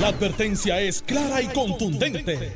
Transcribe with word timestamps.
La 0.00 0.08
advertencia 0.08 0.80
es 0.80 1.02
clara 1.02 1.40
y 1.40 1.46
contundente. 1.48 2.52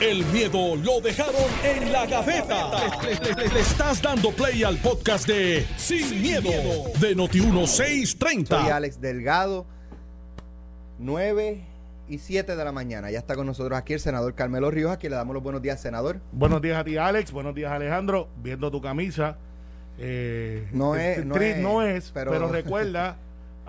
El 0.00 0.24
miedo 0.26 0.76
lo 0.76 1.00
dejaron 1.00 1.34
en 1.64 1.92
la 1.92 2.06
gaveta. 2.06 2.70
Le, 3.02 3.48
le 3.48 3.60
estás 3.60 4.02
dando 4.02 4.30
play 4.32 4.62
al 4.64 4.76
podcast 4.78 5.26
de 5.26 5.64
Sin, 5.76 6.20
miedo, 6.20 6.50
de 7.00 7.16
Noti1630. 7.16 8.46
Soy 8.48 8.70
Alex 8.70 9.00
Delgado, 9.00 9.64
9 10.98 11.64
y 12.08 12.18
7 12.18 12.56
de 12.56 12.64
la 12.64 12.72
mañana. 12.72 13.10
Ya 13.10 13.18
está 13.20 13.36
con 13.36 13.46
nosotros 13.46 13.78
aquí 13.78 13.94
el 13.94 14.00
senador 14.00 14.34
Carmelo 14.34 14.70
Ríos. 14.70 14.90
Aquí 14.90 15.08
le 15.08 15.16
damos 15.16 15.34
los 15.34 15.42
buenos 15.42 15.62
días, 15.62 15.80
senador. 15.80 16.20
Buenos 16.32 16.60
días 16.60 16.78
a 16.78 16.84
ti, 16.84 16.96
Alex. 16.98 17.30
Buenos 17.32 17.54
días, 17.54 17.70
Alejandro. 17.72 18.28
Viendo 18.42 18.70
tu 18.70 18.80
camisa. 18.82 19.38
Eh, 19.98 20.66
No 20.72 20.96
es- 20.96 21.24
no 21.24 21.36
es, 21.36 21.56
no 21.58 21.82
es, 21.82 22.10
pero- 22.12 22.32
pero, 22.32 22.48
recuerda 22.48 23.16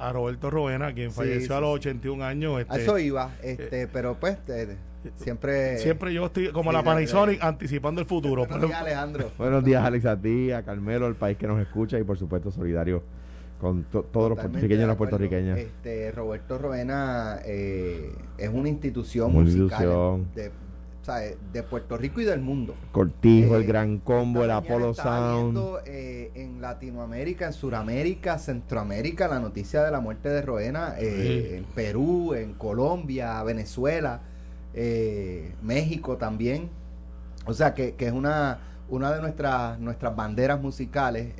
a 0.04 0.12
Roberto 0.14 0.50
Roena, 0.50 0.94
quien 0.94 1.12
Sí, 1.12 1.16
falleció 1.16 1.48
sí, 1.48 1.54
a 1.54 1.60
los 1.62 1.70
sí. 1.82 1.90
81 1.90 2.24
años. 2.26 2.58
A 2.58 2.62
Este, 2.62 2.82
eso 2.82 3.00
iba, 3.00 3.32
este, 3.42 3.88
pero 3.88 4.16
pues 4.20 4.38
eh, 4.50 4.78
siempre... 5.16 5.78
Siempre 5.78 6.14
yo 6.14 6.26
estoy 6.26 6.52
como 6.52 6.72
Sí, 6.72 6.78
la 6.78 6.84
Panasonic 6.84 7.40
de- 7.40 7.46
anticipando 7.48 8.02
el 8.02 8.08
futuro. 8.08 8.46
Buenos 8.46 8.68
días, 8.70 8.82
Alejandro. 8.82 9.32
Buenos 9.38 9.64
días, 9.64 9.84
Alex, 9.84 10.06
a 10.06 10.20
ti, 10.20 10.52
a 10.52 10.64
Carmelo, 10.64 11.06
al 11.06 11.16
país 11.16 11.38
que 11.38 11.48
nos 11.48 11.60
escucha 11.62 11.98
y, 12.00 12.04
por 12.04 12.18
supuesto, 12.18 12.52
solidario 12.52 13.04
con 13.60 13.84
to- 13.86 14.04
todos 14.04 14.30
los 14.32 14.40
puertorriqueños 14.40 14.84
y 14.84 14.88
las 14.88 14.98
puertorriqueñas. 14.98 15.58
Este, 15.58 16.12
Roberto 16.12 16.58
Roena 16.58 17.40
eh, 17.46 18.12
es 18.38 18.50
una 18.50 18.68
institución 18.68 19.32
Una 19.32 19.40
musical 19.46 19.64
institución. 19.64 20.28
De, 20.36 20.52
o 21.04 21.06
sea, 21.06 21.16
de 21.18 21.64
Puerto 21.64 21.98
Rico 21.98 22.22
y 22.22 22.24
del 22.24 22.40
mundo. 22.40 22.76
Cortijo, 22.94 23.56
Eh, 23.56 23.58
el 23.60 23.66
Gran 23.68 23.98
Combo, 23.98 24.46
el 24.46 24.52
Apollo 24.52 24.94
Sound. 24.94 25.44
viendo, 25.54 25.82
eh, 25.86 26.32
en 26.34 26.62
Latinoamérica, 26.62 27.48
en 27.48 27.52
Suramérica, 27.54 28.40
Centroamérica, 28.40 29.28
la 29.28 29.42
noticia 29.42 29.84
de 29.84 29.92
la 29.92 30.00
muerte 30.00 30.30
de 30.30 30.42
Roena, 30.42 30.96
eh, 30.98 31.48
Sí. 31.50 31.56
en 31.58 31.64
Perú, 31.66 32.34
en 32.36 32.54
Colombia, 32.54 33.44
Venezuela, 33.44 34.22
eh, 34.74 35.52
México 35.62 36.16
también. 36.16 36.70
O 37.46 37.54
sea 37.54 37.74
que, 37.74 37.96
que 37.96 38.08
es 38.08 38.14
una, 38.14 38.60
una 38.88 39.12
de 39.14 39.20
nuestras, 39.20 39.78
nuestras 39.82 40.16
banderas 40.16 40.62
musicales. 40.62 41.34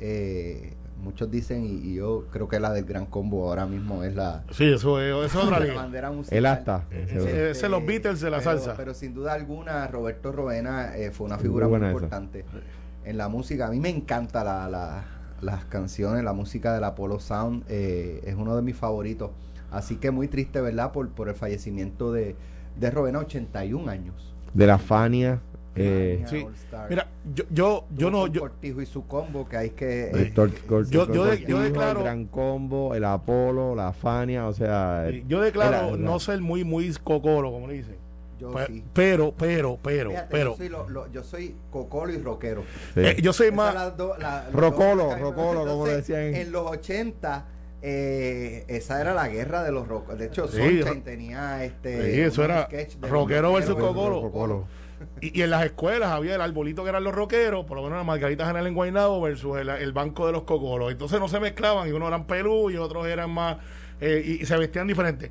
Eh, 1.04 1.10
muchos 1.10 1.30
dicen, 1.30 1.64
y, 1.64 1.90
y 1.90 1.94
yo 1.94 2.26
creo 2.30 2.48
que 2.48 2.58
la 2.60 2.72
del 2.72 2.84
Gran 2.84 3.06
Combo 3.06 3.48
ahora 3.48 3.66
mismo 3.66 4.02
es 4.04 4.14
la, 4.14 4.42
Sí, 4.52 4.64
eso, 4.64 5.00
es- 5.00 5.30
eso 5.30 5.38
es 5.40 5.44
otra 5.46 5.60
la 5.60 5.74
bandera 5.74 6.10
musical. 6.10 6.38
El 6.38 6.46
asta. 6.46 6.84
Eh, 6.90 7.06
ese- 7.08 7.16
eh, 7.18 7.50
ese 7.50 7.66
es 7.66 7.70
los 7.70 7.84
Beatles 7.86 8.20
de 8.20 8.30
la 8.30 8.38
pero- 8.38 8.50
salsa. 8.50 8.74
Pero 8.76 8.94
sin 8.94 9.14
duda 9.14 9.32
alguna, 9.34 9.86
Roberto 9.88 10.32
Rovena 10.32 10.96
eh, 10.96 11.10
fue 11.10 11.26
una 11.26 11.38
figura 11.38 11.68
muy 11.68 11.76
esa. 11.78 11.86
importante 11.86 12.44
en 13.04 13.16
la 13.18 13.28
música. 13.28 13.66
A 13.66 13.70
mí 13.70 13.80
me 13.80 13.90
encanta 13.90 14.42
la, 14.44 14.68
la- 14.68 15.04
las 15.40 15.64
canciones, 15.66 16.24
la 16.24 16.32
música 16.32 16.72
del 16.72 16.84
Apollo 16.84 17.20
Sound. 17.20 17.64
eh, 17.68 18.22
es 18.24 18.34
uno 18.34 18.56
de 18.56 18.62
mis 18.62 18.76
favoritos. 18.76 19.30
Así 19.70 19.96
que 19.96 20.10
muy 20.10 20.28
triste, 20.28 20.60
¿verdad? 20.60 20.92
Por, 20.92 21.08
por 21.10 21.28
el 21.28 21.34
fallecimiento 21.34 22.12
de, 22.12 22.36
de 22.78 22.90
Rovena, 22.90 23.18
81 23.18 23.88
años. 23.90 24.34
de 24.54 24.66
la 24.68 24.78
Fania. 24.78 25.40
Eh, 25.76 26.24
sí. 26.28 26.46
Mira, 26.88 27.08
yo, 27.34 27.44
yo, 27.50 27.84
yo 27.96 28.10
no, 28.10 28.26
yo, 28.28 28.42
Cortijo 28.42 28.80
y 28.80 28.86
su 28.86 29.06
combo, 29.06 29.48
que 29.48 29.56
hay 29.56 29.70
que... 29.70 30.10
el 30.10 30.32
Tor- 30.34 30.52
Cor- 30.68 30.88
yo- 30.88 31.12
yo 31.12 31.24
de- 31.24 31.30
Cortijo, 31.30 31.48
yo 31.48 31.58
declaro- 31.62 31.98
el 32.00 32.04
Gran 32.04 32.24
Combo, 32.26 32.94
el 32.94 33.04
Apolo, 33.04 33.74
la 33.74 33.92
Fania, 33.92 34.46
o 34.46 34.52
sea. 34.52 35.08
yo 35.26 35.40
declaro 35.40 35.76
Era- 35.76 35.88
era- 35.88 35.96
no 35.96 36.20
ser 36.20 36.40
muy, 36.40 36.62
muy 36.64 36.92
cocoro, 37.02 37.50
como 37.50 37.66
le 37.66 37.74
dicen. 37.74 37.96
yo 38.38 38.50
Pe- 38.52 38.66
sí. 38.66 38.84
Pero, 38.92 39.32
pero, 39.36 39.78
pero, 39.82 40.10
Fíjate, 40.10 40.28
pero. 40.30 40.50
yo 40.52 40.56
soy, 40.56 40.68
lo- 40.68 40.88
lo- 40.88 41.10
yo 41.12 41.22
soy 41.24 41.54
cocolo 41.70 42.12
y 42.12 42.18
rockero. 42.18 42.62
sí. 42.94 43.00
eh, 43.00 43.16
yo 43.22 43.32
soy 43.32 43.50
más. 43.52 43.96
do- 43.96 44.16
la- 44.18 44.48
Rocolo, 44.52 45.04
dos- 45.06 45.20
rocolo, 45.20 45.64
como 45.66 45.86
decían. 45.86 46.34
En 46.34 46.52
los 46.52 46.68
80, 46.70 47.46
eh, 47.80 48.64
esa 48.68 49.00
era 49.00 49.14
la 49.14 49.28
guerra 49.28 49.62
de 49.62 49.70
los 49.72 49.86
rockos. 49.86 50.18
De 50.18 50.26
hecho, 50.26 50.48
Sí, 50.48 50.56
Sunshine 50.56 50.84
ro- 50.96 51.02
tenía 51.04 51.64
este. 51.64 52.12
Sí, 52.14 52.20
eso 52.20 52.44
era 52.44 52.64
sketch 52.66 52.96
de 52.96 53.08
rockero 53.08 53.42
los 53.42 53.54
versus 53.54 53.68
rockeros 53.76 53.88
cocolo. 53.94 54.14
versus 54.14 54.30
Cocolo. 54.32 54.64
Y, 55.20 55.38
y 55.38 55.42
en 55.42 55.50
las 55.50 55.64
escuelas 55.64 56.10
había 56.10 56.34
el 56.34 56.40
arbolito 56.40 56.82
que 56.84 56.90
eran 56.90 57.04
los 57.04 57.14
rockeros, 57.14 57.64
por 57.66 57.76
lo 57.76 57.82
menos 57.84 57.98
la 57.98 58.04
Margarita 58.04 58.46
General 58.46 58.66
en 58.66 58.74
Guaynabo 58.74 59.20
versus 59.20 59.58
el, 59.58 59.68
el 59.68 59.92
banco 59.92 60.26
de 60.26 60.32
los 60.32 60.42
cocolos. 60.44 60.90
Entonces 60.92 61.18
no 61.20 61.28
se 61.28 61.40
mezclaban 61.40 61.88
y 61.88 61.92
unos 61.92 62.08
eran 62.08 62.26
pelú 62.26 62.70
y 62.70 62.76
otros 62.76 63.06
eran 63.06 63.30
más. 63.30 63.56
eh, 64.00 64.22
y, 64.24 64.42
y 64.42 64.46
se 64.46 64.56
vestían 64.56 64.86
diferentes. 64.86 65.30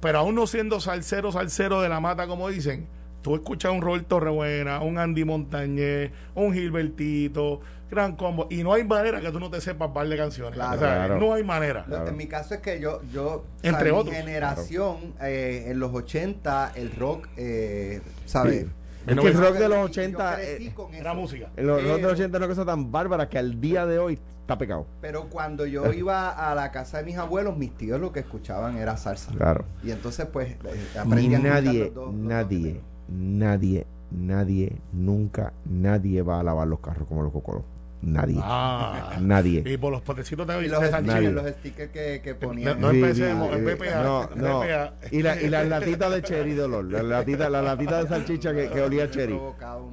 Pero 0.00 0.18
aún 0.20 0.34
no 0.34 0.46
siendo 0.46 0.80
salsero, 0.80 1.32
salsero 1.32 1.80
de 1.80 1.88
la 1.88 2.00
mata, 2.00 2.26
como 2.28 2.48
dicen, 2.48 2.86
tú 3.22 3.34
escuchas 3.34 3.70
a 3.70 3.72
un 3.74 3.82
Roberto 3.82 4.20
Rebuena, 4.20 4.80
un 4.80 4.96
Andy 4.98 5.24
Montañez, 5.24 6.12
un 6.36 6.54
Gilbertito, 6.54 7.60
Gran 7.90 8.16
Combo, 8.16 8.46
y 8.50 8.62
no 8.62 8.74
hay 8.74 8.84
manera 8.84 9.20
que 9.20 9.30
tú 9.32 9.40
no 9.40 9.50
te 9.50 9.60
sepas 9.60 9.90
par 9.92 10.06
de 10.08 10.16
canciones. 10.16 10.54
Claro. 10.54 10.76
O 10.76 10.78
sea, 10.78 10.94
Claro. 11.06 11.18
no 11.18 11.34
hay 11.34 11.42
manera. 11.42 11.84
En 12.06 12.16
mi 12.16 12.26
caso 12.26 12.54
es 12.54 12.60
que 12.60 12.80
yo, 12.80 13.00
yo 13.12 13.44
Entre 13.62 13.90
o 13.90 13.94
sea, 13.94 14.00
otros. 14.00 14.14
mi 14.14 14.20
generación, 14.22 14.96
eh, 15.22 15.64
en 15.68 15.80
los 15.80 15.92
80, 15.94 16.72
el 16.76 16.92
rock, 16.92 17.28
eh, 17.36 18.00
¿sabes? 18.26 18.66
Sí. 18.66 18.70
Es 19.08 19.18
que 19.20 19.28
el 19.28 19.34
rock 19.34 19.54
de 19.56 19.68
los 19.68 19.78
Yo 19.78 19.84
80. 19.84 20.34
crecí 20.36 20.66
eh, 20.66 20.74
Era 20.92 21.14
música. 21.14 21.50
el 21.56 21.66
rock 21.68 21.82
de 21.82 22.02
los 22.02 22.12
80 22.12 22.36
es 22.36 22.40
una 22.44 22.48
cosa 22.48 22.64
tan 22.64 22.90
bárbara 22.92 23.28
que 23.28 23.38
al 23.38 23.60
día 23.60 23.86
de 23.86 23.98
hoy 23.98 24.18
está 24.40 24.56
pecado. 24.58 24.86
Pero 25.00 25.28
cuando 25.28 25.66
yo 25.66 25.92
iba 25.92 26.30
a 26.30 26.54
la 26.54 26.70
casa 26.72 26.98
de 26.98 27.04
mis 27.04 27.16
abuelos, 27.16 27.56
mis 27.56 27.74
tíos 27.76 28.00
lo 28.00 28.12
que 28.12 28.20
escuchaban 28.20 28.76
era 28.76 28.96
salsa. 28.96 29.32
Claro. 29.32 29.64
Y 29.82 29.90
entonces, 29.90 30.26
pues, 30.26 30.52
eh, 30.52 30.58
aprendí 30.98 31.34
a 31.34 31.38
nadie, 31.38 31.84
los 31.86 31.94
dos- 31.94 32.04
los 32.06 32.14
dos 32.14 32.14
nadie, 32.14 32.80
nadie, 33.08 33.86
nadie, 34.10 34.76
nunca, 34.92 35.52
nadie 35.64 36.22
va 36.22 36.40
a 36.40 36.42
lavar 36.42 36.66
los 36.68 36.80
carros 36.80 37.06
como 37.08 37.22
los 37.22 37.32
cocolos. 37.32 37.62
Nadie. 38.00 38.38
Ah. 38.40 39.16
Nadie. 39.20 39.62
Y 39.66 39.76
por 39.76 39.90
los 39.90 40.02
potecitos 40.02 40.46
de, 40.46 40.58
Y 40.58 40.62
de 40.62 40.68
los 40.68 40.84
stickers, 40.84 41.32
los 41.32 41.46
stickers 41.50 41.90
que, 41.90 42.20
que 42.22 42.32
No, 42.34 42.38
ponían. 42.38 42.80
no 42.80 42.90
Sí, 42.92 42.96
empecemos, 43.00 43.48
sí, 43.50 43.54
el. 43.56 43.64
BPA. 43.64 44.02
No, 44.04 44.30
no. 44.36 44.60
BPA. 44.60 44.92
Y, 45.10 45.22
la, 45.22 45.42
y 45.42 45.48
las 45.48 45.66
latitas 45.66 46.12
de 46.12 46.22
cherry 46.22 46.54
de 46.54 46.62
olor. 46.62 46.84
La 46.84 47.02
latita, 47.02 47.50
la 47.50 47.60
latita 47.60 48.02
de 48.02 48.08
salchicha 48.08 48.54
que, 48.54 48.68
que 48.70 48.80
olía 48.82 49.04
a 49.04 49.10
cherry. 49.10 49.38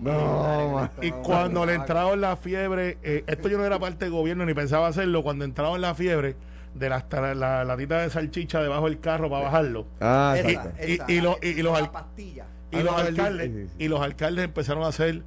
No. 0.01 0.89
Y 1.01 1.11
cuando 1.11 1.65
le 1.65 1.73
entraba 1.73 2.13
en 2.13 2.21
la 2.21 2.35
fiebre, 2.37 2.97
eh, 3.03 3.23
esto 3.27 3.47
yo 3.49 3.57
no 3.57 3.65
era 3.65 3.79
parte 3.79 4.05
del 4.05 4.13
gobierno 4.13 4.45
ni 4.45 4.53
pensaba 4.53 4.87
hacerlo, 4.87 5.23
cuando 5.23 5.45
entraba 5.45 5.75
en 5.75 5.81
la 5.81 5.95
fiebre 5.95 6.35
de 6.75 6.89
la, 6.89 7.05
la, 7.11 7.33
la 7.35 7.63
latita 7.63 8.01
de 8.01 8.09
salchicha 8.09 8.61
debajo 8.61 8.85
del 8.85 8.99
carro 8.99 9.29
para 9.29 9.45
bajarlo. 9.45 9.87
Ah, 10.01 10.35
Esa, 10.37 10.49
exacto. 10.49 10.83
Y- 10.87 10.91
esa, 10.93 11.11
y 11.11 11.21
lo- 11.21 11.37
y- 11.41 11.47
y 11.47 11.61
los. 11.63 11.79
Y 11.79 12.77
Ah, 12.77 12.83
los 12.83 12.83
no, 12.93 12.99
el- 12.99 13.07
alcaldes, 13.07 13.47
sí, 13.51 13.53
sí, 13.63 13.67
sí. 13.69 13.83
y 13.85 13.87
los 13.87 14.01
alcaldes 14.01 14.45
empezaron 14.45 14.83
a 14.83 14.87
hacer 14.87 15.23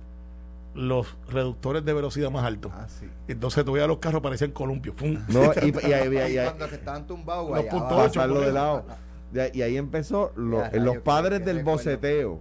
los 0.78 1.16
reductores 1.28 1.84
de 1.84 1.92
velocidad 1.92 2.30
más 2.30 2.44
altos. 2.44 2.72
Ah, 2.74 2.86
sí. 2.88 3.06
Entonces 3.26 3.64
tú 3.64 3.72
veías 3.72 3.88
los 3.88 3.98
carros 3.98 4.22
parecían 4.22 4.52
columpios. 4.52 4.94
No, 5.00 5.52
y, 5.62 5.86
y, 5.88 5.92
ahí- 5.92 6.12
y 6.14 6.16
ahí- 6.18 6.38
Y 6.38 6.44
cuando 6.44 6.68
que 6.68 6.74
estaban 6.76 7.06
tumbados, 7.06 7.50
Los 7.50 7.64
pasarlo 7.66 8.40
de 8.40 8.52
lado. 8.52 8.84
De 9.32 9.42
ahí- 9.42 9.50
Y 9.54 9.62
ahí 9.62 9.76
empezó 9.76 10.32
lo- 10.36 10.60
Ya, 10.70 10.78
los 10.78 10.98
padres 10.98 11.44
del 11.44 11.62
boceteo. 11.64 12.40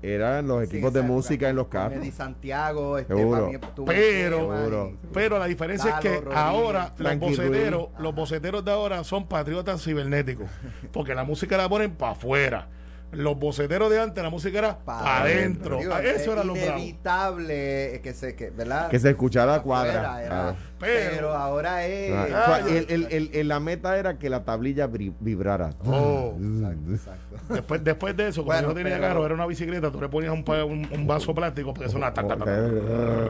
Eran 0.00 0.46
los 0.46 0.60
Sí, 0.68 0.76
equipos 0.76 0.92
de 0.92 1.02
música 1.02 1.48
en 1.48 1.56
los 1.56 1.66
carros. 1.66 2.06
Santiago, 2.14 2.98
este, 2.98 3.12
Seguro. 3.16 3.50
Pero- 3.84 4.38
Seguro. 4.54 4.92
Pero 5.12 5.38
la 5.40 5.46
diferencia 5.46 5.90
es 5.90 5.96
que 5.96 6.10
Rodríguez, 6.20 6.36
ahora 6.38 6.94
los 6.98 7.18
boceteros, 7.18 7.80
Ruiz. 7.88 7.98
los 8.00 8.14
boceteros 8.14 8.64
de 8.64 8.70
ahora 8.70 9.02
son 9.02 9.26
patriotas 9.26 9.82
cibernéticos. 9.82 10.48
Porque 10.92 11.16
la 11.16 11.24
música 11.24 11.56
la 11.56 11.68
ponen 11.68 11.90
para 11.96 12.12
afuera. 12.12 12.68
Los 13.12 13.38
boceteros 13.38 13.90
de 13.90 14.00
antes, 14.00 14.22
la 14.22 14.28
música 14.30 14.58
era 14.58 14.78
pa' 14.78 14.98
para 15.02 15.22
adentro. 15.22 15.80
Ah, 15.90 16.02
es 16.02 16.22
Eso 16.22 16.32
era 16.34 16.44
lo 16.44 16.52
bravo. 16.52 16.78
inevitable 16.78 18.00
que 18.02 18.12
se, 18.12 18.36
que, 18.36 18.50
¿verdad? 18.50 18.88
Que 18.88 18.98
se 18.98 19.10
escuchara 19.10 19.60
cuadra. 19.62 20.22
era-. 20.22 20.56
Pero, 20.78 21.10
Pero- 21.14 21.34
ahora 21.34 21.86
es... 21.86 22.12
Ah, 22.12 22.26
Ah, 22.56 22.60
el- 22.68 22.86
el- 22.88 23.06
el- 23.10 23.30
el- 23.32 23.48
la 23.48 23.60
meta 23.60 23.96
era 23.98 24.18
que 24.18 24.30
la 24.30 24.44
tablilla 24.44 24.86
vibrara. 24.88 25.70
Oh. 25.84 26.36
Exacto, 26.40 26.92
exacto. 26.92 27.36
Después, 27.54 27.84
después 27.84 28.16
de 28.16 28.28
eso, 28.28 28.44
cuando 28.44 28.68
Bueno, 28.68 28.80
yo 28.80 28.84
tenía 28.84 28.98
pero- 28.98 29.08
carro, 29.14 29.26
era 29.26 29.34
una 29.34 29.46
bicicleta, 29.46 29.90
tú 29.90 30.00
le 30.00 30.08
ponías 30.08 30.32
un, 30.32 30.44
un, 30.48 30.88
un 30.92 31.06
vaso 31.06 31.34
plástico 31.34 31.74
porque 31.74 31.90
sonaba 31.90 32.14
ta, 32.14 32.26
ta, 32.26 32.36
ta, 32.36 32.44
ta. 32.44 33.28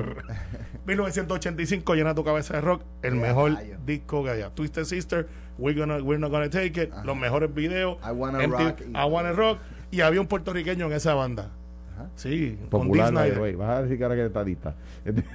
1985 0.87 1.95
llena 1.95 2.15
tu 2.15 2.25
cabeza 2.25 2.55
de 2.55 2.61
rock, 2.61 2.83
el 3.03 3.15
mejor 3.15 3.55
rayo. 3.55 3.77
disco 3.85 4.25
que 4.25 4.31
haya. 4.31 4.51
Twisted 4.51 4.85
Sister, 4.85 5.27
We're, 5.59 5.79
gonna, 5.79 5.97
we're 6.03 6.19
Not 6.21 6.31
Gonna 6.31 6.51
Take 6.51 6.83
It, 6.85 6.93
Ajá. 6.93 7.05
los 7.05 7.17
mejores 7.17 7.53
videos, 7.53 7.99
I 8.07 8.13
Wanna 8.13 8.39
MTV, 8.47 8.59
Rock 8.69 8.81
I 8.95 9.05
Wanna 9.11 9.33
Rock, 9.33 9.59
y 9.91 10.01
había 10.03 10.21
un 10.21 10.27
puertorriqueño 10.29 10.87
en 10.87 10.93
esa 10.93 11.15
banda. 11.15 11.51
Sí, 12.19 12.59
con 12.71 12.83
Popular, 12.83 13.11
Snyder. 13.11 13.39
way. 13.41 13.55
Vas 13.55 13.79
a 13.79 13.83
decir 13.83 13.97
que 13.97 14.03
ahora 14.03 14.17
que 14.17 14.23
es 14.23 14.27
estadista. 14.27 14.75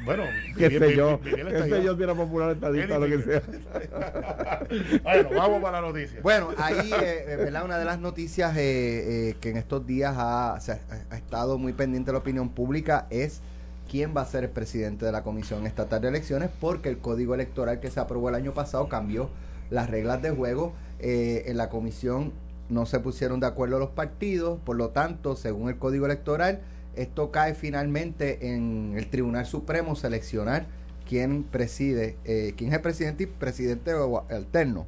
Bueno, 0.05 0.23
¿Qué 0.57 0.69
sé 0.69 0.95
yo? 0.95 1.19
¿Qué 1.21 1.69
sé 1.69 1.83
yo 1.83 1.95
si 1.95 2.03
era 2.03 2.13
popular 2.13 2.51
estadista 2.51 2.97
o 2.97 2.99
lo 2.99 3.07
que 3.07 3.23
sea? 3.23 3.41
bueno, 5.03 5.29
vamos 5.35 5.61
para 5.61 5.81
la 5.81 5.87
noticia. 5.87 6.19
Bueno, 6.21 6.49
ahí, 6.57 6.91
eh, 6.91 7.25
eh, 7.27 7.35
¿verdad? 7.37 7.63
Una 7.65 7.77
de 7.77 7.85
las 7.85 7.99
noticias 7.99 8.55
eh, 8.57 9.29
eh, 9.29 9.35
que 9.39 9.51
en 9.51 9.57
estos 9.57 9.87
días 9.87 10.13
ha, 10.17 10.59
se 10.59 10.73
ha, 10.73 10.79
ha 11.09 11.17
estado 11.17 11.57
muy 11.57 11.73
pendiente 11.73 12.07
de 12.07 12.13
la 12.13 12.19
opinión 12.19 12.49
pública 12.49 13.07
es 13.09 13.41
quién 13.89 14.13
va 14.15 14.21
a 14.21 14.25
ser 14.25 14.43
el 14.43 14.49
presidente 14.49 15.05
de 15.05 15.11
la 15.11 15.23
Comisión 15.23 15.65
Estatal 15.65 16.01
de 16.01 16.09
Elecciones, 16.09 16.49
porque 16.59 16.89
el 16.89 16.97
código 16.97 17.33
electoral 17.33 17.79
que 17.79 17.89
se 17.91 17.99
aprobó 17.99 18.29
el 18.29 18.35
año 18.35 18.53
pasado 18.53 18.89
cambió 18.89 19.29
las 19.69 19.89
reglas 19.89 20.21
de 20.21 20.31
juego. 20.31 20.73
Eh, 20.99 21.43
en 21.47 21.57
la 21.57 21.69
comisión 21.69 22.31
no 22.69 22.85
se 22.85 22.99
pusieron 22.99 23.39
de 23.39 23.47
acuerdo 23.47 23.77
los 23.79 23.89
partidos, 23.89 24.59
por 24.63 24.77
lo 24.77 24.89
tanto, 24.89 25.35
según 25.35 25.69
el 25.69 25.77
código 25.77 26.05
electoral, 26.05 26.61
esto 26.95 27.31
cae 27.31 27.55
finalmente 27.55 28.53
en 28.53 28.93
el 28.97 29.09
Tribunal 29.09 29.45
Supremo 29.45 29.95
seleccionar 29.95 30.65
quién 31.07 31.43
preside, 31.43 32.17
eh, 32.25 32.53
quién 32.57 32.69
es 32.69 32.75
el 32.75 32.81
presidente 32.81 33.23
y 33.23 33.27
presidente 33.27 33.93
o 33.93 34.25
alterno 34.29 34.85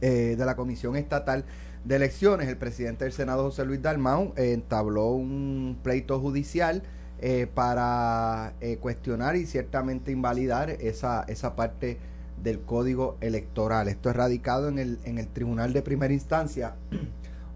eh, 0.00 0.34
de 0.36 0.44
la 0.44 0.56
Comisión 0.56 0.96
Estatal 0.96 1.44
de 1.84 1.96
Elecciones, 1.96 2.48
el 2.48 2.56
presidente 2.56 3.04
del 3.04 3.12
Senado, 3.12 3.44
José 3.44 3.64
Luis 3.64 3.82
Dalmau, 3.82 4.32
entabló 4.36 5.08
un 5.10 5.78
pleito 5.82 6.18
judicial 6.18 6.82
eh, 7.20 7.46
para 7.46 8.54
eh, 8.60 8.76
cuestionar 8.78 9.36
y 9.36 9.46
ciertamente 9.46 10.10
invalidar 10.10 10.68
esa, 10.68 11.24
esa 11.28 11.54
parte 11.56 11.98
del 12.42 12.60
código 12.60 13.16
electoral. 13.20 13.88
Esto 13.88 14.10
es 14.10 14.16
radicado 14.16 14.68
en 14.68 14.78
el, 14.78 14.98
en 15.04 15.18
el 15.18 15.28
Tribunal 15.28 15.72
de 15.72 15.80
Primera 15.82 16.12
Instancia. 16.12 16.74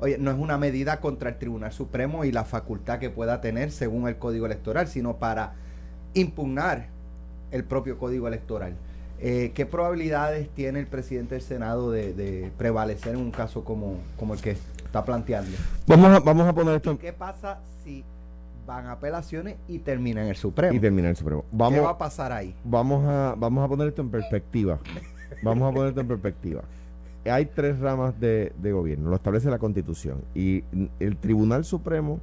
Oye, 0.00 0.16
no 0.18 0.30
es 0.30 0.38
una 0.38 0.58
medida 0.58 1.00
contra 1.00 1.30
el 1.30 1.38
Tribunal 1.38 1.72
Supremo 1.72 2.24
y 2.24 2.30
la 2.30 2.44
facultad 2.44 2.98
que 2.98 3.10
pueda 3.10 3.40
tener 3.40 3.72
según 3.72 4.06
el 4.06 4.16
código 4.16 4.46
electoral, 4.46 4.86
sino 4.86 5.16
para 5.16 5.54
impugnar 6.14 6.86
el 7.50 7.64
propio 7.64 7.98
código 7.98 8.28
electoral. 8.28 8.74
Eh, 9.20 9.50
¿Qué 9.54 9.66
probabilidades 9.66 10.48
tiene 10.50 10.78
el 10.78 10.86
presidente 10.86 11.34
del 11.34 11.42
Senado 11.42 11.90
de, 11.90 12.52
prevalecer 12.56 13.14
en 13.14 13.20
un 13.20 13.32
caso 13.32 13.64
como, 13.64 13.96
como 14.16 14.34
el 14.34 14.40
que 14.40 14.52
está 14.84 15.04
planteando? 15.04 15.50
Vamos 15.86 16.16
a, 16.16 16.20
vamos 16.20 16.46
a 16.46 16.52
poner 16.52 16.76
esto. 16.76 16.96
¿Qué 16.98 17.12
pasa 17.12 17.58
si 17.82 18.04
van 18.64 18.86
a 18.86 18.92
apelaciones 18.92 19.56
y 19.66 19.80
terminan 19.80 20.24
en 20.24 20.30
el 20.30 20.36
Supremo? 20.36 20.72
Y 20.72 20.78
termina 20.78 21.08
el 21.10 21.16
Supremo. 21.16 21.44
Vamos, 21.50 21.74
¿Qué 21.74 21.84
va 21.84 21.90
a 21.90 21.98
pasar 21.98 22.30
ahí? 22.30 22.54
Vamos 22.62 23.04
a, 23.04 23.34
vamos 23.36 23.64
a 23.64 23.68
poner 23.68 23.88
esto 23.88 24.02
en 24.02 24.10
perspectiva. 24.10 24.78
vamos 25.42 25.68
a 25.68 25.74
poner 25.74 25.88
esto 25.88 26.00
en 26.02 26.08
perspectiva. 26.08 26.62
Hay 27.28 27.46
tres 27.46 27.78
ramas 27.80 28.18
de, 28.20 28.52
gobierno, 28.62 29.10
lo 29.10 29.16
establece 29.16 29.50
la 29.50 29.58
Constitución. 29.58 30.22
Y 30.34 30.64
el 31.00 31.16
Tribunal 31.16 31.64
Supremo, 31.64 32.20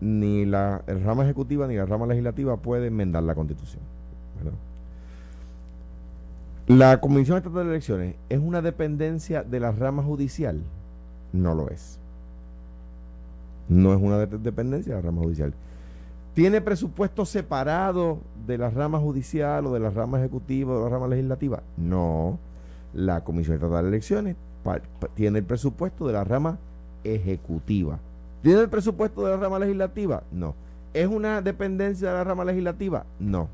ni 0.00 0.44
la 0.44 0.82
rama 0.86 1.24
ejecutiva 1.24 1.66
ni 1.66 1.76
la 1.76 1.86
rama 1.86 2.06
legislativa 2.06 2.56
puede 2.56 2.88
enmendar 2.88 3.22
la 3.22 3.34
Constitución. 3.34 3.82
¿La 6.66 7.00
Comisión 7.00 7.36
Estatal 7.36 7.64
de 7.64 7.70
Elecciones 7.70 8.14
es 8.28 8.38
una 8.38 8.62
dependencia 8.62 9.42
de 9.42 9.60
la 9.60 9.72
rama 9.72 10.02
judicial? 10.02 10.60
No 11.32 11.54
lo 11.54 11.68
es. 11.68 11.98
No 13.68 13.92
es 13.92 14.00
una 14.00 14.18
dependencia 14.18 14.94
de 14.94 15.02
la 15.02 15.06
rama 15.06 15.22
judicial. 15.22 15.52
¿Tiene 16.34 16.60
presupuesto 16.60 17.24
separado 17.24 18.18
de 18.46 18.58
la 18.58 18.70
rama 18.70 18.98
judicial 18.98 19.66
o 19.66 19.74
de 19.74 19.80
la 19.80 19.90
rama 19.90 20.18
ejecutiva 20.18 20.72
o 20.72 20.78
de 20.78 20.84
la 20.84 20.90
rama 20.90 21.06
legislativa? 21.06 21.62
No. 21.76 22.38
La 22.94 23.22
Comisión 23.22 23.56
Estatal 23.56 23.82
de 23.82 23.88
Elecciones 23.88 24.36
tiene 25.14 25.40
el 25.40 25.44
presupuesto 25.44 26.06
de 26.06 26.12
la 26.14 26.24
rama 26.24 26.58
ejecutiva. 27.02 27.98
¿Tiene 28.42 28.60
el 28.60 28.68
presupuesto 28.68 29.24
de 29.24 29.32
la 29.32 29.36
rama 29.36 29.58
legislativa? 29.58 30.22
No. 30.32 30.54
¿Es 30.92 31.06
una 31.08 31.42
dependencia 31.42 32.08
de 32.10 32.14
la 32.14 32.24
rama 32.24 32.44
legislativa? 32.44 33.04
No 33.18 33.48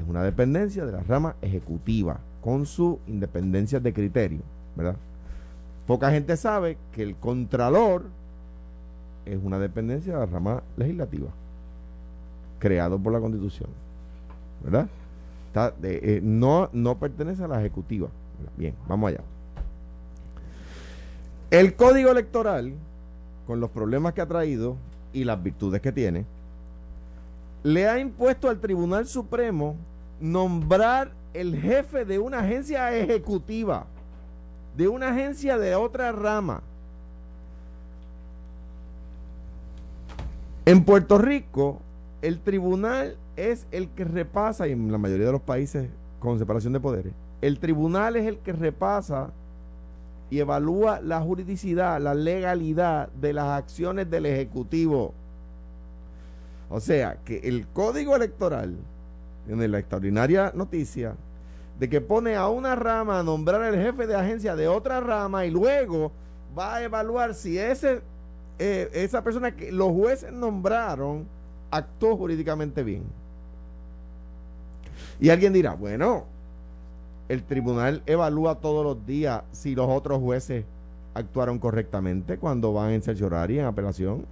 es 0.00 0.08
una 0.08 0.22
dependencia 0.22 0.86
de 0.86 0.92
la 0.92 1.02
rama 1.02 1.34
ejecutiva 1.42 2.18
con 2.40 2.66
su 2.66 2.98
independencia 3.06 3.80
de 3.80 3.92
criterio, 3.92 4.40
¿verdad? 4.76 4.96
Poca 5.86 6.10
gente 6.10 6.36
sabe 6.36 6.76
que 6.92 7.02
el 7.02 7.16
contralor 7.16 8.04
es 9.26 9.38
una 9.42 9.58
dependencia 9.58 10.14
de 10.14 10.18
la 10.20 10.26
rama 10.26 10.62
legislativa, 10.76 11.28
creado 12.58 12.98
por 12.98 13.12
la 13.12 13.20
Constitución, 13.20 13.70
¿verdad? 14.62 14.88
Eh, 15.82 16.20
no, 16.22 16.68
no 16.72 16.98
pertenece 16.98 17.44
a 17.44 17.48
la 17.48 17.60
ejecutiva. 17.60 18.08
Bien, 18.56 18.74
vamos 18.86 19.08
allá. 19.08 19.20
El 21.50 21.74
código 21.74 22.10
electoral, 22.10 22.72
con 23.46 23.60
los 23.60 23.70
problemas 23.70 24.12
que 24.12 24.20
ha 24.20 24.26
traído 24.26 24.76
y 25.12 25.24
las 25.24 25.42
virtudes 25.42 25.80
que 25.80 25.92
tiene, 25.92 26.26
le 27.62 27.88
ha 27.88 27.98
impuesto 27.98 28.48
al 28.48 28.60
Tribunal 28.60 29.06
Supremo 29.06 29.74
nombrar 30.20 31.10
el 31.34 31.56
jefe 31.60 32.04
de 32.04 32.18
una 32.18 32.40
agencia 32.40 32.94
ejecutiva, 32.96 33.86
de 34.76 34.88
una 34.88 35.10
agencia 35.10 35.58
de 35.58 35.74
otra 35.74 36.12
rama. 36.12 36.62
En 40.66 40.84
Puerto 40.84 41.18
Rico, 41.18 41.80
el 42.20 42.40
tribunal 42.40 43.16
es 43.38 43.66
el 43.70 43.88
que 43.90 44.04
repasa, 44.04 44.68
y 44.68 44.72
en 44.72 44.90
la 44.90 44.98
mayoría 44.98 45.26
de 45.26 45.32
los 45.32 45.42
países 45.42 45.88
con 46.18 46.38
separación 46.38 46.72
de 46.72 46.80
poderes, 46.80 47.12
el 47.40 47.58
tribunal 47.58 48.16
es 48.16 48.26
el 48.26 48.38
que 48.38 48.52
repasa 48.52 49.30
y 50.30 50.40
evalúa 50.40 51.00
la 51.00 51.20
juridicidad, 51.20 52.00
la 52.00 52.14
legalidad 52.14 53.08
de 53.12 53.32
las 53.32 53.46
acciones 53.46 54.10
del 54.10 54.26
Ejecutivo. 54.26 55.14
O 56.68 56.80
sea, 56.80 57.18
que 57.24 57.38
el 57.44 57.66
código 57.68 58.14
electoral 58.14 58.76
en 59.48 59.70
la 59.70 59.78
extraordinaria 59.78 60.52
noticia 60.54 61.14
de 61.78 61.88
que 61.88 62.00
pone 62.00 62.34
a 62.34 62.48
una 62.48 62.74
rama 62.74 63.20
a 63.20 63.22
nombrar 63.22 63.62
el 63.62 63.80
jefe 63.80 64.06
de 64.06 64.16
agencia 64.16 64.56
de 64.56 64.68
otra 64.68 65.00
rama 65.00 65.46
y 65.46 65.50
luego 65.50 66.12
va 66.58 66.76
a 66.76 66.82
evaluar 66.82 67.34
si 67.34 67.56
ese 67.56 68.02
eh, 68.58 68.90
esa 68.92 69.22
persona 69.22 69.54
que 69.54 69.70
los 69.70 69.92
jueces 69.92 70.32
nombraron 70.32 71.26
actuó 71.70 72.16
jurídicamente 72.16 72.82
bien. 72.82 73.04
Y 75.20 75.30
alguien 75.30 75.52
dirá, 75.52 75.74
bueno, 75.74 76.24
el 77.28 77.42
tribunal 77.42 78.02
evalúa 78.06 78.56
todos 78.56 78.84
los 78.84 79.06
días 79.06 79.42
si 79.52 79.74
los 79.74 79.88
otros 79.88 80.20
jueces 80.20 80.64
actuaron 81.14 81.58
correctamente 81.58 82.38
cuando 82.38 82.72
van 82.72 82.90
en 82.90 83.02
cercioraria, 83.02 83.62
en 83.62 83.66
apelación. 83.66 84.26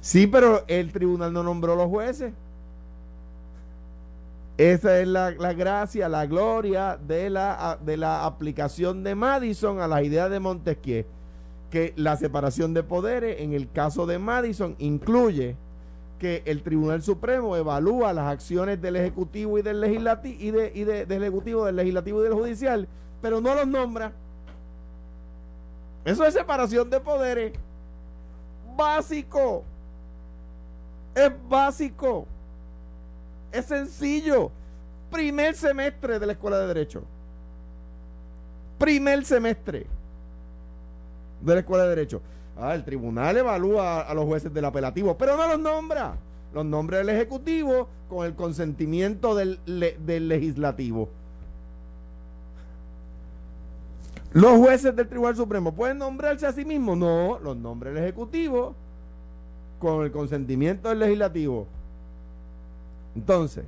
Sí, 0.00 0.26
pero 0.26 0.64
el 0.66 0.92
tribunal 0.92 1.32
no 1.32 1.42
nombró 1.42 1.76
los 1.76 1.88
jueces. 1.88 2.32
Esa 4.58 5.00
es 5.00 5.08
la, 5.08 5.30
gracia, 5.30 6.08
la 6.08 6.26
gloria 6.26 6.96
de 6.96 7.30
la, 7.30 7.78
de 7.84 7.96
la 7.96 8.26
aplicación 8.26 9.02
de 9.02 9.14
Madison 9.14 9.80
a 9.80 9.88
las 9.88 10.04
ideas 10.04 10.30
de 10.30 10.40
Montesquieu, 10.40 11.04
que 11.70 11.94
la 11.96 12.16
separación 12.16 12.74
de 12.74 12.82
poderes 12.82 13.40
en 13.40 13.54
el 13.54 13.70
caso 13.70 14.06
de 14.06 14.18
Madison 14.18 14.76
incluye 14.78 15.56
que 16.22 16.44
el 16.46 16.62
Tribunal 16.62 17.02
Supremo 17.02 17.56
evalúa 17.56 18.12
las 18.12 18.30
acciones 18.30 18.80
del 18.80 18.94
Ejecutivo 18.94 19.58
y 19.58 19.62
del 19.62 19.80
Legislativo 19.80 20.36
y, 20.38 20.52
de, 20.52 20.72
y 20.72 20.84
del 20.84 21.20
Ejecutivo, 21.20 21.66
del 21.66 21.74
Legislativo 21.74 22.20
y 22.20 22.22
del 22.22 22.34
Judicial, 22.34 22.86
pero 23.20 23.40
no 23.40 23.56
los 23.56 23.66
nombra. 23.66 24.12
Eso 26.04 26.24
es 26.24 26.32
separación 26.32 26.88
de 26.90 27.00
poderes. 27.00 27.54
Básico. 28.76 29.64
Es 31.12 31.32
básico. 31.48 32.28
Es 33.50 33.66
sencillo. 33.66 34.52
Primer 35.10 35.56
semestre 35.56 36.20
de 36.20 36.26
la 36.26 36.34
Escuela 36.34 36.60
de 36.60 36.68
Derecho. 36.68 37.02
Primer 38.78 39.24
semestre 39.24 39.86
de 41.40 41.52
la 41.52 41.60
Escuela 41.62 41.82
de 41.82 41.88
Derecho. 41.88 42.22
Ah, 42.62 42.76
el 42.76 42.84
tribunal 42.84 43.36
evalúa 43.36 44.02
a 44.02 44.14
los 44.14 44.24
jueces 44.24 44.54
del 44.54 44.64
apelativo, 44.64 45.18
pero 45.18 45.36
no 45.36 45.48
los 45.48 45.58
nombra. 45.58 46.14
Los 46.54 46.64
nombra 46.64 47.00
el 47.00 47.08
Ejecutivo 47.08 47.88
con 48.08 48.24
el 48.24 48.36
consentimiento 48.36 49.34
del, 49.34 49.58
del 49.66 50.28
legislativo. 50.28 51.08
¿Los 54.32 54.58
jueces 54.58 54.94
del 54.94 55.08
Tribunal 55.08 55.34
Supremo 55.34 55.74
pueden 55.74 55.98
nombrarse 55.98 56.46
a 56.46 56.52
sí 56.52 56.64
mismos? 56.64 56.96
No, 56.96 57.40
los 57.42 57.56
nombra 57.56 57.90
el 57.90 57.98
Ejecutivo 57.98 58.76
con 59.80 60.04
el 60.04 60.12
consentimiento 60.12 60.88
del 60.88 61.00
legislativo. 61.00 61.66
Entonces, 63.16 63.64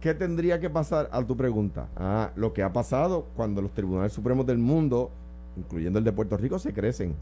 ¿qué 0.00 0.14
tendría 0.14 0.58
que 0.58 0.70
pasar 0.70 1.10
a 1.12 1.22
tu 1.22 1.36
pregunta? 1.36 1.88
Ah, 1.94 2.30
lo 2.36 2.54
que 2.54 2.62
ha 2.62 2.72
pasado 2.72 3.26
cuando 3.36 3.60
los 3.60 3.72
tribunales 3.72 4.14
supremos 4.14 4.46
del 4.46 4.56
mundo, 4.56 5.10
incluyendo 5.58 5.98
el 5.98 6.06
de 6.06 6.12
Puerto 6.12 6.38
Rico, 6.38 6.58
se 6.58 6.72
crecen. 6.72 7.14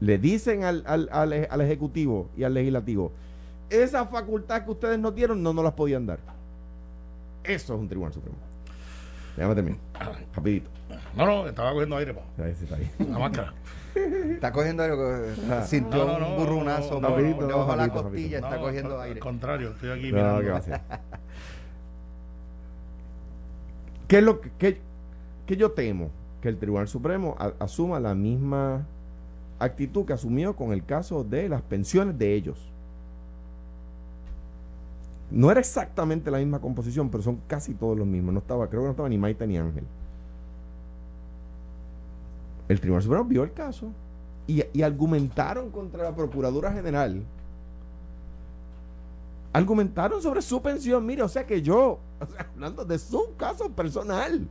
Le 0.00 0.18
dicen 0.18 0.64
al, 0.64 0.84
al, 0.86 1.60
Ejecutivo 1.60 2.30
y 2.36 2.44
al 2.44 2.54
Legislativo, 2.54 3.12
esa 3.68 4.06
facultad 4.06 4.64
que 4.64 4.70
ustedes 4.70 4.98
no 4.98 5.10
dieron, 5.10 5.42
no 5.42 5.52
nos 5.52 5.62
las 5.62 5.74
podían 5.74 6.06
dar. 6.06 6.18
Eso 7.44 7.74
es 7.74 7.80
un 7.80 7.88
tribunal 7.88 8.12
supremo. 8.12 8.36
Déjame 9.36 9.54
terminar. 9.54 9.80
Rapidito. 10.34 10.70
No, 11.14 11.26
no, 11.26 11.46
estaba 11.46 11.72
cogiendo 11.72 11.96
aire, 11.96 12.14
pa. 12.14 12.22
La 12.98 13.18
máscara. 13.18 13.54
Está 13.94 14.52
cogiendo 14.52 14.82
aire, 14.82 14.96
sintió 15.66 16.06
un 16.16 16.36
burrunazo 16.36 17.00
debajo 17.00 17.70
de 17.72 17.76
la 17.76 17.88
costilla, 17.88 18.38
está 18.38 18.58
cogiendo 18.58 19.00
aire. 19.00 19.14
Al 19.14 19.20
contrario, 19.20 19.70
estoy 19.70 19.90
aquí 19.90 20.12
mirando. 20.12 20.60
¿Qué 24.06 24.18
es 24.18 24.24
lo 24.24 24.40
que, 24.40 24.80
que, 25.46 25.56
yo 25.56 25.72
temo? 25.72 26.10
Que 26.40 26.48
el 26.48 26.58
Tribunal 26.58 26.88
Supremo 26.88 27.36
asuma 27.58 28.00
la 28.00 28.14
misma 28.14 28.86
actitud 29.60 30.04
que 30.04 30.14
asumió 30.14 30.56
con 30.56 30.72
el 30.72 30.84
caso 30.84 31.22
de 31.22 31.48
las 31.48 31.62
pensiones 31.62 32.18
de 32.18 32.34
ellos. 32.34 32.58
No 35.30 35.50
era 35.50 35.60
exactamente 35.60 36.30
la 36.30 36.38
misma 36.38 36.60
composición, 36.60 37.08
pero 37.08 37.22
son 37.22 37.40
casi 37.46 37.74
todos 37.74 37.96
los 37.96 38.06
mismos. 38.06 38.34
No 38.34 38.40
estaba, 38.40 38.68
creo 38.68 38.82
que 38.82 38.86
no 38.86 38.90
estaba 38.90 39.08
ni 39.08 39.18
Maite 39.18 39.46
ni 39.46 39.58
Ángel. 39.58 39.84
El 42.68 42.80
Tribunal 42.80 43.02
Supremo 43.02 43.24
vio 43.24 43.44
el 43.44 43.52
caso 43.52 43.92
y, 44.46 44.82
argumentaron 44.82 45.70
contra 45.70 46.02
la 46.02 46.14
Procuradora 46.14 46.72
General. 46.72 47.22
Argumentaron 49.52 50.20
sobre 50.22 50.42
su 50.42 50.60
pensión. 50.60 51.04
Mire, 51.06 51.22
o 51.22 51.28
sea 51.28 51.46
que 51.46 51.62
yo, 51.62 51.98
hablando 52.54 52.84
de 52.84 52.98
su 52.98 53.34
caso 53.36 53.70
personal, 53.70 54.48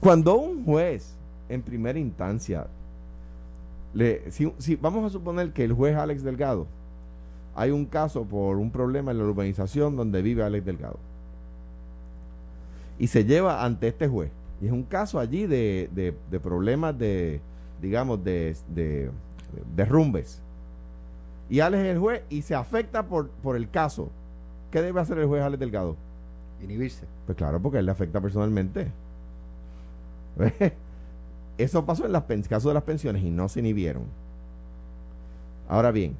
Cuando 0.00 0.36
un 0.36 0.64
juez 0.64 1.14
en 1.48 1.60
primera 1.60 1.98
instancia, 1.98 2.66
le, 3.94 4.30
si, 4.30 4.52
si 4.58 4.76
vamos 4.76 5.04
a 5.04 5.10
suponer 5.10 5.52
que 5.52 5.64
el 5.64 5.72
juez 5.72 5.96
Alex 5.96 6.22
Delgado, 6.22 6.66
hay 7.54 7.70
un 7.70 7.86
caso 7.86 8.24
por 8.24 8.56
un 8.56 8.70
problema 8.70 9.10
en 9.10 9.18
la 9.18 9.24
urbanización 9.24 9.96
donde 9.96 10.22
vive 10.22 10.42
Alex 10.42 10.64
Delgado, 10.64 10.98
y 12.98 13.06
se 13.06 13.24
lleva 13.24 13.64
ante 13.64 13.88
este 13.88 14.08
juez, 14.08 14.30
y 14.60 14.66
es 14.66 14.72
un 14.72 14.82
caso 14.82 15.18
allí 15.18 15.46
de, 15.46 15.88
de, 15.92 16.14
de 16.30 16.40
problemas 16.40 16.96
de, 16.98 17.40
digamos, 17.80 18.22
de, 18.22 18.56
de 18.74 19.10
derrumbes. 19.74 20.42
Y 21.48 21.60
Alex 21.60 21.82
es 21.82 21.88
el 21.90 21.98
juez 21.98 22.22
y 22.30 22.42
se 22.42 22.54
afecta 22.54 23.02
por, 23.06 23.28
por 23.28 23.56
el 23.56 23.68
caso. 23.68 24.08
¿Qué 24.70 24.80
debe 24.82 25.00
hacer 25.00 25.18
el 25.18 25.26
juez 25.26 25.42
Alex 25.42 25.58
Delgado? 25.58 25.96
Inhibirse. 26.62 27.06
Pues 27.26 27.36
claro, 27.36 27.60
porque 27.60 27.78
él 27.78 27.86
le 27.86 27.92
afecta 27.92 28.20
personalmente. 28.20 28.86
Eso 31.60 31.84
pasó 31.84 32.06
en 32.06 32.14
el 32.14 32.48
caso 32.48 32.68
de 32.68 32.74
las 32.74 32.84
pensiones 32.84 33.22
y 33.22 33.30
no 33.30 33.46
se 33.50 33.60
inhibieron. 33.60 34.04
Ahora 35.68 35.90
bien, 35.90 36.16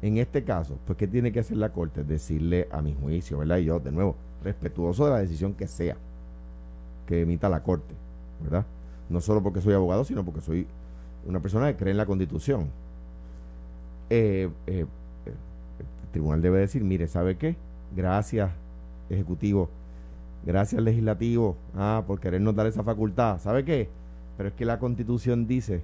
en 0.00 0.18
este 0.18 0.44
caso, 0.44 0.78
pues 0.86 0.96
¿qué 0.96 1.08
tiene 1.08 1.32
que 1.32 1.40
hacer 1.40 1.56
la 1.56 1.72
Corte? 1.72 2.04
Decirle 2.04 2.68
a 2.70 2.80
mi 2.82 2.94
juicio, 2.94 3.38
¿verdad? 3.38 3.58
Y 3.58 3.64
yo, 3.64 3.80
de 3.80 3.90
nuevo, 3.90 4.14
respetuoso 4.44 5.06
de 5.06 5.10
la 5.10 5.18
decisión 5.18 5.54
que 5.54 5.66
sea 5.66 5.96
que 7.04 7.22
emita 7.22 7.48
la 7.48 7.64
Corte, 7.64 7.94
¿verdad? 8.40 8.64
No 9.08 9.20
solo 9.20 9.42
porque 9.42 9.60
soy 9.60 9.74
abogado, 9.74 10.04
sino 10.04 10.24
porque 10.24 10.40
soy 10.40 10.68
una 11.26 11.40
persona 11.40 11.66
que 11.72 11.76
cree 11.76 11.90
en 11.90 11.96
la 11.96 12.06
Constitución. 12.06 12.68
Eh, 14.08 14.48
eh, 14.68 14.86
el 15.26 16.10
tribunal 16.12 16.42
debe 16.42 16.60
decir, 16.60 16.84
mire, 16.84 17.08
¿sabe 17.08 17.36
qué? 17.36 17.56
Gracias, 17.96 18.52
Ejecutivo. 19.10 19.68
Gracias, 20.44 20.80
Legislativo, 20.80 21.56
ah, 21.76 22.04
por 22.06 22.20
querernos 22.20 22.54
dar 22.54 22.68
esa 22.68 22.84
facultad. 22.84 23.40
¿Sabe 23.40 23.64
qué? 23.64 24.05
Pero 24.36 24.48
es 24.50 24.54
que 24.54 24.64
la 24.64 24.78
Constitución 24.78 25.46
dice 25.46 25.82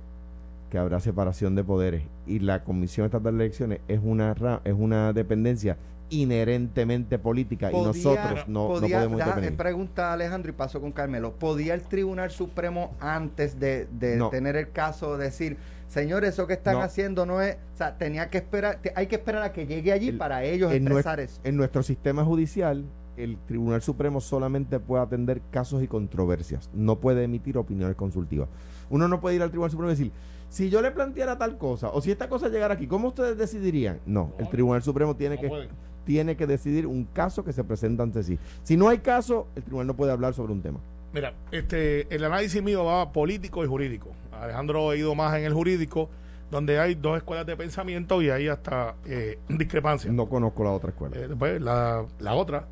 que 0.71 0.79
habrá 0.79 1.01
separación 1.01 1.55
de 1.55 1.65
poderes 1.65 2.03
y 2.27 2.39
la 2.39 2.65
Comisión 2.65 3.07
Estatal 3.07 3.37
de 3.37 3.45
Elecciones 3.45 3.81
es 3.89 4.01
una, 4.03 4.61
es 4.65 4.75
una 4.75 5.13
dependencia 5.13 5.77
inherentemente 6.13 7.19
política 7.19 7.71
y 7.73 7.75
nosotros 7.75 8.47
no, 8.47 8.69
podía, 8.69 9.01
no 9.01 9.05
podemos 9.05 9.21
intervenir. 9.21 9.57
Pregunta 9.57 10.13
Alejandro 10.13 10.51
y 10.51 10.55
paso 10.55 10.81
con 10.81 10.93
Carmelo. 10.93 11.33
¿Podía 11.33 11.75
el 11.75 11.83
Tribunal 11.83 12.31
Supremo 12.31 12.95
antes 13.01 13.59
de, 13.59 13.87
de 13.87 14.23
tener 14.31 14.57
el 14.57 14.71
caso 14.73 15.17
decir, 15.17 15.57
señores, 15.89 16.35
eso 16.35 16.47
que 16.47 16.53
están 16.55 16.77
haciendo 16.83 17.25
no 17.27 17.41
es, 17.41 17.57
o 17.75 17.77
sea, 17.77 17.97
tenía 17.97 18.29
que 18.29 18.39
esperar, 18.39 18.79
hay 18.95 19.07
que 19.07 19.17
esperar 19.17 19.43
a 19.43 19.53
que 19.53 19.67
llegue 19.67 19.93
allí 19.93 20.13
para 20.13 20.45
ellos 20.45 20.73
expresar 20.73 21.21
eso? 21.21 21.41
En 21.45 21.57
nuestro 21.57 21.83
sistema 21.83 22.25
judicial, 22.25 22.85
el 23.17 23.39
Tribunal 23.47 23.83
Supremo 23.83 24.21
solamente 24.21 24.81
puede 24.81 25.03
atender 25.03 25.43
casos 25.51 25.83
y 25.83 25.89
controversias, 25.89 26.71
no 26.73 26.99
puede 27.01 27.25
emitir 27.25 27.59
opiniones 27.59 27.97
consultivas. 27.97 28.49
Uno 28.91 29.09
no 29.09 29.21
puede 29.21 29.37
ir 29.37 29.43
al 29.43 29.51
Tribunal 29.51 29.71
Supremo 29.71 29.91
y 29.91 29.97
decir, 29.97 30.13
si 30.49 30.69
yo 30.71 30.83
le 30.83 30.91
planteara 30.91 31.39
tal 31.39 31.57
cosa, 31.59 31.91
o 31.91 32.01
si 32.01 32.11
esta 32.11 32.29
cosa 32.29 32.49
llegara 32.49 32.75
aquí, 32.75 32.87
¿cómo 32.87 33.09
ustedes 33.09 33.39
decidirían? 33.39 34.01
No, 34.07 34.33
el 34.39 34.49
Tribunal 34.49 34.83
Supremo 34.83 35.17
tiene 35.17 35.39
que 35.39 35.69
tiene 36.05 36.37
que 36.37 36.47
decidir 36.47 36.87
un 36.87 37.05
caso 37.05 37.45
que 37.45 37.53
se 37.53 37.65
presenta 37.65 38.03
ante 38.03 38.23
sí. 38.23 38.39
Si 38.63 38.77
no 38.77 38.89
hay 38.89 38.99
caso, 38.99 39.47
el 39.55 39.63
tribunal 39.63 39.87
no 39.87 39.95
puede 39.95 40.13
hablar 40.13 40.35
sobre 40.35 40.53
un 40.53 40.63
tema. 40.63 40.81
Mira, 41.13 41.35
este, 41.51 42.13
el 42.15 42.25
análisis 42.25 42.63
mío 42.63 42.85
va 42.85 43.13
político 43.13 43.63
y 43.65 43.69
jurídico. 43.69 44.11
Alejandro 44.33 44.91
ha 44.91 44.97
ido 44.97 45.15
más 45.15 45.37
en 45.37 45.45
el 45.45 45.53
jurídico, 45.53 46.09
donde 46.51 46.79
hay 46.79 46.95
dos 46.95 47.17
escuelas 47.17 47.47
de 47.47 47.57
pensamiento 47.57 48.23
y 48.23 48.31
hay 48.31 48.49
hasta 48.49 48.97
eh, 49.07 49.39
discrepancias. 49.49 50.13
No 50.13 50.29
conozco 50.29 50.65
la 50.65 50.71
otra 50.71 50.91
escuela. 50.91 51.17
Eh, 51.17 51.29
después, 51.29 51.61
la, 51.61 52.05
la 52.19 52.35
otra, 52.35 52.67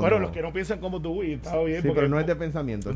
bueno, 0.00 0.18
los 0.18 0.30
que 0.30 0.42
no 0.42 0.52
piensan 0.52 0.78
como 0.78 1.00
tú, 1.00 1.22
y 1.22 1.34
está 1.34 1.58
bien. 1.62 1.82
Sí, 1.82 1.90
pero 1.94 2.08
no 2.08 2.20
es 2.20 2.26
de 2.26 2.36
pensamiento. 2.36 2.90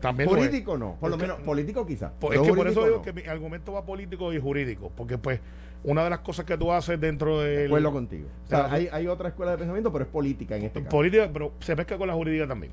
también 0.00 0.28
político 0.28 0.76
no, 0.78 0.96
por 1.00 1.10
lo 1.10 1.16
menos 1.16 1.40
político 1.40 1.86
quizás. 1.86 2.12
Es 2.32 2.40
que 2.40 2.52
por 2.52 2.68
eso 2.68 2.84
digo 2.84 3.02
que 3.02 3.12
mi 3.12 3.22
argumento 3.22 3.72
va 3.72 3.84
político 3.84 4.32
y 4.32 4.40
jurídico, 4.40 4.92
porque 4.96 5.18
pues 5.18 5.40
una 5.84 6.04
de 6.04 6.10
las 6.10 6.20
cosas 6.20 6.44
que 6.44 6.56
tú 6.58 6.72
haces 6.72 7.00
dentro 7.00 7.40
de... 7.40 7.66
Acuerdo 7.66 7.92
contigo. 7.92 8.28
O 8.46 8.48
sea, 8.48 8.72
hay, 8.72 8.88
hay 8.90 9.06
otra 9.06 9.28
escuela 9.28 9.52
de 9.52 9.58
pensamiento, 9.58 9.92
pero 9.92 10.04
es 10.04 10.10
política 10.10 10.56
en 10.56 10.64
este 10.64 10.82
caso. 10.82 10.96
Política, 10.96 11.30
pero 11.32 11.52
se 11.60 11.76
mezcla 11.76 11.96
con 11.96 12.08
la 12.08 12.14
jurídica 12.14 12.46
también. 12.46 12.72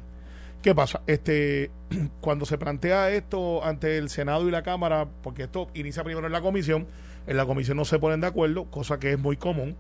¿Qué 0.62 0.74
pasa? 0.74 1.02
Este, 1.06 1.70
cuando 2.22 2.46
se 2.46 2.58
plantea 2.58 3.12
esto 3.12 3.64
ante 3.64 3.98
el 3.98 4.10
Senado 4.10 4.48
y 4.48 4.52
la 4.52 4.64
Cámara, 4.64 5.08
porque 5.22 5.44
esto 5.44 5.68
inicia 5.76 6.04
primero 6.04 6.26
en 6.26 6.34
la 6.34 6.42
comisión, 6.42 6.88
en 7.28 7.38
la 7.38 7.46
comisión 7.46 7.78
no 7.78 7.86
se 7.86 8.00
ponen 8.00 8.22
de 8.22 8.28
acuerdo, 8.28 8.66
cosa 8.66 9.00
que 9.00 9.12
es 9.12 9.20
muy 9.20 9.38
común, 9.38 9.76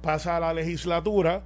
pasa 0.00 0.36
a 0.36 0.40
la 0.40 0.54
legislatura, 0.54 1.42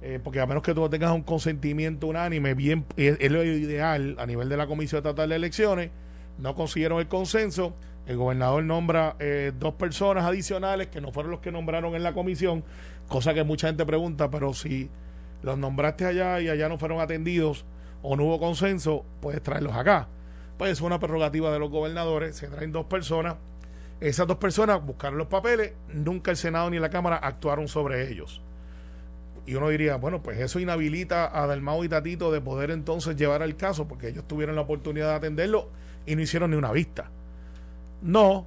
eh, 0.00 0.20
porque 0.22 0.40
a 0.40 0.46
menos 0.46 0.62
que 0.62 0.74
tú 0.74 0.88
tengas 0.88 1.12
un 1.12 1.22
consentimiento 1.22 2.06
unánime, 2.06 2.54
bien, 2.54 2.86
es, 2.96 3.18
lo 3.30 3.42
ideal 3.42 4.16
a 4.18 4.26
nivel 4.26 4.48
de 4.48 4.56
la 4.56 4.66
Comisión 4.66 4.98
Estatal 4.98 5.28
de 5.28 5.36
Elecciones, 5.36 5.90
no 6.38 6.54
consiguieron 6.54 7.00
el 7.00 7.08
consenso, 7.08 7.74
el 8.06 8.16
gobernador 8.16 8.62
nombra 8.62 9.16
eh, 9.18 9.52
dos 9.58 9.74
personas 9.74 10.24
adicionales 10.24 10.86
que 10.86 11.00
no 11.00 11.10
fueron 11.10 11.32
los 11.32 11.40
que 11.40 11.50
nombraron 11.50 11.96
en 11.96 12.04
la 12.04 12.12
comisión, 12.12 12.64
cosa 13.08 13.34
que 13.34 13.42
mucha 13.42 13.66
gente 13.66 13.84
pregunta, 13.84 14.30
pero 14.30 14.54
si 14.54 14.88
los 15.42 15.58
nombraste 15.58 16.06
allá 16.06 16.40
y 16.40 16.48
allá 16.48 16.68
no 16.68 16.78
fueron 16.78 17.00
atendidos 17.00 17.64
o 18.02 18.16
no 18.16 18.24
hubo 18.24 18.38
consenso, 18.38 19.04
puedes 19.20 19.42
traerlos 19.42 19.74
acá. 19.74 20.08
Pues 20.56 20.72
es 20.72 20.80
una 20.80 21.00
prerrogativa 21.00 21.52
de 21.52 21.58
los 21.58 21.70
gobernadores, 21.70 22.36
se 22.36 22.46
traen 22.46 22.70
dos 22.70 22.86
personas, 22.86 23.36
esas 24.00 24.28
dos 24.28 24.38
personas 24.38 24.84
buscaron 24.84 25.18
los 25.18 25.26
papeles, 25.26 25.72
nunca 25.92 26.30
el 26.30 26.36
Senado 26.36 26.70
ni 26.70 26.78
la 26.78 26.88
Cámara 26.88 27.16
actuaron 27.16 27.66
sobre 27.66 28.10
ellos. 28.10 28.42
Y 29.48 29.54
uno 29.54 29.70
diría, 29.70 29.96
bueno, 29.96 30.22
pues 30.22 30.38
eso 30.40 30.60
inhabilita 30.60 31.30
a 31.32 31.46
Dalmau 31.46 31.82
y 31.82 31.88
Tatito 31.88 32.30
de 32.30 32.42
poder 32.42 32.70
entonces 32.70 33.16
llevar 33.16 33.40
el 33.40 33.56
caso, 33.56 33.88
porque 33.88 34.08
ellos 34.08 34.28
tuvieron 34.28 34.54
la 34.54 34.60
oportunidad 34.60 35.08
de 35.08 35.14
atenderlo 35.14 35.70
y 36.04 36.16
no 36.16 36.20
hicieron 36.20 36.50
ni 36.50 36.58
una 36.58 36.70
vista. 36.70 37.10
No, 38.02 38.44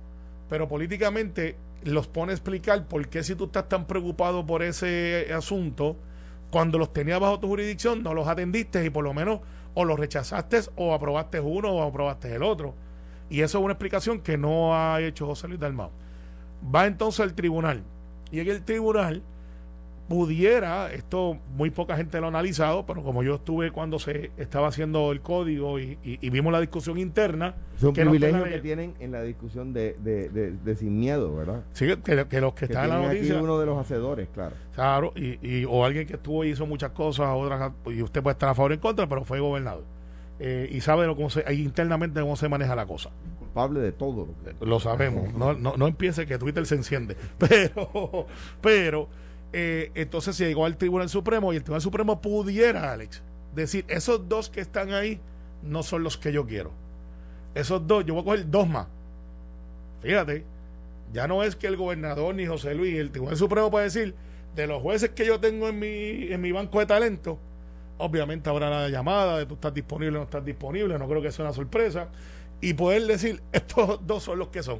pero 0.47 0.67
políticamente 0.67 1.55
los 1.83 2.05
pone 2.07 2.33
a 2.33 2.35
explicar 2.35 2.85
por 2.85 3.07
qué 3.07 3.23
si 3.23 3.33
tú 3.33 3.45
estás 3.45 3.67
tan 3.67 3.87
preocupado 3.87 4.45
por 4.45 4.61
ese 4.61 5.27
asunto, 5.33 5.95
cuando 6.51 6.77
los 6.77 6.93
tenías 6.93 7.19
bajo 7.19 7.39
tu 7.39 7.47
jurisdicción, 7.47 8.03
no 8.03 8.13
los 8.13 8.27
atendiste 8.27 8.85
y 8.85 8.91
por 8.91 9.03
lo 9.03 9.15
menos 9.15 9.39
o 9.73 9.85
los 9.85 9.99
rechazaste 9.99 10.59
o 10.75 10.93
aprobaste 10.93 11.39
uno 11.39 11.71
o 11.71 11.81
aprobaste 11.81 12.35
el 12.35 12.43
otro. 12.43 12.75
Y 13.27 13.41
eso 13.41 13.57
es 13.57 13.63
una 13.63 13.73
explicación 13.73 14.19
que 14.19 14.37
no 14.37 14.75
ha 14.75 15.01
hecho 15.01 15.25
José 15.25 15.47
Luis 15.47 15.59
Dalmau. 15.59 15.89
Va 16.63 16.85
entonces 16.85 17.21
al 17.21 17.33
tribunal. 17.33 17.81
Y 18.31 18.39
en 18.39 18.49
el 18.49 18.63
tribunal 18.63 19.23
pudiera, 20.11 20.91
esto 20.91 21.37
muy 21.55 21.69
poca 21.69 21.95
gente 21.95 22.19
lo 22.19 22.25
ha 22.25 22.29
analizado, 22.29 22.85
pero 22.85 23.01
como 23.01 23.23
yo 23.23 23.35
estuve 23.35 23.71
cuando 23.71 23.97
se 23.97 24.31
estaba 24.35 24.67
haciendo 24.67 25.13
el 25.13 25.21
código 25.21 25.79
y, 25.79 25.97
vimos 26.29 26.51
la 26.51 26.59
discusión 26.59 26.97
interna. 26.97 27.55
Es 27.77 27.83
un 27.83 27.93
privilegio 27.93 28.43
que 28.43 28.59
tienen 28.59 28.93
en 28.99 29.13
la 29.13 29.21
discusión 29.21 29.71
de, 29.71 29.95
de, 30.01 30.75
sin 30.75 30.99
miedo, 30.99 31.33
¿verdad? 31.33 31.63
Sí, 31.71 31.87
que, 32.03 32.41
los 32.41 32.53
que, 32.53 32.65
están 32.65 32.83
en 32.83 32.89
la 32.89 33.01
noticia. 33.07 33.35
Aquí 33.35 33.41
uno 33.41 33.57
de 33.57 33.65
los 33.65 33.79
hacedores, 33.79 34.27
claro. 34.33 34.53
Claro, 34.75 35.13
y, 35.15 35.63
o 35.63 35.85
alguien 35.85 36.05
que 36.05 36.15
estuvo 36.15 36.43
y 36.43 36.49
hizo 36.49 36.65
muchas 36.65 36.91
cosas, 36.91 37.29
otras, 37.33 37.71
y 37.85 38.01
usted 38.01 38.21
puede 38.21 38.33
estar 38.33 38.49
a 38.49 38.53
favor 38.53 38.71
o 38.71 38.73
en 38.73 38.81
contra, 38.81 39.07
pero 39.07 39.23
fue 39.23 39.39
gobernador. 39.39 39.85
Eh, 40.39 40.67
y 40.73 40.81
sabe 40.81 41.07
cómo 41.15 41.29
se, 41.29 41.45
internamente 41.53 42.19
cómo 42.19 42.35
se 42.35 42.49
maneja 42.49 42.75
la 42.75 42.85
cosa. 42.85 43.11
Culpable 43.39 43.79
de 43.79 43.93
todo. 43.93 44.27
Lo, 44.59 44.81
sabemos. 44.81 45.33
no, 45.33 45.53
no, 45.53 45.77
no 45.77 45.87
empiece 45.87 46.25
que 46.25 46.37
Twitter 46.37 46.65
se 46.65 46.75
enciende. 46.75 47.15
Pero, 47.37 48.25
pero 48.59 49.07
eh, 49.53 49.91
entonces 49.95 50.35
se 50.35 50.47
llegó 50.47 50.65
al 50.65 50.77
Tribunal 50.77 51.09
Supremo 51.09 51.51
y 51.51 51.57
el 51.57 51.63
Tribunal 51.63 51.81
Supremo 51.81 52.21
pudiera, 52.21 52.91
Alex, 52.91 53.21
decir, 53.53 53.85
esos 53.87 54.27
dos 54.29 54.49
que 54.49 54.61
están 54.61 54.93
ahí 54.93 55.19
no 55.61 55.83
son 55.83 56.03
los 56.03 56.17
que 56.17 56.31
yo 56.31 56.45
quiero. 56.45 56.71
Esos 57.53 57.85
dos, 57.85 58.05
yo 58.05 58.13
voy 58.13 58.21
a 58.21 58.25
coger 58.25 58.49
dos 58.49 58.67
más. 58.67 58.87
Fíjate, 60.01 60.45
ya 61.13 61.27
no 61.27 61.43
es 61.43 61.55
que 61.55 61.67
el 61.67 61.75
gobernador 61.75 62.33
ni 62.33 62.45
José 62.45 62.73
Luis, 62.73 62.97
el 62.97 63.11
Tribunal 63.11 63.37
Supremo 63.37 63.69
puede 63.69 63.85
decir, 63.85 64.15
de 64.55 64.67
los 64.67 64.81
jueces 64.81 65.09
que 65.11 65.25
yo 65.25 65.39
tengo 65.39 65.67
en 65.67 65.79
mi, 65.79 66.31
en 66.31 66.41
mi 66.41 66.51
banco 66.51 66.79
de 66.79 66.85
talento, 66.85 67.37
obviamente 67.97 68.49
habrá 68.49 68.69
la 68.69 68.89
llamada 68.89 69.37
de 69.37 69.45
tú 69.45 69.55
estás 69.55 69.73
disponible 69.73 70.17
o 70.17 70.19
no 70.19 70.23
estás 70.23 70.43
disponible, 70.43 70.97
no 70.97 71.07
creo 71.07 71.21
que 71.21 71.31
sea 71.31 71.45
una 71.45 71.53
sorpresa, 71.53 72.07
y 72.61 72.73
poder 72.73 73.05
decir, 73.05 73.41
estos 73.51 74.05
dos 74.07 74.23
son 74.23 74.39
los 74.39 74.47
que 74.47 74.63
son. 74.63 74.79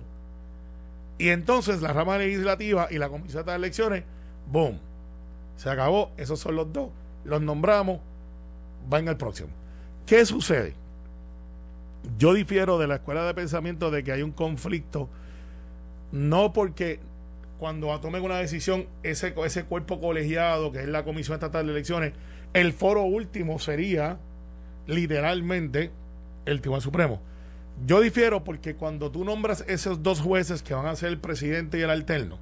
Y 1.18 1.30
entonces 1.30 1.82
la 1.82 1.94
rama 1.94 2.18
legislativa 2.18 2.88
y 2.90 2.98
la 2.98 3.10
comisión 3.10 3.46
de 3.46 3.54
elecciones 3.54 4.04
Boom. 4.48 4.80
Se 5.58 5.70
acabó. 5.70 6.12
Esos 6.18 6.40
son 6.40 6.56
los 6.56 6.72
dos. 6.72 6.90
Los 7.24 7.42
nombramos. 7.42 8.00
Van 8.90 9.08
al 9.08 9.18
próximo. 9.18 9.50
¿Qué 10.06 10.26
sucede? 10.26 10.74
Yo 12.18 12.34
difiero 12.34 12.78
de 12.80 12.88
la 12.88 12.96
escuela 12.96 13.26
de 13.26 13.34
pensamiento 13.34 13.92
de 13.92 14.04
que 14.04 14.12
hay 14.12 14.24
un 14.24 14.32
conflicto. 14.32 15.10
No 16.12 16.52
porque 16.52 17.00
cuando 17.60 17.98
tomen 18.00 18.24
una 18.24 18.38
decisión 18.38 18.88
ese, 19.04 19.36
ese 19.46 19.66
cuerpo 19.66 20.02
colegiado, 20.02 20.72
que 20.72 20.80
es 20.80 20.88
la 20.88 21.04
Comisión 21.04 21.36
Estatal 21.36 21.66
de 21.66 21.74
Elecciones, 21.74 22.14
el 22.54 22.74
foro 22.74 23.04
último 23.04 23.60
sería 23.60 24.18
literalmente 24.88 25.92
el 26.46 26.60
Tribunal 26.60 26.82
Supremo. 26.82 27.22
Yo 27.86 28.02
difiero 28.02 28.44
porque 28.44 28.76
cuando 28.76 29.12
tú 29.12 29.24
nombras 29.24 29.64
esos 29.68 30.04
dos 30.04 30.22
jueces 30.22 30.62
que 30.64 30.74
van 30.74 30.86
a 30.86 30.96
ser 30.96 31.10
el 31.10 31.20
presidente 31.20 31.80
y 31.80 31.82
el 31.82 31.90
alterno, 31.90 32.38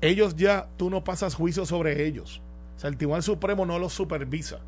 ellos 0.00 0.36
ya, 0.36 0.68
tú 0.76 0.90
no 0.90 1.04
pasas 1.04 1.34
juicio 1.34 1.66
sobre 1.66 2.06
ellos. 2.06 2.42
O 2.76 2.80
sea, 2.80 2.90
el 2.90 2.96
Tribunal 2.96 3.22
Supremo 3.22 3.66
no 3.66 3.78
los 3.78 3.92
supervisa. 3.92 4.60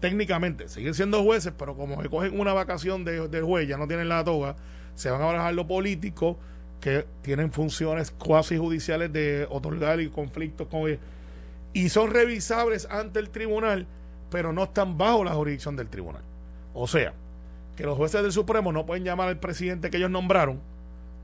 técnicamente 0.00 0.68
siguen 0.68 0.94
siendo 0.94 1.22
jueces, 1.22 1.52
pero 1.56 1.76
como 1.76 2.02
se 2.02 2.08
cogen 2.08 2.40
una 2.40 2.54
vacación 2.54 3.04
de, 3.04 3.28
de 3.28 3.42
juez, 3.42 3.68
ya 3.68 3.76
no 3.76 3.86
tienen 3.86 4.08
la 4.08 4.24
toga, 4.24 4.56
se 4.94 5.10
van 5.10 5.20
a 5.20 5.26
barajar 5.26 5.54
lo 5.54 5.66
político, 5.66 6.38
que 6.80 7.06
tienen 7.22 7.52
funciones 7.52 8.10
cuasi 8.10 8.56
judiciales 8.56 9.12
de 9.12 9.46
otorgar 9.50 10.00
y 10.00 10.08
conflictos 10.08 10.66
con 10.68 10.98
y 11.72 11.88
son 11.88 12.10
revisables 12.10 12.88
ante 12.90 13.20
el 13.20 13.30
tribunal, 13.30 13.86
pero 14.30 14.52
no 14.52 14.64
están 14.64 14.98
bajo 14.98 15.22
la 15.22 15.34
jurisdicción 15.34 15.76
del 15.76 15.88
tribunal. 15.88 16.22
O 16.74 16.88
sea, 16.88 17.12
que 17.76 17.84
los 17.84 17.96
jueces 17.96 18.22
del 18.22 18.32
Supremo 18.32 18.72
no 18.72 18.86
pueden 18.86 19.04
llamar 19.04 19.28
al 19.28 19.38
presidente 19.38 19.90
que 19.90 19.98
ellos 19.98 20.10
nombraron 20.10 20.60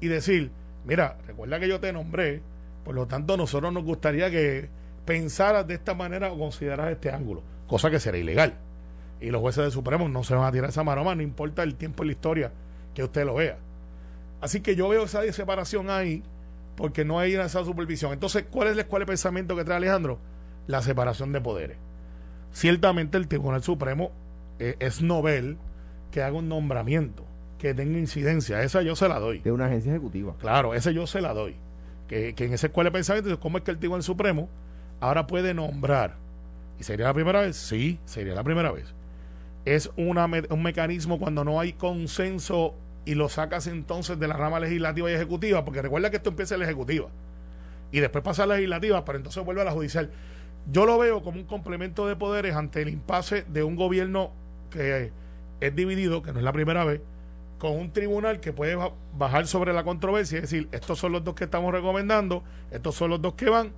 y 0.01 0.07
decir, 0.07 0.51
mira, 0.85 1.19
recuerda 1.27 1.59
que 1.59 1.69
yo 1.69 1.81
te 1.81 1.93
nombré, 1.93 2.43
por 2.87 2.95
lo 2.95 3.09
tanto 3.09 3.37
nosotros 3.37 3.73
nos 3.73 3.83
gustaría 3.83 4.31
que 4.31 4.69
pensaras 5.05 5.67
de 5.67 5.75
esta 5.75 5.93
manera 5.93 6.31
o 6.33 6.39
consideraras 6.39 6.93
este 6.93 7.11
ángulo, 7.11 7.43
cosa 7.67 7.91
que 7.91 7.99
será 7.99 8.17
ilegal. 8.17 8.55
Y 9.21 9.31
los 9.31 9.41
jueces 9.41 9.65
del 9.65 9.73
Supremo 9.73 10.09
no 10.09 10.23
se 10.23 10.37
van 10.37 10.45
a 10.45 10.53
tirar 10.53 10.71
esa 10.71 10.85
maroma, 10.85 11.17
no 11.17 11.23
importa 11.23 11.65
el 11.65 11.75
tiempo 11.75 12.05
y 12.05 12.07
la 12.07 12.13
historia 12.13 12.53
que 12.95 13.03
usted 13.03 13.27
lo 13.27 13.35
vea. 13.35 13.59
Así 14.41 14.61
que 14.61 14.77
yo 14.77 14.89
veo 14.89 15.03
esa 15.03 15.21
separación 15.33 15.91
ahí 15.91 16.23
porque 16.77 17.05
no 17.05 17.19
hay 17.19 17.35
esa 17.35 17.65
supervisión. 17.65 18.13
Entonces, 18.13 18.45
¿cuál 18.49 18.69
es 18.69 18.79
el, 18.79 18.87
cuál 18.87 19.03
es 19.03 19.07
el 19.07 19.09
pensamiento 19.09 19.57
que 19.57 19.65
trae 19.65 19.79
Alejandro? 19.79 20.21
La 20.69 20.81
separación 20.81 21.33
de 21.33 21.41
poderes. 21.41 21.79
Ciertamente 22.53 23.19
el 23.19 23.27
Tribunal 23.27 23.65
Supremo 23.65 24.13
eh, 24.61 24.77
es 24.79 25.03
novel 25.03 25.59
que 26.13 26.23
haga 26.23 26.37
un 26.37 26.49
nombramiento, 26.49 27.25
que 27.59 27.75
tenga 27.75 27.99
incidencia. 27.99 28.63
Esa 28.63 28.83
yo 28.83 28.95
se 28.95 29.09
la 29.09 29.19
doy. 29.19 29.41
De 29.41 29.51
una 29.51 29.67
agencia 29.67 29.91
ejecutiva. 29.91 30.37
Claro, 30.39 30.73
esa 30.73 30.93
yo 30.93 31.09
se 31.09 31.21
la 31.21 31.35
doy. 31.35 31.57
Que, 32.09 32.35
que 32.35 32.45
en 32.45 32.53
esa 32.53 32.69
escuela 32.69 32.91
de 32.91 32.93
pensamiento, 32.93 33.41
¿cómo 33.41 33.59
es 33.59 33.65
que 33.65 33.71
el 33.73 33.79
Tribunal 33.79 34.03
Supremo 34.03 34.49
ahora 35.01 35.27
puede 35.27 35.55
nombrar? 35.55 36.17
¿Y 36.79 36.85
sería 36.85 37.07
la 37.07 37.15
primera 37.15 37.41
vez? 37.41 37.57
Sí, 37.57 37.99
sería 38.05 38.35
la 38.35 38.45
primera 38.45 38.71
vez. 38.71 38.95
Es 39.65 39.91
un 39.97 40.63
mecanismo 40.63 41.19
cuando 41.19 41.43
no 41.43 41.59
hay 41.59 41.73
consenso 41.73 42.75
y 43.05 43.15
lo 43.15 43.29
sacas 43.29 43.67
entonces 43.67 44.19
de 44.19 44.29
la 44.29 44.35
rama 44.35 44.61
legislativa 44.61 45.11
y 45.11 45.15
ejecutiva, 45.15 45.65
porque 45.65 45.83
recuerda 45.83 46.11
que 46.11 46.17
esto 46.17 46.31
empieza 46.31 46.55
en 46.55 46.61
la 46.61 46.67
ejecutiva 46.67 47.09
y 47.93 48.01
después 48.01 48.23
pasa 48.23 48.45
a 48.45 48.47
la 48.47 48.55
legislativa, 48.57 49.05
pero 49.05 49.19
entonces 49.19 49.45
vuelve 49.45 49.63
a 49.63 49.65
la 49.65 49.73
judicial. 49.73 50.11
Yo 50.71 50.87
lo 50.87 50.99
veo 50.99 51.23
como 51.23 51.39
un 51.39 51.47
complemento 51.47 52.07
de 52.07 52.17
poderes 52.17 52.55
ante 52.57 52.83
el 52.83 52.89
impasse 52.89 53.45
de 53.49 53.63
un 53.63 53.77
gobierno 53.77 54.33
que 54.71 55.13
es 55.61 55.75
dividido, 55.75 56.23
que 56.23 56.33
no 56.33 56.39
es 56.39 56.45
la 56.45 56.53
primera 56.53 56.85
vez, 56.85 57.01
con 57.59 57.73
un 57.73 57.93
tribunal 57.93 58.41
que 58.41 58.53
puede 58.53 58.77
bajar 59.17 59.47
sobre 59.47 59.73
la 59.73 59.85
controversia 59.85 60.39
y 60.39 60.41
decir, 60.43 60.69
estos 60.73 60.99
son 60.99 61.13
los 61.13 61.25
dos 61.25 61.35
que 61.35 61.45
estamos 61.45 61.73
recomendando, 61.73 62.43
estos 62.71 62.95
son 62.95 63.11
los 63.11 63.23
dos 63.23 63.35
que 63.35 63.49
van. 63.49 63.73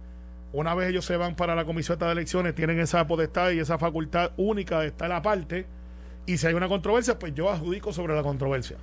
Una 0.52 0.74
vez 0.74 0.88
ellos 0.88 1.04
se 1.04 1.16
van 1.16 1.36
para 1.36 1.54
la 1.54 1.64
comisión 1.64 1.98
de 1.98 2.10
elecciones, 2.10 2.54
tienen 2.54 2.80
esa 2.80 3.06
potestad 3.06 3.50
y 3.50 3.58
esa 3.58 3.78
facultad 3.78 4.32
única 4.36 4.80
de 4.80 4.88
estar 4.88 5.12
aparte. 5.12 5.66
Y 6.26 6.38
si 6.38 6.46
hay 6.46 6.54
una 6.54 6.68
controversia, 6.68 7.18
pues 7.18 7.34
yo 7.34 7.50
adjudico 7.50 7.92
sobre 7.92 8.14
la 8.14 8.22
controversia 8.22 8.76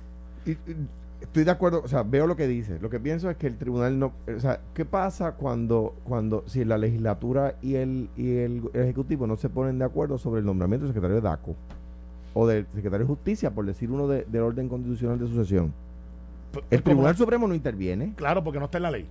estoy 1.20 1.44
de 1.44 1.50
acuerdo, 1.50 1.82
o 1.84 1.88
sea, 1.88 2.02
veo 2.02 2.26
lo 2.26 2.36
que 2.36 2.46
dice. 2.46 2.78
Lo 2.80 2.90
que 2.90 3.00
pienso 3.00 3.30
es 3.30 3.36
que 3.36 3.46
el 3.46 3.56
tribunal 3.56 3.98
no, 3.98 4.12
o 4.34 4.40
sea, 4.40 4.60
¿qué 4.74 4.84
pasa 4.84 5.32
cuando, 5.32 5.94
cuando 6.04 6.44
si 6.46 6.64
la 6.64 6.78
legislatura 6.78 7.56
y 7.62 7.76
el, 7.76 8.10
y 8.16 8.36
el, 8.38 8.70
ejecutivo 8.74 9.26
no 9.26 9.36
se 9.36 9.48
ponen 9.48 9.78
de 9.78 9.84
acuerdo 9.84 10.18
sobre 10.18 10.40
el 10.40 10.46
nombramiento 10.46 10.86
del 10.86 10.94
secretario 10.94 11.16
de 11.16 11.22
DACO 11.22 11.56
o 12.38 12.46
del 12.46 12.66
secretario 12.74 13.06
de 13.06 13.14
Justicia, 13.14 13.50
por 13.50 13.64
decir 13.64 13.90
uno 13.90 14.06
del 14.08 14.42
orden 14.42 14.68
constitucional 14.68 15.18
de 15.18 15.26
sucesión? 15.26 15.72
El 16.70 16.82
Tribunal 16.82 17.16
Supremo 17.16 17.48
no 17.48 17.54
interviene. 17.54 18.12
Claro, 18.14 18.44
porque 18.44 18.58
no 18.58 18.66
está 18.66 18.76
en 18.76 18.82
la 18.82 18.90
ley. 18.90 19.06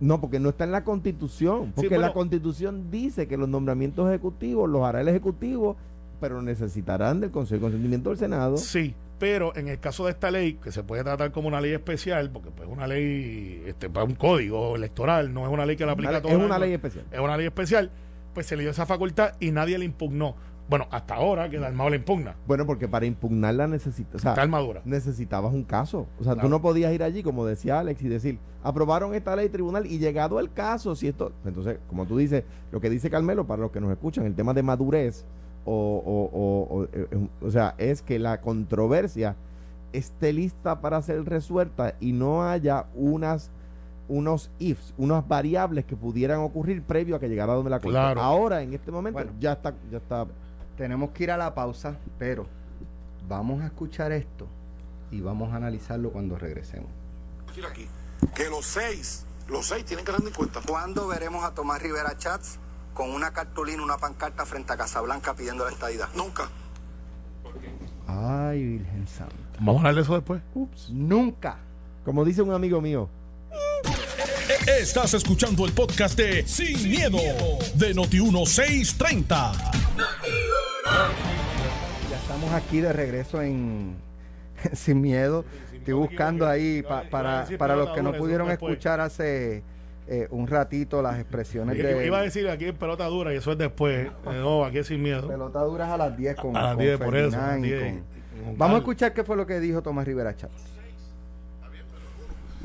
No, 0.00 0.22
porque 0.22 0.40
no 0.40 0.48
está 0.48 0.64
en 0.64 0.72
la 0.72 0.82
Constitución. 0.82 1.72
Porque 1.76 1.98
la 1.98 2.14
Constitución 2.14 2.90
dice 2.90 3.28
que 3.28 3.36
los 3.36 3.46
nombramientos 3.46 4.08
ejecutivos 4.08 4.70
los 4.70 4.84
hará 4.84 5.02
el 5.02 5.08
Ejecutivo, 5.08 5.76
pero 6.18 6.40
necesitarán 6.40 7.20
del 7.20 7.30
Consejo 7.30 7.56
de 7.56 7.60
Consentimiento 7.60 8.08
del 8.08 8.18
Senado. 8.18 8.56
Sí, 8.56 8.94
pero 9.18 9.54
en 9.54 9.68
el 9.68 9.78
caso 9.78 10.06
de 10.06 10.12
esta 10.12 10.30
ley, 10.30 10.54
que 10.54 10.72
se 10.72 10.82
puede 10.82 11.04
tratar 11.04 11.32
como 11.32 11.48
una 11.48 11.60
ley 11.60 11.72
especial, 11.72 12.30
porque 12.30 12.50
pues, 12.50 12.66
es 12.66 12.74
una 12.74 12.86
ley, 12.86 13.64
este, 13.66 13.90
para 13.90 14.06
un 14.06 14.14
código 14.14 14.76
electoral, 14.76 15.32
no 15.32 15.44
es 15.44 15.52
una 15.52 15.66
ley 15.66 15.76
que 15.76 15.84
la 15.84 15.92
aplica 15.92 16.16
a 16.16 16.22
todos. 16.22 16.34
Es 16.34 16.42
una 16.42 16.58
ley 16.58 16.72
especial. 16.72 17.04
Es 17.10 17.20
una 17.20 17.36
ley 17.36 17.46
especial, 17.46 17.90
pues 18.32 18.46
se 18.46 18.56
le 18.56 18.62
dio 18.62 18.70
esa 18.70 18.86
facultad 18.86 19.34
y 19.40 19.50
nadie 19.50 19.76
le 19.76 19.84
impugnó. 19.84 20.34
Bueno, 20.68 20.86
hasta 20.90 21.14
ahora 21.14 21.48
que 21.48 21.56
el 21.56 21.64
armado 21.64 21.90
le 21.90 21.96
impugna. 21.96 22.34
Bueno, 22.46 22.66
porque 22.66 22.88
para 22.88 23.06
impugnarla 23.06 23.68
necesitas. 23.68 24.24
O 24.24 24.28
armadura. 24.28 24.82
Necesitabas 24.84 25.52
un 25.52 25.64
caso. 25.64 26.06
O 26.18 26.24
sea, 26.24 26.34
tú 26.36 26.48
no 26.48 26.60
podías 26.60 26.92
ir 26.92 27.02
allí, 27.02 27.22
como 27.22 27.46
decía 27.46 27.78
Alex, 27.78 28.02
y 28.02 28.08
decir, 28.08 28.38
aprobaron 28.62 29.14
esta 29.14 29.36
ley 29.36 29.48
tribunal 29.48 29.86
y 29.86 29.98
llegado 29.98 30.40
el 30.40 30.52
caso, 30.52 30.96
si 30.96 31.08
esto. 31.08 31.32
Entonces, 31.44 31.78
como 31.88 32.06
tú 32.06 32.16
dices, 32.18 32.44
lo 32.72 32.80
que 32.80 32.90
dice 32.90 33.10
Carmelo, 33.10 33.46
para 33.46 33.62
los 33.62 33.70
que 33.70 33.80
nos 33.80 33.92
escuchan, 33.92 34.26
el 34.26 34.34
tema 34.34 34.54
de 34.54 34.62
madurez 34.62 35.24
o, 35.66 36.86
eh, 36.92 37.28
o, 37.40 37.50
sea, 37.50 37.74
es 37.78 38.02
que 38.02 38.18
la 38.18 38.40
controversia 38.40 39.36
esté 39.92 40.32
lista 40.32 40.80
para 40.80 41.02
ser 41.02 41.24
resuelta 41.24 41.94
y 42.00 42.12
no 42.12 42.44
haya 42.44 42.86
unas 42.94 43.50
unos 44.08 44.52
ifs, 44.60 44.94
unas 44.98 45.26
variables 45.26 45.84
que 45.84 45.96
pudieran 45.96 46.38
ocurrir 46.38 46.80
previo 46.82 47.16
a 47.16 47.18
que 47.18 47.28
llegara 47.28 47.54
donde 47.54 47.70
la 47.70 47.80
cosa. 47.80 48.12
Ahora, 48.12 48.62
en 48.62 48.72
este 48.72 48.92
momento, 48.92 49.20
ya 49.40 49.54
está, 49.54 49.74
ya 49.90 49.98
está. 49.98 50.26
Tenemos 50.76 51.10
que 51.10 51.24
ir 51.24 51.30
a 51.30 51.36
la 51.36 51.54
pausa, 51.54 51.96
pero 52.18 52.46
vamos 53.28 53.62
a 53.62 53.66
escuchar 53.66 54.12
esto 54.12 54.46
y 55.10 55.20
vamos 55.20 55.52
a 55.52 55.56
analizarlo 55.56 56.12
cuando 56.12 56.38
regresemos. 56.38 56.90
aquí 57.70 57.88
que 58.34 58.48
los 58.48 58.66
seis, 58.66 59.24
los 59.48 59.66
seis 59.66 59.84
tienen 59.84 60.04
que 60.04 60.12
tener 60.12 60.28
en 60.28 60.34
cuenta. 60.34 60.60
¿Cuándo 60.66 61.06
veremos 61.06 61.44
a 61.44 61.54
Tomás 61.54 61.82
Rivera 61.82 62.16
Chats 62.16 62.58
con 62.96 63.10
una 63.10 63.32
cartulina, 63.32 63.82
una 63.82 63.98
pancarta 63.98 64.46
frente 64.46 64.72
a 64.72 64.76
Casablanca 64.76 65.34
pidiendo 65.34 65.64
la 65.64 65.70
estadidad. 65.70 66.08
Nunca. 66.14 66.48
Ay, 68.08 68.64
Virgen 68.64 69.06
Santa. 69.06 69.34
Vamos 69.58 69.76
a 69.76 69.78
hablar 69.80 69.94
de 69.96 70.00
eso 70.00 70.14
después. 70.14 70.42
Ups. 70.54 70.88
Nunca. 70.90 71.58
Como 72.04 72.24
dice 72.24 72.42
un 72.42 72.52
amigo 72.52 72.80
mío. 72.80 73.08
Estás 74.66 75.14
escuchando 75.14 75.66
el 75.66 75.72
podcast 75.72 76.16
de 76.16 76.46
Sin, 76.46 76.90
miedo, 76.90 77.18
de 77.74 77.94
Noti1630. 77.94 80.45
Ya 82.10 82.16
estamos 82.16 82.52
aquí 82.52 82.80
de 82.80 82.92
regreso 82.92 83.42
en 83.42 83.96
Sin 84.72 85.00
Miedo. 85.00 85.44
Estoy 85.72 85.94
buscando 85.94 86.46
ahí 86.46 86.82
para, 86.82 87.46
para 87.58 87.76
los 87.76 87.90
que 87.90 88.02
no 88.02 88.12
pudieron 88.12 88.50
escuchar 88.50 89.00
hace 89.00 89.62
eh, 90.08 90.28
un 90.30 90.46
ratito 90.46 91.02
las 91.02 91.18
expresiones 91.18 91.76
de. 91.76 92.06
Iba 92.06 92.18
a 92.18 92.22
decir 92.22 92.48
aquí 92.48 92.66
en 92.66 92.76
pelota 92.76 93.06
dura 93.06 93.32
y 93.34 93.36
eso 93.36 93.52
es 93.52 93.58
después. 93.58 94.08
no, 94.24 94.64
aquí 94.64 94.78
es 94.78 94.86
sin 94.86 95.02
miedo. 95.02 95.26
Pelota 95.26 95.60
dura 95.60 95.92
a 95.92 95.96
las 95.96 96.16
10 96.16 96.36
con. 96.36 96.56
A 96.56 96.62
las 96.62 96.78
10, 96.78 96.98
por 96.98 97.16
eso. 97.16 97.38
Vamos 98.56 98.76
a 98.76 98.78
escuchar 98.78 99.12
qué 99.12 99.24
fue 99.24 99.36
lo 99.36 99.46
que 99.46 99.58
dijo 99.58 99.82
Tomás 99.82 100.06
Rivera 100.06 100.36
Chávez. 100.36 100.56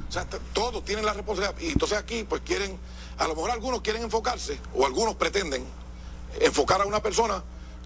O 0.08 0.12
sea, 0.12 0.26
todos 0.54 0.84
tienen 0.84 1.06
la 1.06 1.14
responsabilidad. 1.14 1.60
Y 1.62 1.72
entonces 1.72 1.98
aquí, 1.98 2.26
pues 2.28 2.42
quieren. 2.42 2.78
A 3.18 3.28
lo 3.28 3.36
mejor 3.36 3.52
algunos 3.52 3.82
quieren 3.82 4.04
enfocarse, 4.04 4.60
o 4.76 4.86
algunos 4.86 5.16
pretenden 5.16 5.64
enfocar 6.40 6.82
a 6.82 6.86
una 6.86 7.02
persona 7.02 7.44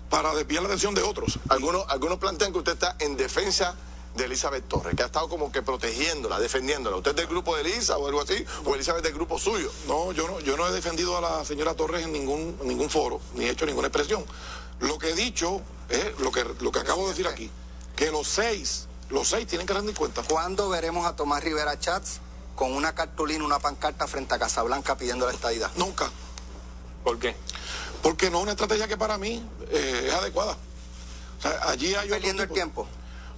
para 0.09 0.33
desviar 0.35 0.63
la 0.63 0.69
atención 0.69 0.95
de 0.95 1.03
otros. 1.03 1.39
Algunos, 1.49 1.85
algunos 1.89 2.19
plantean 2.19 2.51
que 2.51 2.59
usted 2.59 2.73
está 2.73 2.95
en 2.99 3.17
defensa 3.17 3.75
de 4.15 4.25
Elizabeth 4.25 4.67
Torres, 4.67 4.95
que 4.95 5.03
ha 5.03 5.07
estado 5.07 5.27
como 5.27 5.51
que 5.51 5.61
protegiéndola, 5.61 6.39
defendiéndola. 6.39 6.97
¿Usted 6.97 7.11
es 7.11 7.17
del 7.17 7.27
grupo 7.27 7.55
de 7.55 7.61
Elisa 7.61 7.97
o 7.97 8.07
algo 8.07 8.21
así? 8.21 8.45
¿O 8.63 8.73
Elizabeth 8.73 9.03
del 9.03 9.13
grupo 9.13 9.37
suyo? 9.37 9.71
No, 9.87 10.13
yo 10.13 10.27
no, 10.27 10.39
yo 10.39 10.55
no 10.55 10.67
he 10.67 10.71
defendido 10.71 11.17
a 11.17 11.21
la 11.21 11.45
señora 11.45 11.73
Torres 11.73 12.05
en 12.05 12.13
ningún, 12.13 12.57
ningún 12.63 12.89
foro, 12.89 13.19
ni 13.33 13.45
he 13.45 13.49
hecho 13.49 13.65
ninguna 13.65 13.87
expresión. 13.87 14.25
Lo 14.79 14.97
que 14.97 15.09
he 15.09 15.15
dicho 15.15 15.61
es 15.89 16.17
lo 16.19 16.31
que, 16.31 16.45
lo 16.61 16.71
que 16.71 16.79
acabo 16.79 17.03
de 17.03 17.09
decir 17.09 17.27
aquí, 17.27 17.51
que 17.95 18.09
los 18.11 18.27
seis, 18.27 18.87
los 19.09 19.27
seis 19.27 19.47
tienen 19.47 19.67
que 19.67 19.73
en 19.73 19.93
cuenta. 19.93 20.23
¿Cuándo 20.23 20.69
veremos 20.69 21.05
a 21.05 21.15
Tomás 21.15 21.43
Rivera 21.43 21.77
Chats 21.77 22.19
con 22.55 22.71
una 22.73 22.95
cartulina, 22.95 23.43
una 23.43 23.59
pancarta 23.59 24.07
frente 24.07 24.33
a 24.33 24.39
Casablanca 24.39 24.97
pidiendo 24.97 25.25
la 25.25 25.33
estadidad? 25.33 25.71
Nunca. 25.75 26.09
¿Por 27.03 27.19
qué? 27.19 27.35
Porque 28.05 28.29
no 28.29 28.37
es 28.37 28.43
una 28.43 28.51
estrategia 28.51 28.87
que 28.87 28.97
para 28.97 29.17
mí 29.17 29.43
eh, 29.71 30.03
es 30.09 30.13
adecuada. 30.13 30.55
O 31.39 31.41
sea, 31.41 31.69
allí 31.69 31.95
hay 31.95 32.07
Perdiendo 32.07 32.43
el 32.43 32.49
tiempo. 32.49 32.87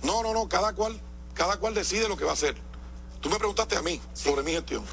No, 0.03 0.21
no, 0.21 0.34
no, 0.34 0.49
cada 0.49 0.73
cual, 0.73 0.99
cada 1.34 1.56
cual 1.56 1.73
decide 1.73 2.10
lo 2.10 2.17
que 2.17 2.25
va 2.25 2.32
a 2.32 2.34
hacer. 2.34 2.53
Tú 3.21 3.30
me 3.30 3.38
preguntaste 3.38 3.77
a 3.77 3.82
mí 3.82 4.01
sobre 4.12 4.43
mi 4.43 4.51
gestión. 4.51 4.84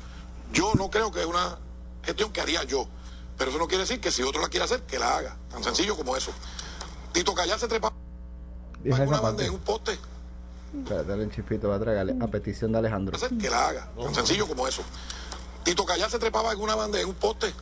Yo 0.52 0.70
no 0.76 0.90
creo 0.90 1.10
que 1.10 1.22
es 1.22 1.26
una 1.26 1.58
gestión 2.04 2.32
que 2.32 2.40
haría 2.40 2.62
yo. 2.62 2.87
Pero 3.37 3.50
eso 3.50 3.58
no 3.58 3.66
quiere 3.66 3.82
decir 3.82 4.00
que 4.00 4.12
si 4.12 4.22
otro 4.22 4.40
la 4.40 4.48
quiere 4.48 4.64
hacer, 4.64 4.82
que 4.82 4.96
la 4.96 5.16
haga. 5.16 5.37
Tan 5.50 5.64
sencillo 5.64 5.96
como 5.96 6.16
eso. 6.16 6.30
Tito 7.12 7.34
Callar 7.34 7.58
se 7.58 7.66
trepa 7.66 7.92
en 8.84 9.08
una 9.08 9.20
bandeja, 9.20 9.48
en 9.48 9.54
un 9.56 9.60
poste. 9.60 9.98
Dale 10.72 11.24
un 11.24 11.32
chispito 11.32 11.68
va 11.68 11.74
a 11.74 11.80
tragarle 11.80 12.14
a 12.20 12.28
petición 12.28 12.70
de 12.70 12.78
Alejandro. 12.78 13.18
Que 13.40 13.50
la 13.50 13.66
haga. 13.70 13.90
Tan 14.00 14.14
sencillo 14.14 14.46
como 14.46 14.68
eso. 14.68 14.82
Tito 15.64 15.84
Callar 15.84 16.08
se 16.12 16.20
trepaba 16.20 16.52
en 16.52 16.60
una 16.60 16.76
bandeja, 16.76 17.02
en 17.02 17.08
un 17.08 17.16
poste. 17.16 17.52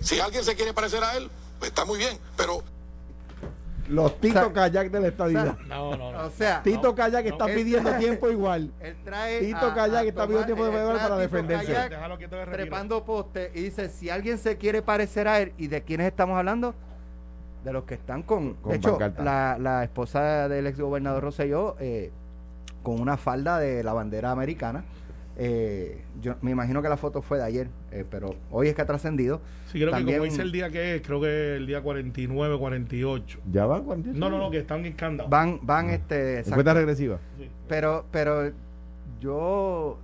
Si 0.00 0.20
alguien 0.20 0.44
se 0.44 0.54
quiere 0.54 0.72
parecer 0.72 1.02
a 1.02 1.16
él, 1.16 1.30
pues 1.58 1.70
está 1.70 1.84
muy 1.84 1.98
bien. 1.98 2.18
Pero 2.36 2.62
los 3.88 4.20
Tito 4.20 4.52
Kayak 4.52 4.90
de 4.90 5.00
la. 5.00 5.56
No, 5.66 5.96
no, 5.96 6.12
no. 6.12 6.26
O 6.26 6.30
sea, 6.30 6.62
Tito 6.62 6.94
Kayak 6.94 7.26
está 7.26 7.46
pidiendo 7.46 7.92
tiempo 7.94 8.30
igual. 8.30 8.72
Él 8.80 8.96
trae 9.04 9.40
Tito 9.40 9.74
Kayak 9.74 10.06
está 10.06 10.26
pidiendo 10.26 10.46
tiempo 10.46 10.64
de 10.66 10.80
igual 10.80 10.96
para 10.96 11.16
defenderse. 11.16 11.74
trepando 12.50 13.04
poste 13.04 13.50
y 13.54 13.62
dice, 13.62 13.88
si 13.88 14.10
alguien 14.10 14.38
se 14.38 14.56
quiere 14.56 14.82
parecer 14.82 15.28
a 15.28 15.40
él, 15.40 15.52
¿y 15.58 15.66
de 15.66 15.82
quiénes 15.82 16.06
estamos 16.06 16.38
hablando? 16.38 16.74
de 17.64 17.72
los 17.72 17.84
que 17.84 17.94
están 17.94 18.22
con, 18.22 18.54
Con 18.54 18.72
de 18.72 18.78
hecho 18.78 18.98
la, 19.18 19.58
la 19.58 19.84
esposa 19.84 20.48
del 20.48 20.66
ex 20.66 20.80
gobernador 20.80 21.22
Rosselló 21.22 21.76
eh, 21.78 22.10
con 22.82 23.00
una 23.00 23.16
falda 23.16 23.58
de 23.58 23.84
la 23.84 23.92
bandera 23.92 24.30
americana 24.30 24.84
eh, 25.36 26.02
yo 26.20 26.34
me 26.42 26.50
imagino 26.50 26.82
que 26.82 26.88
la 26.88 26.96
foto 26.96 27.22
fue 27.22 27.38
de 27.38 27.44
ayer 27.44 27.68
eh, 27.92 28.04
pero 28.10 28.34
hoy 28.50 28.68
es 28.68 28.74
que 28.74 28.82
ha 28.82 28.86
trascendido 28.86 29.40
Sí, 29.66 29.78
creo 29.80 29.92
que 29.94 30.04
como 30.04 30.24
dice 30.24 30.42
el 30.42 30.52
día 30.52 30.68
que 30.70 30.96
es, 30.96 31.02
creo 31.02 31.20
que 31.20 31.56
el 31.56 31.66
día 31.66 31.80
49, 31.82 32.58
48. 32.58 33.38
¿Ya 33.50 33.64
van 33.66 33.84
48? 33.84 34.18
No, 34.18 34.28
no, 34.28 34.38
no, 34.38 34.50
que 34.50 34.58
están 34.58 34.84
en 34.84 34.92
candado. 34.94 35.30
van 35.30 35.60
van 35.62 35.90
este 35.90 36.40
En 36.40 36.50
cuenta 36.50 36.74
regresiva. 36.74 37.18
Sí. 37.38 37.48
pero 37.68 38.04
pero 38.10 38.52
yo 39.20 39.98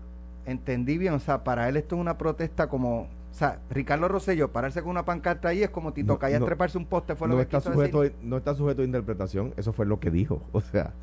entendí 0.47 0.99
bien 0.99 1.15
o 1.15 1.19
sea 1.19 1.43
para 1.45 1.69
él 1.69 1.77
esto 1.77 1.97
es 1.97 2.01
una 2.01 2.17
protesta 2.19 2.69
como 2.69 3.03
o 3.03 3.35
sea 3.39 3.59
Ricardo 3.71 4.09
Rosselló 4.09 4.53
pararse 4.53 4.81
con 4.81 4.91
una 4.93 5.05
pancarta 5.05 5.49
ahí 5.49 5.62
es 5.62 5.71
como 5.71 5.93
Tito 5.93 6.15
No, 6.15 6.19
Calla 6.19 6.39
no. 6.39 6.47
treparse 6.47 6.79
un 6.79 6.87
poste 6.87 7.17
fue 7.17 7.27
lo 7.29 7.35
No 7.35 7.39
que 7.39 7.43
está, 7.43 7.59
quiso 7.59 7.73
sujeto, 7.73 8.03
decir. 8.03 8.17
no 8.23 8.37
está 8.37 8.55
sujeto 8.55 8.83
a 8.83 8.85
interpretación. 8.85 9.53
Eso 9.57 9.73
fue 9.73 9.85
lo 9.87 9.99
que 10.01 10.11
dijo. 10.11 10.43
O 10.53 10.61
sea, 10.61 10.95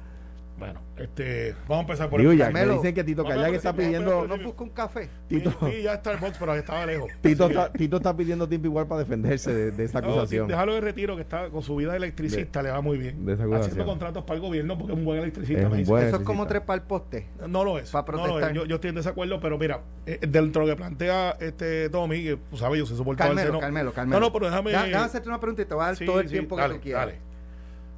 Bueno, 0.56 0.80
este, 0.98 1.56
vamos 1.68 1.78
a 1.78 1.82
empezar 1.82 2.10
por 2.12 2.20
digo 2.20 2.32
el 2.32 2.38
ya, 2.38 2.48
que 2.48 2.54
Carmelo. 2.54 2.76
dicen 2.76 2.94
que 2.94 3.04
Tito 3.04 3.24
Vamos 3.24 3.38
a 3.38 3.42
Kayak 3.42 3.56
está 3.58 3.74
pidiendo. 3.76 4.28
no 4.28 4.38
busca 4.38 4.64
un 4.64 4.70
café 4.70 5.10
Tito, 5.28 5.52
Sí, 5.66 5.82
ya 5.82 5.96
está 5.96 6.12
el 6.12 6.20
box, 6.20 6.38
pero 6.40 6.54
estaba 6.54 6.86
lejos. 6.86 7.10
Tito, 7.22 7.48
Sí. 7.48 7.54
está, 7.54 7.74
Tito 7.74 7.98
está 7.98 8.16
pidiendo 8.16 8.48
tiempo 8.48 8.68
igual 8.68 8.88
para 8.88 9.00
defenderse 9.00 9.52
de, 9.52 9.72
de 9.72 9.84
esa 9.84 10.00
No, 10.00 10.10
acusación. 10.10 10.48
déjalo 10.48 10.76
de 10.76 10.82
retiro, 10.82 11.16
que 11.16 11.24
está 11.24 11.50
con 11.50 11.64
su 11.64 11.76
vida 11.76 11.92
de 11.92 11.98
electricista, 11.98 12.62
le 12.62 12.70
va 12.70 12.82
muy 12.82 12.98
bien. 13.00 13.26
de 13.26 13.34
esa 13.34 13.44
acusación. 13.44 13.72
Haciendo 13.72 13.86
contratos 13.92 14.24
para 14.26 14.36
el 14.36 14.42
gobierno 14.42 14.78
porque 14.78 14.94
es 14.94 15.00
un 15.00 15.06
buen 15.06 15.20
electricista. 15.20 15.62
Es 15.64 15.68
me 15.68 15.72
un 15.74 15.78
dice. 15.80 15.92
buen- 15.92 16.06
eso 16.08 16.16
es 16.18 16.22
como 16.22 16.44
necesita. 16.44 16.60
trepar 16.60 16.78
el 16.80 16.84
poste 16.86 17.28
No 17.48 17.64
lo 17.66 17.80
es. 17.80 17.90
Pa' 17.90 18.02
no 18.02 18.12
lo 18.12 18.24
protestar. 18.24 18.52
es. 18.52 18.56
Yo, 18.58 18.66
yo 18.66 18.76
estoy 18.76 18.90
en 18.90 18.96
desacuerdo, 18.96 19.40
pero 19.42 19.58
mira, 19.58 19.82
eh, 20.06 20.20
dentro 20.22 20.62
de 20.62 20.68
lo 20.70 20.74
que 20.76 20.78
plantea 20.78 21.32
este 21.40 21.90
Tommy, 21.90 22.24
que 22.24 22.38
tú 22.52 22.58
sabes, 22.58 22.78
yo 22.80 22.86
soy 22.86 22.96
soportador 22.96 23.36
Carmelo, 23.36 23.60
Carmelo, 23.60 23.92
Carmelo. 23.92 24.20
No, 24.20 24.28
no, 24.28 24.32
pero 24.34 24.46
déjame. 24.46 24.72
Da- 24.72 24.84
déjame 24.84 25.06
hacerte 25.06 25.28
una 25.30 25.40
pregunta 25.40 25.64
y 25.64 25.66
te 25.66 25.74
voy 25.74 25.84
a 25.84 25.88
dar 25.88 25.96
Sí, 25.96 26.06
todo 26.06 26.20
el 26.20 26.28
sí, 26.28 26.34
tiempo 26.34 26.56
dale, 26.56 26.76
que 26.76 26.80
tú 26.80 26.84
quieras. 26.84 27.08
dale. 27.08 27.20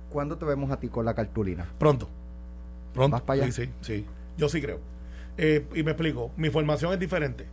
¿Cuándo 0.10 0.38
te 0.38 0.46
vemos 0.46 0.72
a 0.72 0.80
ti 0.80 0.88
con 0.88 1.04
la 1.04 1.13
cartulina? 1.13 1.68
Pronto. 1.78 2.08
Pronto. 2.95 3.17
¿Vas 3.17 3.21
para 3.21 3.43
allá? 3.43 3.51
Sí, 3.51 3.65
sí, 3.65 3.71
sí. 3.81 4.05
Yo 4.38 4.49
sí 4.49 4.62
creo. 4.62 4.79
Eh, 5.38 5.65
y 5.75 5.84
me 5.84 5.91
explico. 5.91 6.31
Mi 6.38 6.49
formación 6.49 6.93
es 6.93 6.99
diferente. 6.99 7.45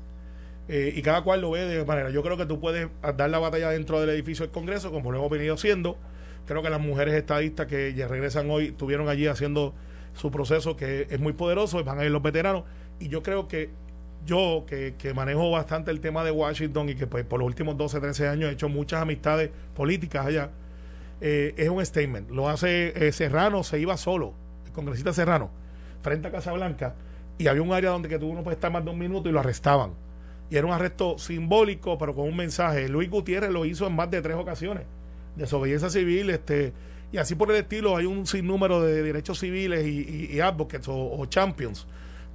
Eh, 0.68 0.92
y 0.96 1.02
cada 1.02 1.22
cual 1.22 1.40
lo 1.40 1.50
ve 1.50 1.64
de 1.66 1.85
manera. 1.85 2.11
Yo 2.11 2.22
creo 2.22 2.37
que 2.37 2.46
tú 2.46 2.61
puedes 2.61 2.88
dar 3.16 3.28
la 3.28 3.38
batalla 3.38 3.70
dentro 3.70 4.00
del 4.00 4.11
edificio 4.11 4.46
del 4.46 4.52
Congreso, 4.52 4.90
como 4.90 5.11
lo 5.11 5.18
hemos 5.18 5.31
venido 5.31 5.55
haciendo. 5.55 5.98
Creo 6.46 6.62
que 6.62 6.70
las 6.70 6.81
mujeres 6.81 7.14
estadistas 7.14 7.66
que 7.66 7.92
ya 7.94 8.09
regresan 8.09 8.50
hoy 8.50 8.68
estuvieron 8.68 9.09
allí 9.09 9.26
haciendo 9.26 9.74
su 10.14 10.31
proceso, 10.31 10.76
que 10.76 11.07
es 11.11 11.20
muy 11.20 11.33
poderoso, 11.33 11.83
van 11.85 11.98
a 11.98 12.05
ir 12.05 12.11
los 12.11 12.22
veteranos. 12.22 12.64
Y 13.00 13.09
yo 13.09 13.22
creo 13.22 13.48
que 13.48 13.70
yo, 14.24 14.64
que, 14.68 14.94
que 14.96 15.14
manejo 15.14 15.50
bastante 15.50 15.90
el 15.90 16.00
tema 16.00 16.22
de 16.22 16.31
Washington 16.31 16.88
y 16.88 16.94
que 16.94 17.09
pues, 17.09 17.24
por 17.24 17.40
los 17.40 17.46
últimos 17.46 17.76
12, 17.76 18.00
13 18.00 18.28
años 18.28 18.50
he 18.50 18.52
hecho 18.52 18.68
muchas 18.68 19.02
amistades 19.02 19.50
políticas 19.74 20.26
allá, 20.26 20.50
eh, 21.20 21.55
es 21.57 21.68
un 21.68 21.85
statement. 21.85 22.31
Lo 22.31 22.48
hace 22.48 23.11
Serrano, 23.12 23.64
se 23.64 23.81
iba 23.81 23.96
solo, 23.96 24.35
congresista 24.73 25.13
Serrano, 25.13 25.51
frente 26.03 26.29
a 26.29 26.31
Casa 26.33 26.53
Blanca, 26.53 26.95
y 27.39 27.47
había 27.47 27.63
un 27.63 27.73
área 27.73 27.91
donde 27.91 28.09
que 28.09 28.19
tú 28.19 28.33
no 28.35 28.43
puedes 28.43 28.57
estar 28.57 28.71
más 28.73 28.85
de 28.85 28.91
un 28.91 28.99
minuto 28.99 29.29
y 29.29 29.33
lo 29.33 29.41
arrestaban. 29.41 29.93
Y 30.51 30.57
era 30.57 30.67
un 30.67 30.73
arresto 30.73 31.17
simbólico, 31.19 31.97
pero 31.99 32.15
con 32.15 32.29
un 32.29 32.37
mensaje. 32.37 32.89
Luis 32.89 33.09
Gutiérrez 33.11 33.51
lo 33.51 33.65
hizo 33.65 33.87
en 33.87 33.95
más 33.97 34.11
de 34.11 34.21
tres 34.21 34.37
ocasiones. 34.37 34.85
Desobediencia 35.37 35.89
civil, 35.89 36.29
este, 36.31 36.73
y 37.11 37.17
así 37.19 37.35
por 37.35 37.51
el 37.51 37.57
estilo, 37.57 37.97
hay 37.97 38.05
un 38.07 38.27
sinnúmero 38.27 38.83
de 38.83 39.03
derechos 39.03 39.39
civiles 39.39 39.87
y, 39.87 40.01
y- 40.31 40.37
y 40.37 40.41
advocates 40.41 40.89
o, 40.89 40.95
o 41.19 41.27
champions 41.27 41.87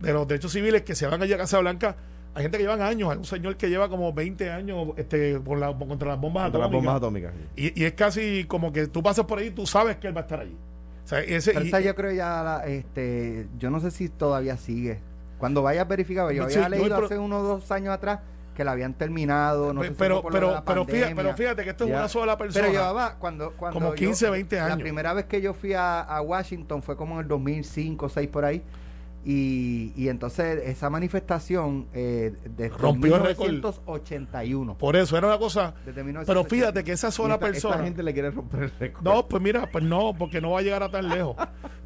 de 0.01 0.13
los 0.13 0.27
derechos 0.27 0.51
civiles 0.51 0.81
que 0.81 0.95
se 0.95 1.05
van 1.07 1.21
allá 1.21 1.35
a 1.35 1.39
Casa 1.39 1.59
Blanca. 1.59 1.95
Hay 2.33 2.43
gente 2.43 2.57
que 2.57 2.63
llevan 2.63 2.81
años, 2.81 3.09
hay 3.11 3.17
un 3.17 3.25
señor 3.25 3.55
que 3.57 3.67
lleva 3.69 3.89
como 3.89 4.13
20 4.13 4.49
años 4.51 4.89
este, 4.97 5.39
por 5.39 5.57
la- 5.59 5.75
contra 5.77 6.09
las 6.09 6.19
bombas 6.19 6.43
Contra 6.45 6.59
las 6.61 6.67
atómicas. 6.69 6.85
bombas 6.85 6.95
atómicas. 6.95 7.33
sí. 7.55 7.73
Y, 7.75 7.81
y 7.81 7.85
es 7.85 7.93
casi 7.93 8.45
como 8.45 8.71
que 8.73 8.87
tú 8.87 9.01
pasas 9.03 9.25
por 9.25 9.37
ahí 9.39 9.47
y 9.47 9.51
tú 9.51 9.65
sabes 9.67 9.97
que 9.97 10.07
él 10.07 10.15
va 10.15 10.21
a 10.21 10.23
estar 10.23 10.39
allí. 10.39 10.55
O 11.07 11.09
sea, 11.09 11.21
ese, 11.21 11.53
Pero 11.53 11.63
y- 11.63 11.67
esa 11.69 11.79
yo 11.79 11.95
creo 11.95 12.11
ya, 12.11 12.43
la- 12.43 12.65
este, 12.67 13.47
yo 13.57 13.69
no 13.69 13.79
sé 13.79 13.91
si 13.91 14.09
todavía 14.09 14.57
sigue. 14.57 14.99
Cuando 15.37 15.61
vayas 15.63 15.87
verificado, 15.87 16.31
yo 16.33 16.49
Sí, 16.49 16.55
había 16.57 16.67
leído 16.67 16.95
pero- 16.95 17.05
hace 17.05 17.17
unos 17.17 17.43
dos 17.43 17.71
años 17.71 17.93
atrás 17.93 18.19
que 18.53 18.65
la 18.65 18.71
habían 18.73 18.93
terminado, 18.93 19.71
no 19.73 19.83
sé 19.83 19.87
si 19.89 19.93
pero, 19.93 20.21
por 20.21 20.33
pero, 20.33 20.51
la 20.51 20.65
pero, 20.65 20.83
fíjate, 20.83 21.15
pero 21.15 21.33
fíjate 21.33 21.63
que 21.63 21.69
esto 21.69 21.85
es 21.85 21.91
una 21.91 22.09
sola 22.09 22.37
persona. 22.37 22.65
Pero 22.65 22.73
llevaba 22.77 23.15
cuando, 23.19 23.51
cuando 23.53 23.73
Como 23.79 23.89
yo- 23.91 23.95
15, 23.95 24.29
20 24.29 24.59
años. 24.59 24.77
La 24.77 24.83
primera 24.83 25.13
vez 25.13 25.25
que 25.25 25.39
yo 25.41 25.53
fui 25.53 25.73
a, 25.73 26.01
a 26.01 26.21
Washington 26.21 26.83
fue 26.83 26.97
como 26.97 27.15
en 27.15 27.21
el 27.21 27.27
2005, 27.29 28.09
6 28.09 28.27
por 28.27 28.43
ahí. 28.43 28.61
Y, 29.25 29.91
y 29.97 30.07
entonces 30.07 30.61
esa 30.65 30.89
manifestación 30.89 31.87
eh, 31.93 32.33
desde 32.55 32.69
Rompió 32.77 33.17
el 33.17 33.23
récord. 33.23 33.47
1981. 33.47 34.77
Por 34.77 34.95
eso 34.95 35.17
era 35.17 35.27
una 35.27 35.37
cosa. 35.37 35.73
Pero 35.83 36.03
1981. 36.05 36.49
fíjate 36.49 36.83
que 36.85 36.93
esa 36.93 37.11
sola 37.11 37.33
esta, 37.35 37.45
persona. 37.47 37.75
esta 37.75 37.83
gente 37.85 38.03
le 38.03 38.13
quiere 38.13 38.31
romper 38.31 38.63
el 38.63 38.71
récord. 38.79 39.03
No, 39.03 39.27
pues 39.27 39.43
mira, 39.43 39.69
pues 39.71 39.83
no, 39.83 40.13
porque 40.17 40.39
no 40.39 40.51
va 40.51 40.59
a 40.59 40.61
llegar 40.61 40.81
a 40.83 40.89
tan 40.89 41.09
lejos. 41.09 41.35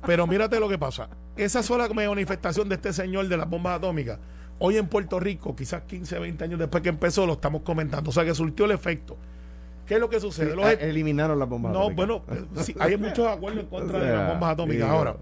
Pero 0.05 0.27
mírate 0.27 0.59
lo 0.59 0.69
que 0.69 0.77
pasa. 0.77 1.09
Esa 1.35 1.63
sola 1.63 1.89
manifestación 1.89 2.69
de 2.69 2.75
este 2.75 2.93
señor 2.93 3.27
de 3.27 3.37
las 3.37 3.49
bombas 3.49 3.77
atómicas, 3.77 4.19
hoy 4.59 4.77
en 4.77 4.87
Puerto 4.87 5.19
Rico, 5.19 5.55
quizás 5.55 5.81
15, 5.83 6.19
20 6.19 6.43
años 6.43 6.59
después 6.59 6.83
que 6.83 6.89
empezó, 6.89 7.25
lo 7.25 7.33
estamos 7.33 7.61
comentando. 7.63 8.09
O 8.11 8.13
sea 8.13 8.23
que 8.23 8.35
surtió 8.35 8.65
el 8.65 8.71
efecto. 8.71 9.17
¿Qué 9.87 9.95
es 9.95 9.99
lo 9.99 10.09
que 10.09 10.19
sucede? 10.19 10.55
Los- 10.55 10.63
ah, 10.63 10.73
eliminaron 10.73 11.39
las 11.39 11.49
bombas 11.49 11.73
No, 11.73 11.79
atómicas. 11.89 11.95
bueno, 12.07 12.23
eh, 12.31 12.63
sí, 12.63 12.75
hay 12.79 12.95
muchos 12.97 13.27
acuerdos 13.27 13.63
en 13.63 13.69
contra 13.69 13.97
O 13.97 14.01
de 14.01 14.11
las 14.13 14.27
bombas 14.33 14.51
atómicas 14.51 14.89
ahora. 14.89 15.15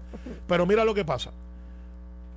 Pero 0.46 0.66
mira 0.66 0.84
lo 0.84 0.92
que 0.94 1.04
pasa. 1.04 1.30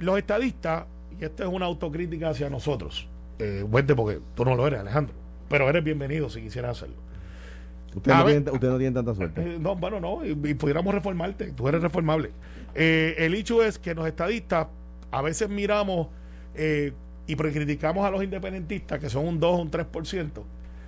Los 0.03 0.17
estadistas, 0.17 0.85
y 1.19 1.23
esta 1.23 1.43
es 1.43 1.49
una 1.49 1.65
autocrítica 1.65 2.29
hacia 2.29 2.49
nosotros, 2.49 3.07
eh, 3.39 3.65
vente 3.67 3.95
porque 3.95 4.19
tú 4.35 4.43
no 4.45 4.55
lo 4.55 4.67
eres, 4.67 4.81
Alejandro, 4.81 5.15
pero 5.49 5.69
eres 5.69 5.83
bienvenido 5.83 6.29
si 6.29 6.41
quisieras 6.41 6.77
hacerlo. 6.77 6.95
Usted 7.95 8.11
no, 8.11 8.25
ver. 8.25 8.43
tiene, 8.43 8.51
usted 8.51 8.69
no 8.69 8.77
tiene 8.77 8.93
tanta 8.93 9.13
suerte. 9.13 9.41
Eh, 9.41 9.57
no, 9.59 9.75
bueno, 9.75 9.99
no, 9.99 10.25
y, 10.25 10.31
y 10.31 10.53
pudiéramos 10.55 10.93
reformarte, 10.93 11.51
tú 11.51 11.67
eres 11.67 11.81
reformable. 11.81 12.31
Eh, 12.75 13.15
el 13.19 13.33
hecho 13.35 13.63
es 13.63 13.77
que 13.77 13.93
los 13.93 14.07
estadistas 14.07 14.67
a 15.11 15.21
veces 15.21 15.47
miramos 15.47 16.07
eh, 16.55 16.91
y 17.27 17.35
criticamos 17.35 18.05
a 18.05 18.11
los 18.11 18.23
independentistas, 18.23 18.99
que 18.99 19.09
son 19.09 19.27
un 19.27 19.39
2 19.39 19.51
o 19.51 19.61
un 19.61 19.71
3%, 19.71 20.43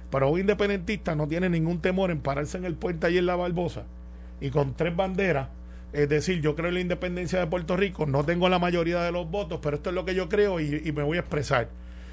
pero 0.09 0.29
un 0.29 0.39
independentista 0.39 1.15
no 1.15 1.27
tiene 1.27 1.49
ningún 1.49 1.79
temor 1.79 2.11
en 2.11 2.19
pararse 2.19 2.57
en 2.57 2.65
el 2.65 2.75
puente 2.75 3.07
allí 3.07 3.19
en 3.19 3.27
la 3.27 3.35
Barbosa 3.35 3.83
y 4.41 4.49
con 4.49 4.73
tres 4.73 4.95
banderas, 4.95 5.47
es 5.95 6.09
decir, 6.09 6.41
yo 6.41 6.55
creo 6.55 6.67
en 6.67 6.73
la 6.73 6.79
independencia 6.81 7.39
de 7.39 7.47
Puerto 7.47 7.77
Rico, 7.77 8.05
no 8.05 8.25
tengo 8.25 8.49
la 8.49 8.59
mayoría 8.59 9.01
de 9.01 9.13
los 9.13 9.31
votos, 9.31 9.59
pero 9.61 9.77
esto 9.77 9.91
es 9.91 9.95
lo 9.95 10.03
que 10.03 10.13
yo 10.13 10.27
creo 10.27 10.59
y, 10.59 10.91
me 10.91 11.03
voy 11.03 11.15
a 11.15 11.21
expresar. 11.21 11.69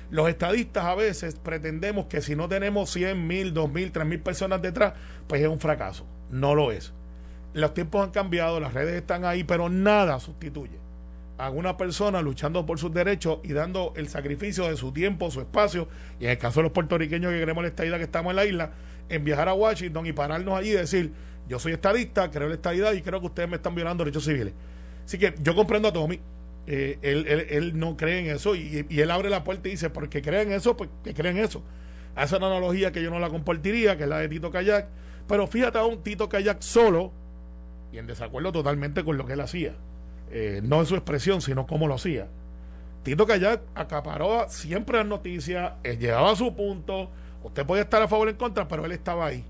Los 0.08 0.28
estadistas 0.28 0.84
a 0.84 0.94
veces 0.94 1.34
pretendemos 1.34 2.06
que 2.06 2.20
si 2.20 2.36
no 2.36 2.48
tenemos 2.48 2.90
100 2.92 3.26
mil, 3.26 3.52
2 3.52 3.72
mil, 3.72 3.90
3 3.90 4.06
mil 4.06 4.20
personas 4.20 4.62
detrás, 4.62 4.92
pues 5.26 5.42
es 5.42 5.48
un 5.48 5.58
fracaso. 5.58 6.06
No 6.30 6.54
lo 6.54 6.70
es. 6.70 6.92
Los 7.54 7.74
tiempos 7.74 8.04
han 8.04 8.12
cambiado, 8.12 8.60
las 8.60 8.72
redes 8.72 8.94
están 8.94 9.24
ahí, 9.24 9.42
pero 9.42 9.68
nada 9.68 10.20
sustituye 10.20 10.78
a 11.38 11.50
una 11.50 11.76
persona 11.76 12.22
luchando 12.22 12.64
por 12.64 12.78
sus 12.78 12.94
derechos 12.94 13.40
y 13.42 13.52
dando 13.52 13.92
el 13.96 14.08
sacrificio 14.08 14.68
de 14.68 14.76
su 14.76 14.92
tiempo, 14.92 15.28
su 15.32 15.40
espacio, 15.40 15.88
y 16.20 16.26
en 16.26 16.30
el 16.30 16.38
caso 16.38 16.60
de 16.60 16.64
los 16.64 16.72
puertorriqueños 16.72 17.32
que 17.32 17.38
queremos 17.40 17.64
la 17.64 17.68
estadidad 17.68 17.96
que 17.96 18.04
estamos 18.04 18.30
en 18.30 18.36
la 18.36 18.44
isla, 18.44 18.70
en 19.08 19.24
viajar 19.24 19.48
a 19.48 19.54
Washington 19.54 20.06
y 20.06 20.12
pararnos 20.12 20.58
allí 20.58 20.70
y 20.70 20.74
decir, 20.74 21.12
yo 21.48 21.58
soy 21.58 21.72
estadista, 21.72 22.30
creo 22.30 22.44
en 22.44 22.50
la 22.50 22.54
estadidad 22.56 22.92
y 22.92 23.02
creo 23.02 23.20
que 23.20 23.26
ustedes 23.26 23.48
me 23.48 23.56
están 23.56 23.74
violando 23.74 24.04
derechos 24.04 24.24
civiles. 24.24 24.54
Así 25.04 25.18
que 25.18 25.34
yo 25.42 25.54
comprendo 25.54 25.88
a 25.88 25.92
Tommy, 25.92 26.20
eh, 26.66 26.98
él, 27.02 27.26
él- 27.28 27.46
él 27.50 27.78
no 27.78 27.96
cree 27.96 28.20
en 28.20 28.26
eso 28.34 28.54
y, 28.54 28.86
él 28.88 29.10
abre 29.10 29.28
la 29.30 29.42
puerta 29.44 29.68
y 29.68 29.72
dice, 29.72 29.90
porque 29.90 30.22
creen 30.22 30.52
eso, 30.52 30.76
pues 30.76 30.88
que 31.02 31.12
creen 31.14 31.38
eso. 31.38 31.62
Hace 32.14 32.36
una 32.36 32.46
analogía 32.46 32.92
que 32.92 33.02
yo 33.02 33.10
no 33.10 33.18
la 33.18 33.28
compartiría, 33.30 33.96
que 33.96 34.04
es 34.04 34.08
la 34.08 34.18
de 34.18 34.28
Tito 34.28 34.50
Kayak, 34.50 34.86
pero 35.26 35.46
fíjate 35.46 35.78
a 35.78 35.84
un 35.84 36.02
Tito 36.02 36.28
Kayak 36.28 36.62
solo 36.62 37.12
y 37.92 37.98
en 37.98 38.06
desacuerdo 38.06 38.52
totalmente 38.52 39.02
con 39.04 39.16
lo 39.18 39.26
que 39.26 39.32
él 39.34 39.40
hacía. 39.40 39.74
Eh, 40.30 40.60
no 40.62 40.80
en 40.80 40.86
su 40.86 40.94
expresión, 40.94 41.40
sino 41.42 41.66
cómo 41.66 41.88
lo 41.88 41.94
hacía. 41.94 42.28
Tito 43.02 43.26
Kayak 43.26 43.62
acaparó 43.74 44.46
siempre 44.48 44.98
las 44.98 45.06
noticias, 45.06 45.72
él 45.82 45.98
llegaba 45.98 46.30
a 46.30 46.36
su 46.36 46.54
punto, 46.54 47.10
usted 47.44 47.66
podía 47.66 47.82
estar 47.82 48.02
a 48.02 48.08
favor 48.08 48.28
o 48.28 48.30
en 48.30 48.36
contra, 48.36 48.68
pero 48.68 48.84
él 48.84 48.92
estaba 48.92 49.26
ahí. 49.26 49.44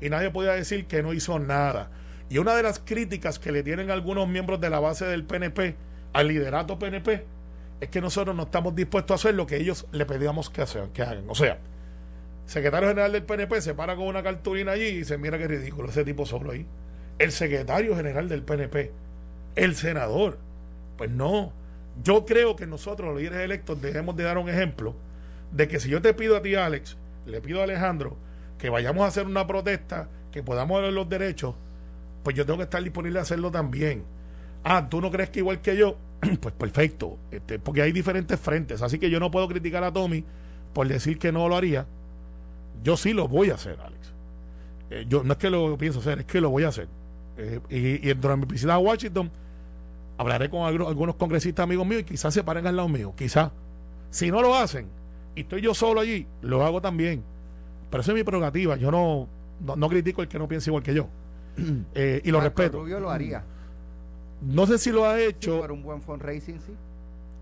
Y 0.00 0.10
nadie 0.10 0.30
podía 0.30 0.52
decir 0.52 0.86
que 0.86 1.02
no 1.02 1.12
hizo 1.12 1.38
nada. 1.38 1.90
Y 2.30 2.38
una 2.38 2.54
de 2.54 2.62
las 2.62 2.78
críticas 2.78 3.38
que 3.38 3.52
le 3.52 3.62
tienen 3.62 3.90
algunos 3.90 4.28
miembros 4.28 4.60
de 4.60 4.70
la 4.70 4.80
base 4.80 5.06
del 5.06 5.24
PNP 5.24 5.76
al 6.12 6.28
liderato 6.28 6.78
PNP 6.78 7.24
es 7.80 7.88
que 7.88 8.00
nosotros 8.00 8.34
no 8.34 8.44
estamos 8.44 8.74
dispuestos 8.74 9.12
a 9.12 9.14
hacer 9.16 9.34
lo 9.34 9.46
que 9.46 9.56
ellos 9.56 9.86
le 9.92 10.04
pedíamos 10.04 10.50
que, 10.50 10.62
hacer, 10.62 10.88
que 10.90 11.02
hagan. 11.02 11.24
O 11.28 11.34
sea, 11.34 11.58
secretario 12.46 12.88
general 12.88 13.12
del 13.12 13.22
PNP 13.22 13.60
se 13.60 13.74
para 13.74 13.96
con 13.96 14.06
una 14.06 14.22
cartulina 14.22 14.72
allí 14.72 14.86
y 14.86 14.96
dice, 14.98 15.16
mira 15.18 15.38
qué 15.38 15.48
ridículo 15.48 15.88
ese 15.88 16.04
tipo 16.04 16.26
solo 16.26 16.52
ahí. 16.52 16.66
El 17.18 17.32
secretario 17.32 17.96
general 17.96 18.28
del 18.28 18.42
PNP, 18.42 18.92
el 19.54 19.74
senador. 19.74 20.38
Pues 20.96 21.10
no, 21.10 21.52
yo 22.02 22.26
creo 22.26 22.56
que 22.56 22.66
nosotros 22.66 23.08
los 23.08 23.20
líderes 23.20 23.40
electos 23.40 23.80
debemos 23.80 24.16
de 24.16 24.24
dar 24.24 24.38
un 24.38 24.48
ejemplo 24.48 24.94
de 25.52 25.68
que 25.68 25.80
si 25.80 25.88
yo 25.88 26.02
te 26.02 26.14
pido 26.14 26.36
a 26.36 26.42
ti, 26.42 26.54
Alex, 26.54 26.96
le 27.28 27.40
pido 27.40 27.60
a 27.60 27.64
Alejandro, 27.64 28.16
que 28.58 28.70
vayamos 28.70 29.04
a 29.04 29.08
hacer 29.08 29.26
una 29.26 29.46
protesta, 29.46 30.08
que 30.32 30.42
podamos 30.42 30.82
ver 30.82 30.92
los 30.92 31.08
derechos, 31.08 31.54
pues 32.22 32.36
yo 32.36 32.44
tengo 32.44 32.58
que 32.58 32.64
estar 32.64 32.82
disponible 32.82 33.18
a 33.18 33.22
hacerlo 33.22 33.50
también. 33.50 34.04
Ah, 34.64 34.88
¿tú 34.88 35.00
no 35.00 35.10
crees 35.10 35.30
que 35.30 35.40
igual 35.40 35.60
que 35.60 35.76
yo? 35.76 35.96
pues 36.40 36.54
perfecto, 36.54 37.18
este, 37.30 37.58
porque 37.58 37.82
hay 37.82 37.92
diferentes 37.92 38.38
frentes, 38.38 38.82
así 38.82 38.98
que 38.98 39.10
yo 39.10 39.20
no 39.20 39.30
puedo 39.30 39.48
criticar 39.48 39.84
a 39.84 39.92
Tommy 39.92 40.24
por 40.72 40.88
decir 40.88 41.18
que 41.18 41.32
no 41.32 41.48
lo 41.48 41.56
haría. 41.56 41.86
Yo 42.82 42.96
sí 42.96 43.12
lo 43.12 43.28
voy 43.28 43.50
a 43.50 43.54
hacer, 43.54 43.78
Alex. 43.80 44.12
Eh, 44.90 45.06
yo 45.08 45.22
no 45.22 45.32
es 45.32 45.38
que 45.38 45.50
lo 45.50 45.76
pienso 45.78 46.00
hacer, 46.00 46.20
es 46.20 46.24
que 46.24 46.40
lo 46.40 46.50
voy 46.50 46.64
a 46.64 46.68
hacer. 46.68 46.88
Eh, 47.36 47.60
y, 47.68 48.10
y 48.10 48.14
de 48.14 48.36
mi 48.36 48.46
visita 48.46 48.74
a 48.74 48.78
Washington, 48.78 49.30
hablaré 50.16 50.50
con 50.50 50.66
algunos, 50.66 50.88
algunos 50.88 51.14
congresistas 51.16 51.64
amigos 51.64 51.86
míos 51.86 52.02
y 52.02 52.04
quizás 52.04 52.34
se 52.34 52.42
paren 52.42 52.66
al 52.66 52.76
lado 52.76 52.88
mío, 52.88 53.14
quizás. 53.16 53.52
Si 54.10 54.30
no 54.30 54.42
lo 54.42 54.56
hacen 54.56 54.97
y 55.34 55.40
estoy 55.42 55.60
yo 55.60 55.74
solo 55.74 56.00
allí, 56.00 56.26
lo 56.42 56.64
hago 56.64 56.80
también. 56.80 57.22
Pero 57.90 58.00
eso 58.02 58.12
es 58.12 58.16
mi 58.16 58.24
prerrogativa. 58.24 58.76
Yo 58.76 58.90
no, 58.90 59.28
no, 59.60 59.76
no 59.76 59.88
critico 59.88 60.22
el 60.22 60.28
que 60.28 60.38
no 60.38 60.46
piense 60.48 60.70
igual 60.70 60.82
que 60.82 60.94
yo. 60.94 61.08
Eh, 61.94 62.20
y 62.24 62.30
lo 62.30 62.38
Marco 62.38 62.60
respeto. 62.62 62.78
Rubio 62.82 63.00
lo 63.00 63.10
haría. 63.10 63.42
No 64.42 64.66
sé 64.66 64.78
si 64.78 64.92
lo 64.92 65.04
ha 65.04 65.20
hecho. 65.20 65.60
Para 65.60 65.72
un 65.72 65.82
buen 65.82 66.00
fundraising, 66.02 66.60
sí. 66.60 66.72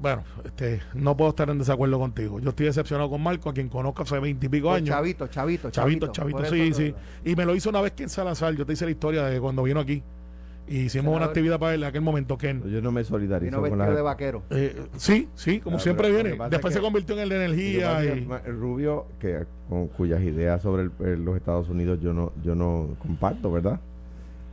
Bueno, 0.01 0.25
este, 0.44 0.81
no 0.94 1.16
puedo 1.16 1.31
estar 1.31 1.49
en 1.51 1.59
desacuerdo 1.59 1.99
contigo. 1.99 2.38
Yo 2.40 2.51
estoy 2.51 2.66
decepcionado 2.66 3.09
con 3.11 3.22
Marco, 3.22 3.49
a 3.51 3.55
quien 3.55 3.68
conozco 3.68 4.03
hace 4.03 4.18
veintipico 4.18 4.68
Pues 4.68 4.79
años. 4.83 4.94
Chavito, 4.94 5.27
chavito, 5.27 5.70
Chavito, 5.70 6.07
chavito. 6.09 6.42
chavito, 6.42 6.75
sí, 6.75 6.92
sí. 6.92 6.94
Y 7.31 7.35
me 7.37 7.44
lo 7.44 7.55
hizo 7.55 7.70
una 7.70 7.81
vez 7.81 7.92
que 7.92 8.03
en 8.05 8.09
Salazar. 8.11 8.55
Yo 8.55 8.64
te 8.66 8.75
hice 8.75 8.85
la 8.85 8.90
historia 8.90 9.25
de 9.25 9.40
cuando 9.40 9.62
vino 9.62 9.81
aquí. 9.81 10.03
Y 10.68 10.79
hicimos 10.81 11.14
una 11.14 11.26
actividad 11.26 11.59
para 11.61 11.74
él 11.74 11.83
en 11.83 11.88
aquel 11.88 12.00
momento. 12.02 12.37
Que, 12.37 12.61
Yo 12.66 12.81
no 12.83 12.90
me 12.92 13.05
solidarizo 13.05 13.62
Vino 13.62 13.68
con 13.70 13.79
la... 13.79 13.90
de 13.94 14.02
vaquero. 14.02 14.42
eh, 14.50 14.74
sí, 14.96 15.29
sí, 15.35 15.61
como 15.61 15.76
Claro, 15.76 15.83
siempre 15.83 16.11
viene. 16.11 16.31
Después 16.50 16.72
es 16.74 16.79
se 16.79 16.81
convirtió 16.81 17.14
en 17.16 17.22
el 17.22 17.29
de 17.29 17.37
energía. 17.37 18.05
y- 18.05 18.29
el 18.46 18.59
Rubio, 18.59 19.07
que 19.20 19.44
con 19.68 19.87
cuyas 19.88 20.22
ideas 20.22 20.62
sobre 20.62 20.88
el- 21.00 21.24
los 21.24 21.37
Estados 21.37 21.68
Unidos 21.68 22.00
yo 22.00 22.12
no, 22.12 22.33
yo 22.42 22.55
no 22.55 22.96
comparto, 22.98 23.52
¿verdad? 23.52 23.81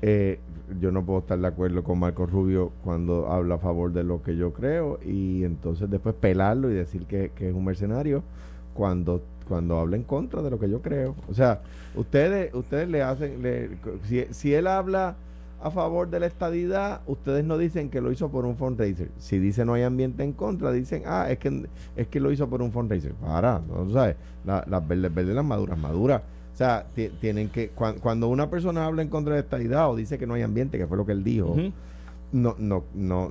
Eh, 0.01 0.39
yo 0.79 0.91
no 0.91 1.03
puedo 1.05 1.19
estar 1.19 1.39
de 1.39 1.47
acuerdo 1.47 1.83
con 1.83 1.97
Marco 1.99 2.25
Rubio 2.25 2.71
cuando 2.83 3.31
habla 3.31 3.55
a 3.55 3.57
favor 3.59 3.91
de 3.93 4.03
lo 4.03 4.21
que 4.21 4.35
yo 4.35 4.51
creo 4.53 4.99
y 5.05 5.43
entonces 5.43 5.89
después 5.89 6.13
pelarlo 6.15 6.69
y 6.69 6.73
decir 6.73 7.05
que, 7.05 7.31
que 7.35 7.49
es 7.49 7.55
un 7.55 7.63
mercenario 7.65 8.23
cuando 8.73 9.21
cuando 9.47 9.77
habla 9.77 9.97
en 9.97 10.03
contra 10.03 10.41
de 10.41 10.49
lo 10.49 10.57
que 10.59 10.69
yo 10.69 10.81
creo. 10.81 11.15
O 11.29 11.33
sea, 11.33 11.61
ustedes 11.95 12.53
ustedes 12.53 12.87
le 12.87 13.01
hacen, 13.01 13.41
le- 13.41 13.69
si, 14.07 14.25
si 14.31 14.53
él 14.53 14.67
habla 14.67 15.15
a 15.63 15.71
favor 15.71 16.09
de 16.09 16.19
la 16.19 16.25
estadidad, 16.27 17.01
ustedes 17.07 17.43
no 17.45 17.57
dicen 17.57 17.89
que 17.89 18.01
lo 18.01 18.11
hizo 18.11 18.29
por 18.29 18.45
un 18.45 18.57
fundraiser. 18.57 19.09
Si 19.17 19.39
dice 19.39 19.63
no 19.65 19.73
hay 19.73 19.83
ambiente 19.83 20.23
en 20.23 20.33
contra, 20.33 20.71
dicen, 20.71 21.03
ah, 21.05 21.27
es 21.29 21.37
que 21.39 21.67
es 21.95 22.07
que 22.07 22.19
lo 22.19 22.31
hizo 22.31 22.49
por 22.49 22.61
un 22.61 22.71
fundraiser. 22.71 23.13
Para, 23.13 23.59
¿no 23.59 23.89
sabes? 23.89 24.15
La- 24.45 24.65
las 24.67 24.87
verdes, 24.87 25.13
verdes, 25.13 25.35
las 25.35 25.45
maduras, 25.45 25.77
maduras. 25.79 26.21
O 26.53 26.55
sea, 26.55 26.85
ti- 26.93 27.09
tienen 27.19 27.49
que, 27.49 27.69
cuan- 27.69 27.97
cuando 27.99 28.27
una 28.27 28.49
persona 28.49 28.85
habla 28.85 29.01
en 29.01 29.07
contra 29.09 29.33
de 29.33 29.39
la 29.39 29.43
estadidad 29.45 29.89
o 29.89 29.95
dice 29.95 30.17
que 30.19 30.27
no 30.27 30.33
hay 30.35 30.41
ambiente, 30.43 30.77
que 30.77 30.85
fue 30.85 30.97
lo 30.97 31.05
que 31.05 31.13
él 31.13 31.23
dijo, 31.23 31.55
no, 32.31 32.55
no, 32.59 32.83
no, 32.93 33.29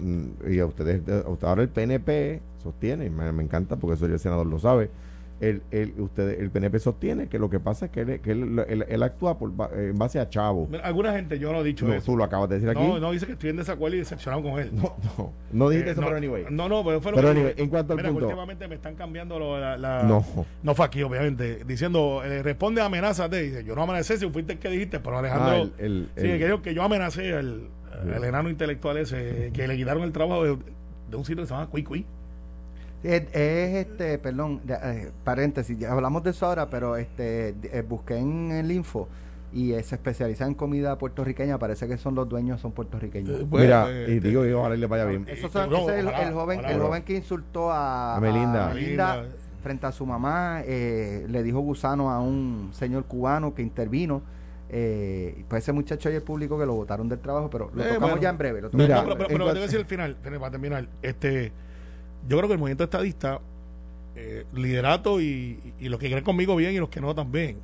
y 0.48 0.58
a 0.58 0.66
ustedes, 0.66 1.02
ahora 1.42 1.62
el 1.62 1.68
PNP 1.68 2.40
sostiene, 2.62 3.10
me, 3.10 3.30
me 3.32 3.42
encanta 3.42 3.76
porque 3.76 3.94
eso 3.94 4.06
ya 4.06 4.14
el 4.14 4.18
senador 4.20 4.46
lo 4.46 4.58
sabe, 4.58 4.90
el, 5.42 5.62
el, 5.72 5.92
ustedes, 6.00 6.38
el 6.38 6.50
PNP 6.50 6.78
sostiene 6.78 7.28
que 7.28 7.38
lo 7.38 7.50
que 7.50 7.58
pasa 7.60 7.86
es 7.86 7.90
que 7.90 8.00
él, 8.02 8.20
que 8.20 8.30
él, 8.30 8.64
él- 8.68 8.86
él 8.88 9.02
actúa 9.02 9.38
por, 9.38 9.54
ba- 9.54 9.70
en 9.74 9.98
base 9.98 10.20
a 10.20 10.28
Chavo. 10.28 10.68
Mira, 10.70 10.84
Alguna 10.84 11.12
gente, 11.12 11.38
yo 11.38 11.52
no 11.52 11.60
he 11.60 11.64
dicho 11.64 11.86
No, 11.86 11.94
eso. 11.94 12.06
tú 12.06 12.16
lo 12.16 12.22
acabas 12.24 12.48
de 12.48 12.54
decir 12.56 12.70
aquí. 12.70 12.80
No, 12.80 12.98
no, 13.00 13.10
dice 13.10 13.26
que 13.26 13.32
estoy 13.32 13.50
en 13.50 13.56
desacuerdo 13.56 13.96
y 13.96 13.98
decepcionado 13.98 14.42
con 14.42 14.60
él. 14.60 14.70
No, 14.72 14.96
no, 15.18 15.32
no 15.52 15.68
dijiste 15.68 15.90
Eh, 15.90 15.92
eso, 15.92 16.00
no, 16.00 16.06
pero 16.06 16.16
anyway. 16.18 16.44
No, 16.50 16.68
no, 16.68 16.84
pero 16.84 17.00
fue 17.00 17.10
lo 17.12 17.16
Pero 17.16 17.28
que 17.32 17.38
anyway, 17.40 17.54
en 17.56 17.68
cuanto 17.68 17.92
al 17.92 17.96
Mira, 17.98 18.10
punto- 18.10 18.26
últimamente 18.26 18.68
me 18.68 18.76
están 18.76 18.94
cambiando 18.94 19.38
lo- 19.38 19.58
la, 19.60 19.76
la- 19.76 20.02
No. 20.04 20.24
No 20.62 20.74
fue 20.74 20.86
aquí, 20.86 21.02
obviamente. 21.02 21.64
Diciendo, 21.66 22.22
eh, 22.24 22.42
responde 22.42 22.80
a 22.80 22.84
amenazas 22.86 23.28
de. 23.28 23.42
Dice, 23.42 23.64
yo 23.64 23.74
no 23.74 23.82
amenacé 23.82 24.18
si 24.18 24.30
fuiste 24.30 24.52
el 24.54 24.58
que 24.60 24.68
dijiste, 24.70 25.00
pero 25.00 25.18
Alejandro. 25.18 25.50
Ah, 25.50 25.56
el- 25.56 25.72
el- 25.78 26.08
sí, 26.16 26.28
el- 26.30 26.38
que, 26.38 26.62
que 26.62 26.74
yo 26.74 26.82
amenacé 26.84 27.34
al, 27.34 27.68
enano 28.24 28.48
intelectual 28.48 28.96
ese, 28.96 29.50
que 29.52 29.66
le 29.68 29.76
quitaron 29.76 30.02
el 30.04 30.12
trabajo 30.12 30.44
de, 30.44 30.56
de 31.10 31.16
un 31.16 31.24
sitio 31.24 31.42
que 31.42 31.48
se 31.48 31.54
llama 31.54 31.66
Cui 31.68 31.82
Cui. 31.82 32.06
Es, 33.02 33.22
es, 33.32 33.86
este, 33.86 34.18
perdón, 34.18 34.60
eh, 34.68 35.10
paréntesis, 35.24 35.76
ya 35.78 35.90
hablamos 35.92 36.22
de 36.22 36.30
eso 36.30 36.46
ahora, 36.46 36.70
pero 36.70 36.96
este 36.96 37.54
eh, 37.64 37.82
busqué 37.88 38.16
en 38.18 38.52
el 38.52 38.70
info 38.70 39.08
y 39.52 39.72
eh, 39.72 39.82
se 39.82 39.96
especializa 39.96 40.46
en 40.46 40.54
comida 40.54 40.96
puertorriqueña, 40.98 41.58
parece 41.58 41.88
que 41.88 41.98
son 41.98 42.14
los 42.14 42.28
dueños, 42.28 42.60
son 42.60 42.72
puertorriqueños. 42.72 43.40
Eh, 43.40 43.44
bueno, 43.44 43.64
Mira, 43.64 43.86
eh, 43.90 44.06
y 44.12 44.20
digo, 44.20 44.46
y 44.46 44.52
ojalá 44.52 44.76
le 44.76 44.86
vaya 44.86 45.04
bien. 45.04 45.26
Eso 45.28 45.48
son- 45.48 45.68
no, 45.68 45.78
ese 45.78 45.94
es 45.94 45.98
el, 46.00 46.08
ojalá, 46.08 46.28
el 46.28 46.34
joven, 46.34 46.58
ojalá, 46.60 46.74
el 46.74 46.80
joven 46.80 47.02
que 47.02 47.16
insultó 47.16 47.70
a, 47.72 48.16
A 48.16 48.20
Melinda. 48.20 48.70
a 48.70 48.74
Melinda 48.74 49.16
Melinda. 49.16 49.36
frente 49.62 49.86
a 49.86 49.92
su 49.92 50.06
mamá, 50.06 50.62
eh, 50.64 51.26
le 51.28 51.42
dijo 51.42 51.58
gusano 51.60 52.10
a 52.10 52.20
un 52.20 52.70
señor 52.72 53.04
cubano 53.04 53.52
que 53.54 53.62
intervino. 53.62 54.22
Eh, 54.74 55.44
pues 55.48 55.64
ese 55.64 55.72
muchacho 55.72 56.08
y 56.10 56.14
el 56.14 56.22
público 56.22 56.58
que 56.58 56.64
lo 56.64 56.72
votaron 56.74 57.06
del 57.08 57.18
trabajo, 57.18 57.50
pero 57.50 57.70
lo 57.74 57.82
Eh, 57.82 57.88
tocamos 57.88 58.10
bueno. 58.10 58.22
ya 58.22 58.30
en 58.30 58.38
breve. 58.38 58.60
lo 58.62 58.70
tocamos 58.70 58.86
Mira, 58.88 59.02
pero, 59.02 59.16
pero, 59.18 59.28
pero 59.28 59.44
te 59.46 59.50
voy 59.50 59.58
a 59.58 59.62
decir 59.62 59.78
al 59.80 59.84
final, 59.86 60.16
para 60.22 60.50
terminar. 60.50 60.88
Este, 61.02 61.52
yo 62.28 62.36
creo 62.36 62.48
que 62.48 62.54
el 62.54 62.58
movimiento 62.58 62.84
estadista, 62.84 63.40
eh, 64.14 64.44
liderato 64.52 65.20
y, 65.20 65.58
los 65.80 65.98
que 65.98 66.08
creen 66.08 66.24
conmigo 66.24 66.54
bien 66.56 66.74
y 66.74 66.78
los 66.78 66.88
que 66.88 67.00
no 67.00 67.14
también, 67.14 67.58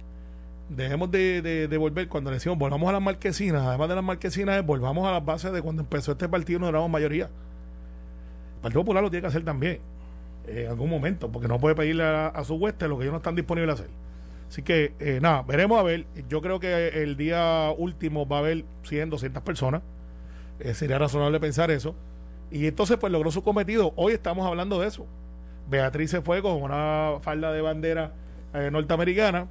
dejemos 0.69 1.11
de, 1.11 1.77
volver 1.79 2.09
cuando 2.09 2.31
decimos 2.31 2.59
volvamos 2.59 2.89
a 2.89 2.93
las 2.93 3.03
marquesinas, 3.03 3.63
además 3.63 3.89
de 3.89 3.95
las 3.95 4.05
marquesinas, 4.05 4.59
es 4.59 4.67
volvamos 4.67 5.07
a 5.07 5.13
las 5.13 5.25
bases 5.25 5.53
de 5.53 5.63
cuando 5.63 5.83
empezó 5.83 6.13
este 6.13 6.29
partido, 6.29 6.59
no 6.59 6.69
éramos 6.69 6.91
mayoría. 6.91 7.27
El 8.57 8.63
Partido 8.63 8.83
Popular 8.83 9.03
lo 9.03 9.11
tiene 9.11 9.23
que 9.23 9.29
hacer 9.29 9.45
también, 9.45 9.79
eh, 10.47 10.65
en 10.65 10.71
algún 10.71 10.91
momento, 10.91 11.31
porque 11.31 11.49
no 11.49 11.61
puede 11.61 11.75
pedirle 11.75 12.05
a, 12.05 12.29
a 12.29 12.45
su 12.45 12.55
hueste 12.57 12.89
lo 12.89 12.99
que 12.99 13.05
ellos 13.05 13.13
no 13.13 13.19
están 13.19 13.37
disponibles 13.37 13.71
a 13.71 13.75
hacer. 13.75 13.91
Así 14.49 14.63
que, 14.63 14.95
eh, 14.99 15.19
nada, 15.21 15.43
veremos 15.43 15.79
a 15.79 15.83
ver. 15.83 16.07
Yo 16.29 16.41
creo 16.41 16.59
que 16.59 17.03
el 17.03 17.19
día 17.19 17.71
último 17.77 18.27
va 18.27 18.37
a 18.37 18.41
haber 18.41 18.65
100, 18.85 19.11
200 19.11 19.43
personas. 19.43 19.83
Sería 20.73 20.99
razonable 20.99 21.39
pensar 21.39 21.71
eso. 21.71 21.95
Y 22.51 22.67
entonces, 22.67 22.97
pues 22.99 23.13
logró 23.13 23.31
su 23.31 23.43
cometido. 23.43 23.93
Hoy 23.97 24.13
estamos 24.15 24.47
hablando 24.47 24.81
de 24.81 24.89
eso. 24.89 25.07
Beatriz 25.71 26.11
se 26.11 26.23
fue 26.23 26.41
con 26.43 26.63
una 26.63 27.15
falda 27.21 27.53
de 27.53 27.61
bandera 27.61 28.13
eh, 28.55 28.71
norteamericana. 28.73 29.47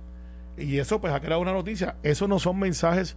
Y 0.58 0.80
eso, 0.80 1.00
pues, 1.00 1.14
ha 1.14 1.20
creado 1.20 1.42
una 1.42 1.54
noticia. 1.54 1.96
Esos 2.02 2.28
no 2.28 2.40
son 2.40 2.58
mensajes 2.58 3.16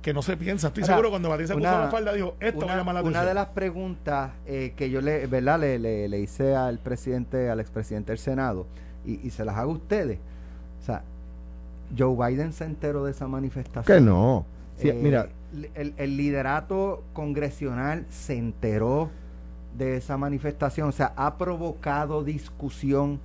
que 0.00 0.14
no 0.14 0.22
se 0.22 0.36
piensan. 0.38 0.68
Estoy 0.68 0.82
Ahora, 0.84 0.94
seguro 0.94 1.10
cuando 1.10 1.28
Beatriz 1.28 1.48
se 1.48 1.54
puso 1.54 1.68
una- 1.68 1.84
la 1.84 1.90
falda, 1.90 2.12
dijo: 2.14 2.34
Esto 2.40 2.60
va 2.60 2.64
a 2.64 2.66
una, 2.66 2.76
llamar 2.76 2.94
la 2.94 3.00
una 3.02 3.10
atención. 3.10 3.26
de 3.26 3.34
las 3.34 3.46
preguntas 3.48 4.30
eh, 4.46 4.72
que 4.76 4.88
yo 4.90 5.00
le, 5.02 5.26
¿verdad? 5.26 5.60
Le, 5.60 5.78
le, 5.78 6.08
le 6.08 6.18
hice 6.18 6.56
al 6.56 6.78
presidente, 6.78 7.50
al 7.50 7.60
expresidente 7.60 8.12
del 8.12 8.18
Senado, 8.18 8.66
y, 9.04 9.20
y 9.26 9.30
se 9.30 9.44
las 9.44 9.56
hago 9.58 9.72
a 9.72 9.74
ustedes. 9.74 10.18
O 10.80 10.84
sea, 10.86 11.02
Joe 11.96 12.16
Biden 12.30 12.52
se 12.54 12.64
enteró 12.64 13.04
de 13.04 13.10
esa 13.10 13.28
manifestación. 13.28 13.84
Que 13.98 14.02
no. 14.02 14.46
Sí, 14.78 14.88
Eh, 14.88 14.94
mira, 14.94 15.28
el, 15.74 15.94
el 15.96 16.16
liderato 16.16 17.02
congresional 17.12 18.06
se 18.08 18.36
enteró 18.36 19.10
de 19.76 19.96
esa 19.96 20.16
manifestación, 20.16 20.88
o 20.88 20.92
sea, 20.92 21.12
ha 21.16 21.36
provocado 21.38 22.22
discusión 22.24 23.20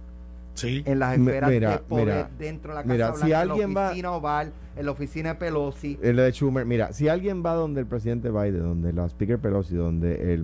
Sí. 0.53 0.81
en 0.87 0.97
las 0.97 1.19
esferas 1.19 1.51
mira, 1.51 1.71
de 1.73 1.77
poder 1.79 2.05
mira, 2.05 2.29
dentro 2.39 2.71
de 2.71 2.75
la 2.75 2.81
Casa 2.81 2.93
mira, 2.93 3.07
Blanca, 3.11 3.25
si 3.27 3.31
en 3.31 3.37
alguien 3.37 3.73
la 3.75 3.79
va- 3.79 3.87
oficina 3.89 4.11
Oval, 4.13 4.53
en 4.75 4.85
la 4.85 4.91
oficina 4.91 5.29
de 5.29 5.35
Pelosi. 5.35 5.99
el 6.01 6.15
de 6.15 6.31
Schumer, 6.31 6.65
mira, 6.65 6.93
si 6.93 7.07
alguien 7.07 7.43
va 7.45 7.53
donde 7.53 7.81
el 7.81 7.85
presidente 7.85 8.31
Biden, 8.31 8.61
donde 8.61 8.91
la 8.91 9.05
Speaker 9.07 9.37
Pelosi, 9.37 9.75
donde 9.75 10.33
el 10.33 10.43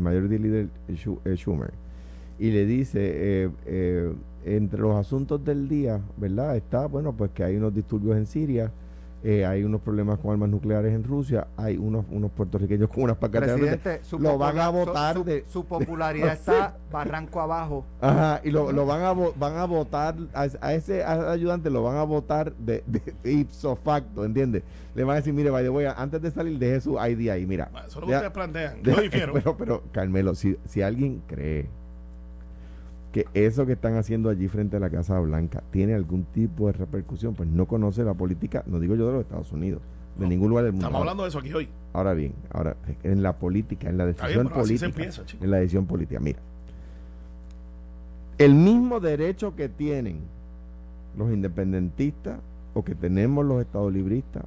Schu- 0.89 1.17
eh, 1.25 1.35
Schumer, 1.35 1.71
y 2.37 2.51
le 2.51 2.65
dice, 2.67 2.99
eh, 3.01 3.49
eh, 3.65 4.13
entre 4.45 4.81
los 4.81 4.95
asuntos 4.95 5.43
del 5.43 5.67
día, 5.67 5.99
¿verdad? 6.17 6.57
Está, 6.57 6.85
bueno, 6.85 7.13
pues 7.13 7.31
que 7.31 7.43
hay 7.43 7.55
unos 7.55 7.73
disturbios 7.73 8.15
en 8.17 8.27
Siria, 8.27 8.71
eh, 9.23 9.45
hay 9.45 9.63
unos 9.63 9.81
problemas 9.81 10.19
con 10.19 10.31
armas 10.31 10.49
nucleares 10.49 10.93
en 10.93 11.03
Rusia, 11.03 11.47
hay 11.55 11.77
unos, 11.77 12.05
unos 12.11 12.29
puertorriqueños 12.31 12.89
con 12.89 13.03
unas 13.03 13.17
pancartas. 13.17 13.53
Presidente, 13.53 13.99
su 14.03 14.19
lo 14.19 14.37
van 14.37 14.59
a 14.59 14.69
votar 14.69 15.15
su, 15.15 15.23
de... 15.23 15.45
su 15.47 15.65
popularidad 15.65 16.33
está 16.33 16.77
barranco 16.91 17.39
abajo. 17.39 17.85
Ajá, 18.01 18.41
y 18.43 18.51
lo, 18.51 18.71
lo 18.71 18.85
van 18.85 19.01
a 19.01 19.13
vo- 19.13 19.33
van 19.37 19.55
a 19.57 19.65
votar 19.65 20.15
a, 20.33 20.47
a 20.61 20.73
ese 20.73 21.03
a- 21.03 21.31
ayudante 21.31 21.69
lo 21.69 21.83
van 21.83 21.95
a 21.97 22.03
votar 22.03 22.53
de, 22.55 22.83
de 22.85 23.01
ipso 23.31 23.75
facto, 23.77 24.25
¿entiendes? 24.25 24.63
Le 24.93 25.03
van 25.03 25.13
a 25.13 25.19
decir, 25.19 25.33
mire, 25.33 25.49
vaya, 25.49 25.69
voy 25.69 25.85
a, 25.85 25.93
antes 25.93 26.21
de 26.21 26.29
salir 26.29 26.59
deje 26.59 26.81
su 26.81 26.97
ID 26.99 27.29
ahí, 27.29 27.45
mira. 27.45 27.71
Eso 27.87 27.87
es 27.87 27.95
lo 27.95 28.01
que 28.01 28.11
Ya- 28.11 28.17
ustedes 28.17 28.33
plantean. 28.33 28.73
Yo 28.83 29.01
difiero. 29.01 29.33
pero, 29.33 29.57
pero, 29.57 29.83
Carmelo, 29.91 30.35
si, 30.35 30.57
si 30.65 30.81
alguien 30.81 31.21
cree 31.27 31.69
que 33.13 33.27
eso 33.35 33.67
que 33.67 33.73
están 33.73 33.95
haciendo 33.95 34.29
allí 34.29 34.47
frente 34.47 34.77
a 34.77 34.79
la 34.79 34.89
Casa 34.89 35.19
Blanca 35.19 35.63
tiene 35.69 35.93
algún 35.93 36.23
tipo 36.25 36.65
de 36.65 36.73
repercusión, 36.73 37.35
pues 37.35 37.47
no 37.47 37.67
conoce 37.67 38.03
la 38.03 38.15
política, 38.15 38.63
no 38.65 38.79
digo 38.79 38.95
yo 38.95 39.05
de 39.05 39.13
los 39.13 39.21
Estados 39.21 39.51
Unidos, 39.51 39.81
de 40.17 40.23
No, 40.23 40.29
ningún 40.29 40.49
lugar 40.49 40.65
del 40.65 40.73
mundo. 40.73 40.87
Estamos 40.87 41.01
hablando 41.01 41.23
de 41.23 41.29
eso 41.29 41.37
aquí 41.37 41.53
hoy. 41.53 41.69
Ahora 41.93 42.15
bien, 42.15 42.33
ahora 42.49 42.75
en 43.03 43.21
la 43.21 43.37
política, 43.37 43.87
en 43.87 43.99
la 43.99 44.07
decisión 44.07 44.47
bien, 44.47 44.49
política, 44.49 44.85
empieza, 44.87 45.21
en 45.39 45.51
la 45.51 45.57
decisión 45.57 45.85
política, 45.85 46.19
mira, 46.19 46.39
el 48.39 48.55
mismo 48.55 48.99
derecho 48.99 49.55
que 49.55 49.69
tienen 49.69 50.17
los 51.15 51.31
independentistas 51.31 52.39
o 52.73 52.83
que 52.83 52.95
tenemos 52.95 53.45
los 53.45 53.61
estadolibristas 53.61 54.43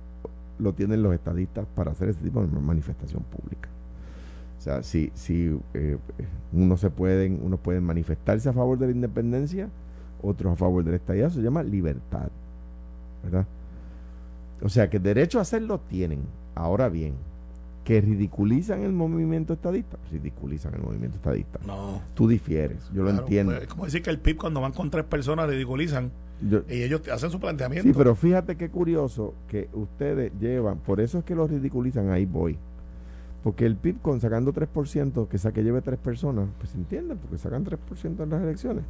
lo 0.58 0.72
tienen 0.72 1.04
los 1.04 1.14
estadistas 1.14 1.66
para 1.76 1.92
hacer 1.92 2.08
ese 2.08 2.20
tipo 2.24 2.40
de 2.40 2.48
manifestación 2.48 3.22
pública. 3.22 3.68
O 4.58 4.60
sea, 4.60 4.82
si, 4.82 5.10
si 5.14 5.56
eh, 5.74 5.96
unos 6.52 6.80
se 6.80 6.90
pueden, 6.90 7.40
unos 7.42 7.60
pueden 7.60 7.84
manifestarse 7.84 8.48
a 8.48 8.52
favor 8.52 8.78
de 8.78 8.86
la 8.86 8.92
independencia, 8.92 9.68
otros 10.22 10.52
a 10.52 10.56
favor 10.56 10.82
del 10.84 10.94
estadía, 10.94 11.26
eso 11.26 11.36
se 11.36 11.42
llama 11.42 11.62
libertad, 11.62 12.28
¿verdad? 13.22 13.46
O 14.62 14.68
sea 14.68 14.88
que 14.88 14.98
derecho 14.98 15.38
a 15.38 15.42
hacerlo 15.42 15.80
tienen. 15.88 16.20
Ahora 16.54 16.88
bien, 16.88 17.12
que 17.84 18.00
ridiculizan 18.00 18.82
el 18.82 18.92
movimiento 18.92 19.52
estadista, 19.52 19.98
ridiculizan 20.10 20.74
el 20.74 20.80
movimiento 20.80 21.16
estadista. 21.18 21.60
No. 21.64 22.00
Tú 22.14 22.26
difieres, 22.26 22.90
yo 22.92 23.02
lo 23.04 23.10
entiendo. 23.10 23.52
pues, 23.52 23.62
es 23.62 23.68
como 23.68 23.84
decir 23.84 24.02
que 24.02 24.10
el 24.10 24.18
PIB 24.18 24.38
cuando 24.38 24.60
van 24.60 24.72
con 24.72 24.90
tres 24.90 25.04
personas 25.04 25.48
ridiculizan 25.48 26.10
Yo- 26.50 26.62
y 26.68 26.82
ellos 26.82 27.02
te 27.02 27.12
hacen 27.12 27.30
su 27.30 27.38
planteamiento. 27.38 27.86
Sí, 27.88 27.94
pero 27.96 28.14
fíjate 28.16 28.56
qué 28.56 28.70
curioso 28.70 29.34
que 29.48 29.68
ustedes 29.74 30.32
llevan, 30.40 30.78
por 30.78 31.00
eso 31.00 31.18
es 31.18 31.24
que 31.24 31.34
lo 31.36 31.46
ridiculizan, 31.46 32.10
ahí 32.10 32.24
voy. 32.26 32.58
Porque 33.46 33.64
el 33.64 33.76
PIB 33.76 34.00
con 34.02 34.20
sacando 34.20 34.52
3%, 34.52 35.28
que 35.28 35.38
saque 35.38 35.62
lleve 35.62 35.80
tres 35.80 36.00
personas, 36.00 36.48
pues 36.58 36.70
se 36.70 36.78
entiende, 36.78 37.14
porque 37.14 37.38
sacan 37.38 37.62
3% 37.64 38.24
en 38.24 38.30
las 38.30 38.42
elecciones. 38.42 38.82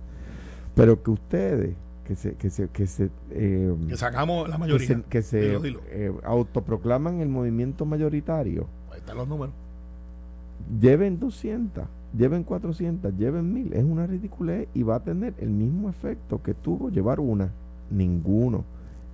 Pero 0.74 1.02
que 1.02 1.10
ustedes, 1.10 1.74
que 2.06 2.16
se, 2.16 2.36
que 2.36 2.48
se, 2.48 2.68
que 2.70 2.86
se, 2.86 3.10
eh, 3.32 3.74
que 3.86 3.96
sacamos 3.98 4.48
la 4.48 4.54
que 4.54 4.60
mayoría. 4.60 4.86
se, 4.86 5.02
que 5.10 5.20
se, 5.20 5.40
Dilo, 5.42 5.60
dilo. 5.60 5.80
eh, 5.90 6.10
autoproclaman 6.24 7.20
el 7.20 7.28
movimiento 7.28 7.84
mayoritario, 7.84 8.66
Ahí 8.90 8.96
están 9.00 9.18
los 9.18 9.28
números. 9.28 9.52
lleven 10.80 11.18
200, 11.20 11.84
lleven 12.16 12.42
400, 12.42 13.12
lleven 13.18 13.52
1000, 13.52 13.74
es 13.74 13.84
una 13.84 14.06
ridiculez 14.06 14.68
y 14.72 14.82
va 14.84 14.94
a 14.96 15.00
tener 15.04 15.34
el 15.36 15.50
mismo 15.50 15.90
efecto 15.90 16.42
que 16.42 16.54
tuvo 16.54 16.88
llevar 16.88 17.20
una, 17.20 17.50
ninguno. 17.90 18.64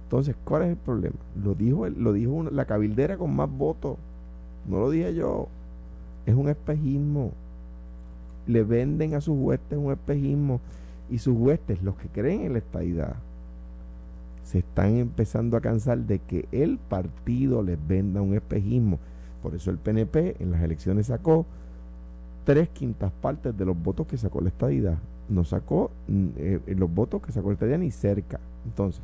Entonces, 0.05 0.37
¿cuál 0.44 0.62
es 0.62 0.68
el 0.68 0.76
problema? 0.76 1.16
Lo 1.42 1.57
dijo, 1.57 1.85
el- 1.87 2.00
lo 2.00 2.12
dijo 2.12 2.31
una- 2.31 2.50
la 2.52 2.64
cabildera 2.64 3.16
con 3.16 3.35
más 3.35 3.50
votos, 3.50 3.96
no 4.66 4.81
lo 4.81 4.90
dije 4.90 5.14
yo, 5.14 5.48
es 6.27 6.35
un 6.35 6.48
espejismo. 6.48 7.33
Le 8.46 8.64
venden 8.64 9.14
a 9.14 9.20
sus 9.20 9.37
huestes 9.38 9.79
un 9.79 9.92
espejismo 9.92 10.61
y 11.11 11.18
sus 11.18 11.37
huestes, 11.37 11.83
los 11.83 11.96
que 11.96 12.09
creen 12.09 12.42
en 12.42 12.53
la 12.53 12.59
estadidad, 12.59 13.16
se 14.44 14.59
están 14.59 14.96
empezando 14.96 15.57
a 15.57 15.61
cansar 15.61 15.98
de 15.98 16.18
que 16.18 16.46
el 16.53 16.79
partido 16.79 17.62
les 17.62 17.79
venda 17.87 18.20
un 18.20 18.35
espejismo. 18.35 18.98
Por 19.42 19.55
eso 19.55 19.70
el 19.70 19.79
PNP 19.79 20.37
en 20.40 20.51
las 20.51 20.62
elecciones 20.62 21.07
sacó 21.07 21.46
tres 22.44 22.68
quintas 22.68 23.12
partes 23.12 23.57
de 23.57 23.64
los 23.64 23.81
votos 23.81 24.07
que 24.07 24.16
sacó 24.16 24.40
la 24.40 24.48
estadidad. 24.48 24.98
No 25.29 25.44
sacó 25.44 25.90
mm, 26.09 26.27
eh, 26.37 26.61
los 26.77 26.92
votos 26.92 27.22
que 27.22 27.33
sacó 27.33 27.48
la 27.48 27.55
estadidad 27.55 27.79
ni 27.79 27.90
cerca. 27.90 28.40
Entonces, 28.64 29.03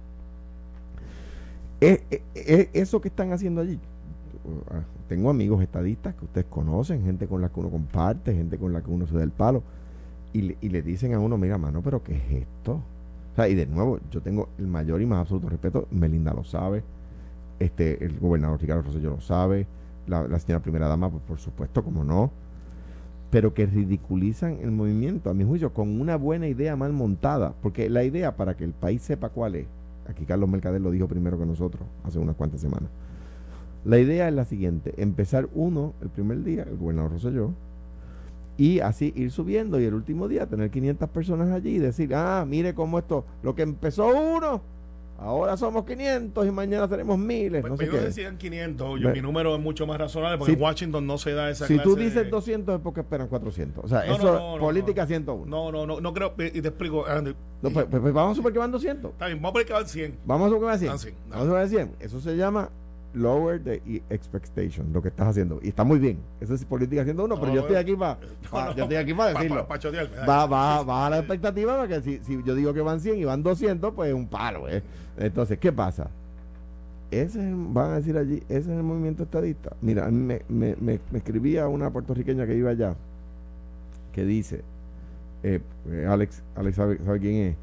eh, 1.80 2.02
eh, 2.10 2.22
eh, 2.34 2.70
eso 2.72 3.00
que 3.00 3.08
están 3.08 3.32
haciendo 3.32 3.60
allí, 3.60 3.78
tengo 5.08 5.30
amigos 5.30 5.62
estadistas 5.62 6.14
que 6.14 6.24
ustedes 6.24 6.46
conocen, 6.48 7.04
gente 7.04 7.26
con 7.26 7.40
la 7.40 7.48
que 7.48 7.60
uno 7.60 7.70
comparte, 7.70 8.34
gente 8.34 8.58
con 8.58 8.72
la 8.72 8.82
que 8.82 8.90
uno 8.90 9.06
se 9.06 9.16
da 9.16 9.22
el 9.22 9.30
palo, 9.30 9.62
y 10.32 10.42
le, 10.42 10.58
y 10.60 10.68
le 10.68 10.82
dicen 10.82 11.14
a 11.14 11.18
uno, 11.18 11.38
mira, 11.38 11.58
mano, 11.58 11.82
pero 11.82 12.02
¿qué 12.02 12.16
es 12.16 12.42
esto? 12.42 12.80
O 13.32 13.36
sea, 13.36 13.48
y 13.48 13.54
de 13.54 13.66
nuevo, 13.66 13.98
yo 14.10 14.20
tengo 14.20 14.48
el 14.58 14.66
mayor 14.66 15.00
y 15.00 15.06
más 15.06 15.20
absoluto 15.20 15.48
respeto, 15.48 15.88
Melinda 15.90 16.32
lo 16.34 16.44
sabe, 16.44 16.82
este, 17.58 18.04
el 18.04 18.18
gobernador 18.18 18.60
Ricardo 18.60 18.82
Rosselló 18.82 19.10
lo 19.10 19.20
sabe, 19.20 19.66
la, 20.06 20.26
la 20.26 20.38
señora 20.38 20.62
primera 20.62 20.88
dama, 20.88 21.10
pues 21.10 21.22
por 21.22 21.38
supuesto, 21.38 21.82
como 21.82 22.04
no, 22.04 22.30
pero 23.30 23.54
que 23.54 23.66
ridiculizan 23.66 24.58
el 24.62 24.70
movimiento, 24.70 25.30
a 25.30 25.34
mi 25.34 25.44
juicio, 25.44 25.72
con 25.72 26.00
una 26.00 26.16
buena 26.16 26.48
idea 26.48 26.76
mal 26.76 26.92
montada, 26.92 27.54
porque 27.62 27.90
la 27.90 28.04
idea 28.04 28.36
para 28.36 28.56
que 28.56 28.64
el 28.64 28.72
país 28.72 29.02
sepa 29.02 29.28
cuál 29.28 29.56
es, 29.56 29.66
aquí 30.08 30.24
Carlos 30.24 30.48
Mercader 30.48 30.80
lo 30.80 30.90
dijo 30.90 31.06
primero 31.08 31.38
que 31.38 31.46
nosotros, 31.46 31.86
hace 32.04 32.18
unas 32.18 32.36
cuantas 32.36 32.60
semanas, 32.60 32.88
la 33.84 33.98
idea 33.98 34.28
es 34.28 34.34
la 34.34 34.44
siguiente, 34.44 34.94
empezar 34.98 35.48
uno 35.54 35.94
el 36.02 36.08
primer 36.10 36.42
día, 36.44 36.64
el 36.64 36.76
gobernador 36.76 37.12
Rosselló, 37.12 37.50
y 38.56 38.80
así 38.80 39.12
ir 39.16 39.30
subiendo 39.30 39.80
y 39.80 39.84
el 39.84 39.94
último 39.94 40.26
día 40.28 40.46
tener 40.46 40.70
500 40.70 41.08
personas 41.10 41.50
allí 41.50 41.76
y 41.76 41.78
decir, 41.78 42.14
ah, 42.14 42.44
mire 42.46 42.74
cómo 42.74 42.98
esto, 42.98 43.24
lo 43.42 43.54
que 43.54 43.62
empezó 43.62 44.08
uno, 44.08 44.60
ahora 45.16 45.56
somos 45.56 45.84
500 45.84 46.44
y 46.46 46.50
mañana 46.50 46.88
seremos 46.88 47.16
miles, 47.18 47.60
Pues, 47.60 47.70
no 47.70 47.76
sé 47.76 47.88
qué. 47.88 47.96
decían 47.98 48.36
500, 48.36 49.00
yo, 49.00 49.10
mi 49.10 49.20
número 49.20 49.54
es 49.54 49.60
mucho 49.60 49.86
más 49.86 49.96
razonable 49.98 50.38
porque 50.38 50.52
Si- 50.52 50.56
en 50.58 50.62
Washington 50.62 51.06
no 51.06 51.18
se 51.18 51.32
da 51.34 51.50
esa 51.50 51.66
Si 51.68 51.76
tú 51.76 51.94
clase 51.94 52.00
dices 52.00 52.24
de- 52.24 52.30
200 52.30 52.74
es 52.76 52.80
porque 52.82 53.00
esperan 53.00 53.28
400. 53.28 53.84
O 53.84 53.88
sea, 53.88 54.04
No, 54.06 54.14
eso 54.16 54.24
no, 54.24 54.54
no, 54.56 54.60
política 54.60 55.02
no. 55.02 55.06
101. 55.08 55.46
No, 55.46 55.70
no, 55.72 55.86
no, 55.86 56.00
no 56.00 56.12
creo, 56.12 56.34
y 56.36 56.60
te 56.60 56.68
explico, 56.68 57.06
Andy. 57.06 57.34
No, 57.62 57.70
pues, 57.70 57.86
pues- 57.86 58.02
pues 58.02 58.12
vamos 58.12 58.32
a 58.32 58.34
suponer 58.34 58.52
que 58.54 58.58
van 58.58 58.72
200. 58.72 59.12
Está 59.12 59.26
bien, 59.26 59.38
vamos 59.38 59.50
a 59.50 59.52
poner 59.52 59.66
que 59.68 59.72
van 59.72 59.86
100. 59.88 60.16
Vamos 60.26 60.46
a 60.46 60.48
suponer 60.50 60.60
que 60.60 60.66
van 60.66 60.78
100. 60.80 60.92
Ah, 60.92 60.98
sí, 60.98 61.10
Vamos 61.30 61.42
a 61.42 61.46
suponer 61.46 61.68
100. 61.68 61.90
Eso 62.00 62.20
se 62.20 62.36
llama 62.36 62.70
lower 63.14 63.58
the 63.62 63.80
e- 63.86 64.02
expectation, 64.10 64.92
lo 64.92 65.00
que 65.02 65.08
estás 65.08 65.28
haciendo. 65.28 65.58
Y 65.62 65.68
está 65.68 65.84
muy 65.84 65.98
bien. 65.98 66.18
Eso 66.40 66.54
es 66.54 66.64
política 66.64 67.04
101, 67.04 67.34
pero 67.36 67.46
No, 67.48 67.54
yo 67.54 67.60
no, 67.62 67.66
estoy 67.66 67.76
aquí 67.76 67.96
para 67.96 68.18
no, 68.52 68.74
yo 68.76 68.82
estoy 68.84 68.96
aquí 68.96 69.14
para 69.14 69.32
Pa- 69.32 69.40
decirlo. 69.40 69.66
pa- 69.66 69.78
pa. 69.78 70.24
Va, 70.26 70.46
va, 70.46 70.82
va 70.82 71.06
a 71.06 71.10
la 71.10 71.18
expectativa 71.18 71.78
porque 71.78 72.00
si, 72.02 72.18
si 72.24 72.42
yo 72.44 72.54
digo 72.54 72.72
que 72.74 72.80
van 72.80 73.00
100 73.00 73.18
y 73.18 73.24
van 73.24 73.42
200, 73.42 73.94
pues 73.94 74.08
es 74.10 74.14
un 74.14 74.26
palo. 74.28 74.68
¿eh? 74.68 74.82
Entonces, 75.16 75.58
¿qué 75.58 75.72
pasa? 75.72 76.10
Ese 77.10 77.40
es 77.48 77.54
van 77.56 77.92
a 77.92 77.96
decir 77.96 78.16
allí, 78.18 78.42
ese 78.50 78.58
es 78.58 78.68
el 78.68 78.82
movimiento 78.82 79.22
estadista. 79.22 79.74
Mira, 79.80 80.08
me, 80.10 80.42
me, 80.48 80.76
me, 80.78 81.00
me 81.10 81.18
escribía 81.18 81.66
una 81.66 81.90
puertorriqueña 81.90 82.46
que 82.46 82.54
iba 82.54 82.70
allá, 82.70 82.94
que 84.12 84.24
dice, 84.26 84.62
eh, 85.42 85.60
eh, 85.90 86.06
Alex, 86.06 86.42
Alex 86.54 86.76
sabe, 86.76 86.98
sabe 87.02 87.18
quién 87.20 87.34
es, 87.36 87.56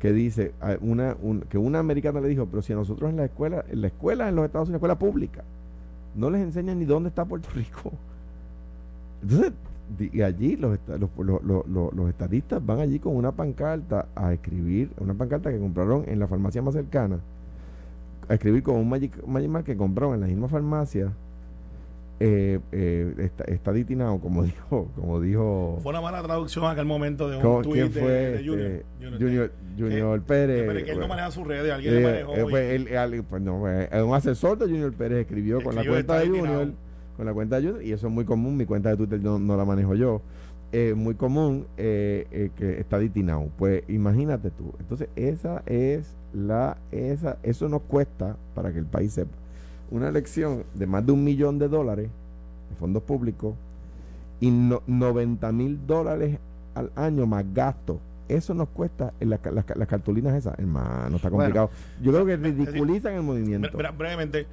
que 0.00 0.12
dice, 0.12 0.52
una, 0.80 1.16
un- 1.22 1.42
que 1.42 1.58
una 1.58 1.78
americana 1.78 2.20
le 2.20 2.28
dijo, 2.28 2.46
pero 2.46 2.62
si 2.62 2.72
a 2.72 2.76
nosotros 2.76 3.10
en 3.10 3.16
la 3.16 3.26
escuela, 3.26 3.64
en 3.68 3.82
la 3.82 3.86
escuela 3.88 4.28
en 4.28 4.34
los 4.36 4.46
Estados 4.46 4.68
Unidos, 4.68 4.78
escuela 4.78 4.98
pública, 4.98 5.44
no 6.16 6.30
les 6.30 6.40
enseñan 6.42 6.78
ni 6.78 6.86
dónde 6.86 7.10
está 7.10 7.24
Puerto 7.24 7.48
Rico. 7.54 7.92
Entonces, 9.22 9.52
y 10.12 10.22
allí 10.22 10.56
los, 10.56 10.78
los, 11.18 11.42
los- 11.44 11.94
los- 11.94 12.08
estadistas 12.08 12.64
van 12.64 12.78
allí 12.80 12.98
con 12.98 13.14
una 13.14 13.32
pancarta 13.32 14.06
a 14.14 14.32
escribir, 14.32 14.90
una 14.98 15.14
pancarta 15.14 15.50
que 15.50 15.58
compraron 15.58 16.04
en 16.06 16.18
la 16.18 16.26
farmacia 16.28 16.62
más 16.62 16.74
cercana, 16.74 17.18
a 18.28 18.34
escribir 18.34 18.62
con 18.62 18.76
un 18.76 18.88
Magic, 18.88 19.12
Magic 19.26 19.64
que 19.64 19.76
compraron 19.76 20.14
en 20.14 20.20
la 20.20 20.26
misma 20.28 20.48
farmacia, 20.48 21.12
eh, 22.22 22.60
eh, 22.72 23.14
esta- 23.18 23.44
Estadity 23.44 23.96
Now, 23.96 24.20
como 24.20 24.42
dijo, 24.44 24.88
como 24.94 25.20
dijo 25.20 25.78
Fue 25.82 25.90
una 25.90 26.00
mala 26.02 26.22
traducción 26.22 26.64
en 26.66 26.70
aquel 26.72 26.84
momento 26.84 27.28
de 27.30 27.40
¿cómo- 27.40 27.56
un 27.58 27.62
tweet 27.62 27.72
¿quién 27.90 27.92
de, 27.94 28.00
fue? 28.00 28.10
de 28.12 28.38
Junior. 28.46 28.60
Este, 28.70 28.84
Junior. 29.00 29.18
Junior, 29.20 29.52
Junior 29.78 30.20
Que- 30.20 30.26
Pérez. 30.26 30.84
que, 30.84 30.90
él 30.92 30.98
no 31.00 31.08
maneja 31.08 31.30
sus 31.30 31.46
redes, 31.46 31.72
alguien 31.72 31.94
le 31.94 32.00
Eh, 32.00 32.04
manejó. 32.04 32.34
eh, 32.36 32.46
pues, 32.50 32.72
él- 32.74 32.96
alguien- 32.96 33.24
pues, 33.24 33.42
no, 33.42 33.68
eh, 33.68 34.02
un 34.02 34.14
asesor 34.14 34.58
de 34.58 34.66
Junior 34.66 34.92
Pérez 34.92 35.20
escribió 35.20 35.62
con 35.62 35.74
la 35.74 35.84
cuenta 35.84 36.18
de 36.18 36.28
Junior, 36.28 36.72
con 37.16 37.26
la 37.26 37.32
cuenta 37.32 37.56
de 37.60 37.66
Junior, 37.68 37.82
y 37.84 37.92
eso 37.92 38.06
es 38.08 38.12
muy 38.12 38.24
común, 38.24 38.56
mi 38.56 38.66
cuenta 38.66 38.90
de 38.90 38.96
Twitter 38.96 39.20
no, 39.20 39.38
no 39.38 39.56
la 39.56 39.64
manejo 39.64 39.94
yo, 39.94 40.20
eh, 40.72 40.94
muy 40.94 41.14
común 41.14 41.66
eh, 41.78 42.26
eh, 42.30 42.50
que 42.54 42.78
está 42.80 42.98
Now. 43.00 43.50
Pues 43.56 43.82
imagínate 43.88 44.50
tú, 44.50 44.72
entonces 44.78 45.08
esa 45.16 45.62
es 45.66 46.14
la, 46.32 46.76
esa, 46.92 47.38
eso 47.42 47.68
nos 47.68 47.82
cuesta, 47.82 48.36
para 48.54 48.72
que 48.72 48.78
el 48.78 48.86
país 48.86 49.12
sepa, 49.14 49.32
una 49.90 50.08
elección 50.08 50.64
de 50.74 50.86
más 50.86 51.04
de 51.04 51.12
un 51.12 51.24
millón 51.24 51.58
de 51.58 51.68
dólares 51.68 52.08
de 52.70 52.76
fondos 52.76 53.02
públicos 53.02 53.54
y 54.40 54.50
no, 54.50 54.82
90 54.86 55.50
mil 55.52 55.86
dólares 55.86 56.38
al 56.74 56.90
año 56.96 57.26
más 57.26 57.44
gasto. 57.52 58.00
Eso 58.28 58.54
nos 58.54 58.68
cuesta 58.68 59.12
en 59.18 59.30
las, 59.30 59.40
ca- 59.40 59.50
las, 59.50 59.64
ca- 59.64 59.74
las 59.76 59.88
cartulinas 59.88 60.34
esas. 60.36 60.56
Hermano, 60.58 61.16
está 61.16 61.28
Bueno. 61.28 61.44
complicado. 61.52 61.70
Yo 62.00 62.12
creo 62.12 62.24
que 62.24 62.34
Es 62.34 62.42
decir, 62.42 62.58
ridiculizan 62.66 63.14
el 63.14 63.22
movimiento. 63.22 63.68
Bre- 63.68 63.88
bre- 63.90 63.96
brevemente, 63.96 64.46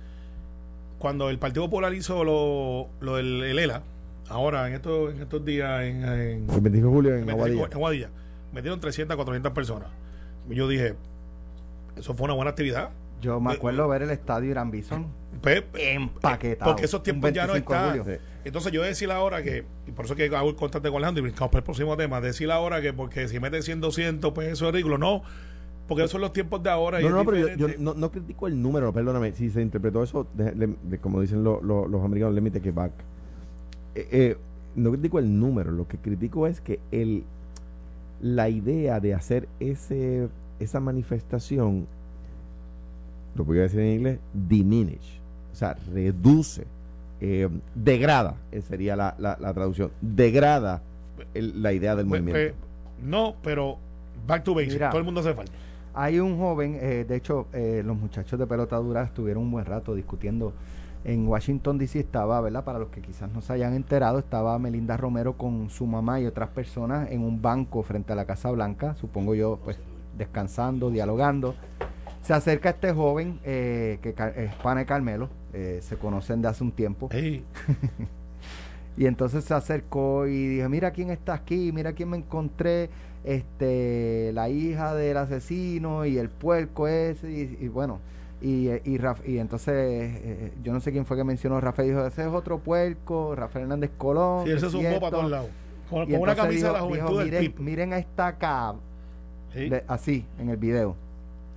cuando 1.00 1.30
el 1.30 1.38
Partido 1.38 1.66
Popular 1.66 1.94
hizo 1.94 2.24
lo, 2.24 2.88
lo 3.02 3.18
del 3.18 3.44
el 3.44 3.60
ELA, 3.60 3.84
ahora 4.30 4.68
en 4.68 4.74
estos, 4.74 5.14
en 5.14 5.22
estos 5.22 5.46
días 5.46 5.84
en, 5.84 6.04
en, 6.04 6.50
El 6.50 6.62
25 6.62 6.74
de 6.88 6.94
julio 6.94 7.16
en 7.16 7.24
en 7.24 7.30
Aguadilla. 7.30 7.66
en 7.68 7.74
Aguadilla, 7.74 8.10
metieron 8.52 8.80
300, 8.80 9.16
400 9.16 9.52
personas. 9.54 9.90
Y 10.50 10.56
yo 10.56 10.68
dije, 10.68 10.96
eso 11.96 12.16
fue 12.16 12.26
una 12.26 12.34
buena 12.34 12.50
actividad. 12.52 12.90
Yo 13.22 13.40
me 13.40 13.54
Eh, 13.54 13.58
acuerdo 13.58 13.88
ver 13.88 14.02
el 14.02 14.10
estadio 14.10 14.50
Irán 14.50 14.72
Bison 14.72 15.06
Pues, 15.42 15.64
empaquetado. 15.76 16.72
Porque 16.72 16.86
esos 16.86 17.04
tiempos 17.04 17.32
ya 17.34 17.48
no 17.48 17.54
25 17.54 17.74
de 17.74 18.00
están. 18.14 18.28
Entonces 18.46 18.72
yo 18.72 18.82
decir 18.82 19.12
ahora 19.12 19.44
que, 19.44 19.66
y 19.88 19.92
por 19.92 20.06
eso 20.06 20.16
que 20.16 20.26
hago 20.36 20.50
el 20.50 20.56
contacto 20.56 20.90
con 20.90 20.98
Alejandro 20.98 21.20
y 21.22 21.24
brincamos 21.24 21.50
para 21.52 21.60
el 21.60 21.64
próximo 21.66 21.98
tema, 21.98 22.22
decir 22.22 22.50
ahora 22.52 22.82
que 22.82 22.94
porque 22.94 23.28
si 23.28 23.40
meten 23.40 23.62
100, 23.62 23.82
200, 23.82 24.32
pues 24.34 24.48
eso 24.50 24.68
es 24.68 24.72
ridículo. 24.74 24.98
No, 24.98 25.22
porque 25.88 26.02
esos 26.04 26.12
son 26.12 26.22
los 26.22 26.32
tiempos 26.34 26.64
de 26.64 26.70
ahora. 26.70 27.00
No, 27.02 27.10
no, 27.10 27.26
pero 27.26 27.56
yo, 27.56 27.68
no, 27.80 27.94
no 27.94 28.12
critico 28.12 28.48
el 28.48 28.62
número, 28.62 28.94
perdóname. 28.94 29.34
Si 29.34 29.50
se 29.50 29.62
interpretó 29.62 30.02
eso, 30.04 30.28
de- 30.34 30.52
de- 30.52 30.76
de- 30.84 30.98
como 31.00 31.20
dicen 31.22 31.44
lo- 31.44 31.62
lo- 31.62 31.88
los 31.88 32.04
americanos, 32.04 32.36
let 32.36 32.42
me 32.42 32.52
take 32.52 32.70
it 32.70 32.76
back. 32.76 32.92
Eh, 33.96 34.08
eh, 34.12 34.38
no 34.76 34.92
critico 34.92 35.20
el 35.20 35.38
número, 35.40 35.72
lo 35.72 35.88
que 35.88 35.98
critico 35.98 36.48
es 36.48 36.62
que 36.62 36.80
el 36.92 37.24
la 38.22 38.50
idea 38.50 39.00
de 39.00 39.14
hacer 39.14 39.48
ese 39.60 40.28
esa 40.60 40.80
manifestación, 40.80 41.86
lo 43.36 43.44
voy 43.46 43.60
a 43.60 43.64
decir 43.64 43.80
en 43.80 43.94
inglés, 43.94 44.20
diminish, 44.34 45.22
o 45.58 45.60
sea, 45.60 45.76
reduce, 45.92 46.68
eh, 47.20 47.50
degrada, 47.74 48.36
eh, 48.52 48.62
sería 48.62 48.96
la, 48.96 49.16
la- 49.18 49.38
la 49.42 49.52
traducción, 49.56 49.90
degrada 50.02 50.84
el- 51.34 51.64
la 51.64 51.74
idea 51.74 51.96
del 51.96 52.06
Pues, 52.06 52.22
movimiento. 52.22 52.56
pues, 52.56 53.04
no, 53.10 53.34
pero 53.42 53.80
back 54.28 54.44
to 54.44 54.54
basics. 54.54 54.74
Mira. 54.74 54.90
Todo 54.92 55.00
el 55.00 55.06
mundo 55.06 55.22
hace 55.22 55.34
falta. 55.34 55.52
Hay 55.96 56.20
un 56.20 56.38
joven, 56.38 56.78
eh, 56.80 57.06
de 57.10 57.16
hecho, 57.16 57.48
eh, 57.54 57.82
los 57.84 57.98
muchachos 57.98 58.38
de 58.40 58.46
pelota 58.46 58.76
dura 58.78 59.02
estuvieron 59.02 59.42
un 59.44 59.52
buen 59.52 59.66
rato 59.66 59.96
discutiendo. 59.96 60.54
En 61.04 61.28
Washington, 61.28 61.80
D.C. 61.80 62.02
estaba, 62.02 62.40
¿verdad? 62.42 62.64
Para 62.64 62.78
los 62.78 62.90
que 62.90 63.02
quizás 63.02 63.32
no 63.32 63.42
se 63.42 63.54
hayan 63.54 63.74
enterado, 63.74 64.20
estaba 64.20 64.60
Melinda 64.60 64.96
Romero 64.96 65.34
con 65.38 65.72
su 65.72 65.88
mamá 65.88 66.20
y 66.20 66.28
otras 66.28 66.50
personas 66.50 67.10
en 67.12 67.22
un 67.24 67.42
banco 67.42 67.82
frente 67.82 68.14
a 68.14 68.16
la 68.16 68.26
Casa 68.26 68.52
Blanca, 68.52 68.94
supongo 68.96 69.34
yo, 69.34 69.58
pues 69.64 69.80
descansando, 70.18 70.92
dialogando. 70.92 71.56
Se 72.22 72.34
acerca 72.34 72.72
este 72.72 72.92
joven, 72.92 73.40
eh, 73.46 74.00
que 74.02 74.10
es 74.10 74.54
pana 74.56 74.82
de 74.82 74.86
Carmelo, 74.86 75.30
eh, 75.54 75.80
se 75.82 75.98
conocen 75.98 76.42
de 76.42 76.48
hace 76.48 76.64
un 76.64 76.72
tiempo. 76.72 77.10
Y 78.98 79.06
entonces 79.06 79.44
se 79.44 79.54
acercó 79.54 80.26
y 80.26 80.48
dijo, 80.48 80.68
mira 80.70 80.90
quién 80.92 81.12
está 81.12 81.36
aquí, 81.36 81.72
mira 81.72 81.94
quién 81.94 82.10
me 82.10 82.18
encontré. 82.18 82.90
este 83.24 84.32
la 84.34 84.50
hija 84.50 84.96
del 84.96 85.18
asesino 85.18 86.06
y 86.06 86.18
el 86.18 86.30
puerco 86.30 86.88
ese 86.88 87.30
y, 87.30 87.68
bueno 87.68 88.00
y, 88.42 88.70
y, 88.70 89.00
y 89.26 89.40
entonces 89.40 89.74
eh, 89.76 90.54
yo 90.64 90.72
no 90.72 90.80
sé 90.80 90.92
quién 90.92 91.06
fue 91.06 91.18
que 91.18 91.24
mencionó 91.24 91.60
Rafael 91.60 91.90
dijo 91.90 92.06
ese 92.06 92.22
es 92.22 92.28
otro 92.28 92.60
puerco 92.60 93.36
Rafael 93.36 93.64
Hernández 93.64 93.92
Colón 93.98 94.46
sí, 94.46 94.52
ese 94.52 94.70
zumbó 94.70 95.00
para 95.00 95.12
todos 95.12 95.32
lados. 95.32 95.50
Con, 95.90 96.14
una 96.14 96.36
camisa 96.36 96.68
de 96.68 96.74
la 96.74 96.82
juventud 96.82 97.24
miren, 97.24 97.56
miren 97.60 97.94
a 97.94 97.98
esta 97.98 98.28
acá 98.28 98.76
así 99.88 100.26
en 100.40 100.50
el 100.50 100.58
video 100.58 100.96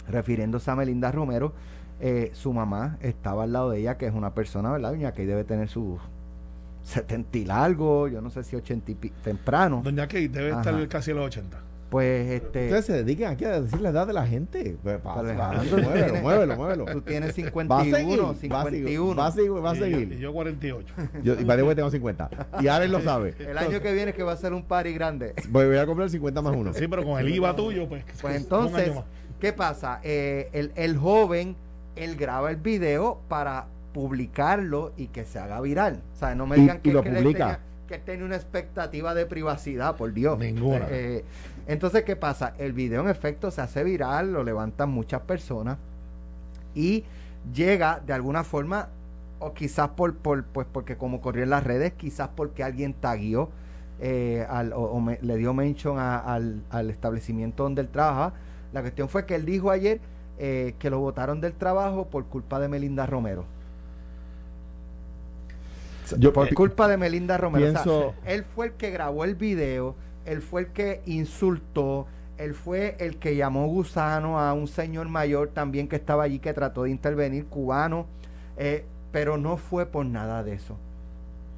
refiriéndose 0.08 0.70
a 0.70 0.76
Melinda 0.76 1.12
Romero 1.12 1.52
eh, 2.00 2.30
su 2.32 2.52
mamá 2.52 2.98
estaba 3.00 3.44
al 3.44 3.52
lado 3.52 3.70
de 3.70 3.80
ella 3.80 3.98
que 3.98 4.06
es 4.06 4.14
una 4.14 4.34
persona 4.34 4.70
verdad 4.72 4.90
doña 4.90 5.12
que 5.12 5.26
debe 5.26 5.44
tener 5.44 5.68
sus 5.68 6.00
70 6.82 7.38
y 7.38 7.44
largo, 7.44 8.08
yo 8.08 8.20
no 8.20 8.30
sé 8.30 8.42
si 8.42 8.56
80 8.56 8.90
y 8.90 8.94
temprano. 9.22 9.82
Doña 9.84 10.06
Kate 10.06 10.28
debe 10.28 10.50
estar 10.50 10.88
casi 10.88 11.10
a 11.10 11.14
los 11.14 11.26
80. 11.26 11.70
Pues 11.90 12.30
este. 12.30 12.66
Ustedes 12.66 12.84
se 12.84 12.92
dedican 12.92 13.32
aquí 13.32 13.44
a 13.44 13.60
decir 13.60 13.80
la 13.80 13.88
edad 13.90 14.06
de 14.06 14.12
la 14.12 14.24
gente. 14.24 14.76
Pues, 14.80 15.02
muévelo, 15.02 16.22
muévelo, 16.22 16.56
muévelo. 16.56 16.84
Tú 16.86 17.00
tienes 17.02 17.34
51, 17.34 18.34
51. 18.34 19.16
Va 19.16 19.26
a 19.26 19.32
seguir. 19.32 19.50
Va 19.52 19.70
a 19.72 19.74
seguir. 19.74 20.12
Y, 20.12 20.18
yo 20.18 20.32
48. 20.32 20.94
Yo, 21.24 21.34
y 21.34 21.44
para 21.44 21.74
tengo 21.74 21.90
50. 21.90 22.30
Y 22.60 22.68
Alex 22.68 22.92
lo 22.92 23.00
sabe. 23.00 23.34
El 23.40 23.58
año 23.58 23.80
que 23.80 23.92
viene 23.92 24.10
es 24.10 24.16
que 24.16 24.22
va 24.22 24.32
a 24.32 24.36
ser 24.36 24.52
un 24.52 24.62
party 24.62 24.92
grande. 24.92 25.34
Voy, 25.48 25.76
a 25.76 25.84
comprar 25.84 26.08
50 26.08 26.40
más 26.40 26.54
uno. 26.56 26.72
Sí, 26.72 26.86
pero 26.86 27.04
con 27.04 27.18
el 27.18 27.28
IVA 27.28 27.56
tuyo, 27.56 27.88
pues. 27.88 28.04
Pues 28.22 28.36
entonces, 28.36 28.92
¿qué 29.40 29.52
pasa? 29.52 30.00
Eh, 30.04 30.48
el, 30.52 30.72
el 30.76 30.96
joven, 30.96 31.56
él 32.00 32.16
graba 32.16 32.50
el 32.50 32.56
video 32.56 33.20
para 33.28 33.66
publicarlo 33.92 34.92
y 34.96 35.08
que 35.08 35.24
se 35.24 35.38
haga 35.38 35.60
viral. 35.60 36.02
O 36.14 36.18
sea, 36.18 36.34
no 36.34 36.46
me 36.46 36.56
digan 36.56 36.80
que, 36.80 36.92
lo 36.92 37.02
que, 37.02 37.10
publica. 37.10 37.60
que 37.88 37.98
tiene 37.98 38.24
una 38.24 38.36
expectativa 38.36 39.14
de 39.14 39.26
privacidad, 39.26 39.96
por 39.96 40.12
Dios. 40.12 40.38
Ninguna. 40.38 40.86
Eh, 40.90 41.24
entonces, 41.66 42.04
¿qué 42.04 42.16
pasa? 42.16 42.54
El 42.58 42.72
video 42.72 43.02
en 43.02 43.08
efecto 43.08 43.50
se 43.50 43.60
hace 43.60 43.84
viral, 43.84 44.32
lo 44.32 44.42
levantan 44.44 44.90
muchas 44.90 45.22
personas 45.22 45.78
y 46.74 47.04
llega 47.52 48.00
de 48.04 48.12
alguna 48.12 48.44
forma, 48.44 48.88
o 49.38 49.54
quizás 49.54 49.90
por, 49.90 50.16
por 50.16 50.44
pues 50.44 50.66
porque 50.70 50.96
como 50.96 51.20
corrió 51.20 51.42
en 51.42 51.50
las 51.50 51.64
redes, 51.64 51.92
quizás 51.92 52.28
porque 52.34 52.62
alguien 52.62 52.94
taguió 52.94 53.50
eh, 54.00 54.46
al, 54.48 54.72
o, 54.72 55.02
le 55.20 55.36
dio 55.36 55.52
mention 55.52 55.98
al, 55.98 56.62
al 56.70 56.90
establecimiento 56.90 57.64
donde 57.64 57.82
él 57.82 57.88
trabaja. 57.88 58.34
La 58.72 58.82
cuestión 58.82 59.08
fue 59.08 59.26
que 59.26 59.34
él 59.34 59.44
dijo 59.44 59.70
ayer 59.70 60.00
eh, 60.42 60.74
que 60.78 60.88
lo 60.88 61.00
votaron 61.00 61.42
del 61.42 61.52
trabajo 61.52 62.06
por 62.06 62.24
culpa 62.24 62.58
de 62.58 62.66
Melinda 62.66 63.04
Romero. 63.04 63.44
Yo, 66.18 66.32
por 66.32 66.52
culpa 66.54 66.88
de 66.88 66.96
Melinda 66.96 67.36
Romero. 67.36 68.14
él 68.24 68.44
fue 68.44 68.68
el 68.68 68.72
que 68.72 68.90
grabó 68.90 69.24
el 69.24 69.34
video, 69.34 69.96
él 70.24 70.40
fue 70.40 70.62
el 70.62 70.66
que 70.68 71.02
insultó, 71.04 72.06
él 72.38 72.54
fue 72.54 72.96
el 73.00 73.18
que 73.18 73.36
llamó 73.36 73.66
gusano 73.66 74.40
a 74.40 74.54
un 74.54 74.66
señor 74.66 75.10
mayor 75.10 75.48
también 75.48 75.88
que 75.88 75.96
estaba 75.96 76.22
allí 76.22 76.38
que 76.38 76.54
trató 76.54 76.84
de 76.84 76.90
intervenir, 76.90 77.44
cubano, 77.44 78.06
eh, 78.56 78.86
pero 79.12 79.36
no 79.36 79.58
fue 79.58 79.84
por 79.84 80.06
nada 80.06 80.42
de 80.42 80.54
eso. 80.54 80.74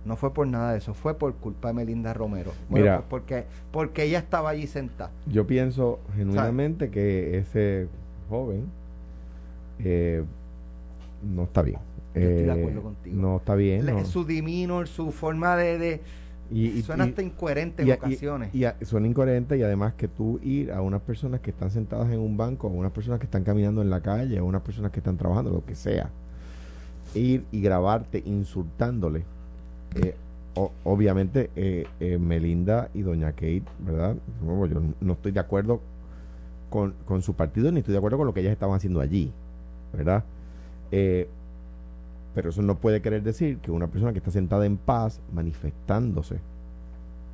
No 0.05 0.17
fue 0.17 0.35
por 0.35 0.49
nada 0.49 0.73
de 0.73 0.79
eso, 0.79 0.93
fue 0.93 1.15
por 1.15 1.35
culpa 1.35 1.69
de 1.69 1.75
Melinda 1.75 2.13
Romero. 2.13 2.51
Mira, 2.69 2.97
pues 2.97 3.07
porque, 3.09 3.45
porque 3.71 4.03
ella 4.03 4.19
estaba 4.19 4.51
allí 4.51 4.67
sentada. 4.67 5.13
Yo 5.27 5.47
pienso 5.47 6.01
genuinamente 6.17 6.91
que 6.91 7.39
ese 7.39 7.87
joven 8.29 8.67
eh, 9.79 10.23
no 11.23 11.45
está 11.45 11.63
bien 11.63 11.81
estoy 12.15 12.45
de 12.45 12.51
acuerdo 12.51 12.81
eh, 12.81 12.83
contigo. 12.83 13.21
No 13.21 13.37
está 13.37 13.55
bien. 13.55 14.07
Su 14.07 14.25
dimino, 14.25 14.85
su 14.87 15.13
forma 15.13 15.57
de. 15.57 16.01
y, 16.51 16.83
suena 16.83 17.05
hasta 17.05 17.23
incoherente 17.23 17.83
en 17.83 17.93
ocasiones. 17.93 18.55
Y, 18.55 18.65
suena 18.85 19.07
incoherente 19.07 19.57
y 19.57 19.63
además 19.63 19.95
que 19.95 20.09
tú 20.09 20.39
ir 20.43 20.73
a 20.73 20.83
unas 20.83 21.01
personas 21.01 21.41
que 21.41 21.51
están 21.51 21.71
sentadas 21.71 22.11
en 22.13 22.21
un 22.21 22.37
banco, 22.37 22.69
a 22.69 22.71
unas 22.71 22.93
personas 22.93 23.19
que 23.19 23.27
están 23.27 23.45
caminando 23.45 23.83
en 23.83 23.91
la 23.91 24.01
calle, 24.01 24.39
a 24.39 24.43
unas 24.43 24.63
personas 24.63 24.93
que 24.93 25.01
están 25.01 25.17
trabajando, 25.17 25.51
lo 25.51 25.65
que 25.65 25.75
sea, 25.75 26.11
ir 27.15 27.45
y 27.51 27.61
grabarte 27.61 28.23
insultándole. 28.25 29.25
Eh, 29.95 30.15
obviamente, 30.85 31.51
eh, 31.57 32.19
Melinda 32.19 32.91
y 32.95 33.03
Doña 33.03 33.33
Kate, 33.33 33.65
¿verdad? 33.81 34.17
yo 34.43 34.81
no 35.01 35.13
estoy 35.15 35.33
de 35.33 35.41
acuerdo 35.41 35.81
con, 36.73 36.95
con 37.05 37.21
su 37.21 37.35
partido 37.35 37.71
ni 37.71 37.81
estoy 37.81 37.93
de 37.93 37.99
acuerdo 37.99 38.17
con 38.17 38.27
lo 38.27 38.35
que 38.35 38.41
ellas 38.41 38.53
estaban 38.53 38.75
haciendo 38.75 39.01
allí, 39.01 39.31
¿verdad? 39.93 40.25
Eh, 40.91 41.29
pero 42.35 42.49
eso 42.49 42.63
no 42.63 42.77
puede 42.79 43.03
querer 43.03 43.23
decir 43.23 43.59
que 43.59 43.71
una 43.71 43.89
persona 43.89 44.13
que 44.13 44.19
está 44.19 44.31
sentada 44.31 44.65
en 44.65 44.79
paz, 44.79 45.21
manifestándose, 45.35 46.39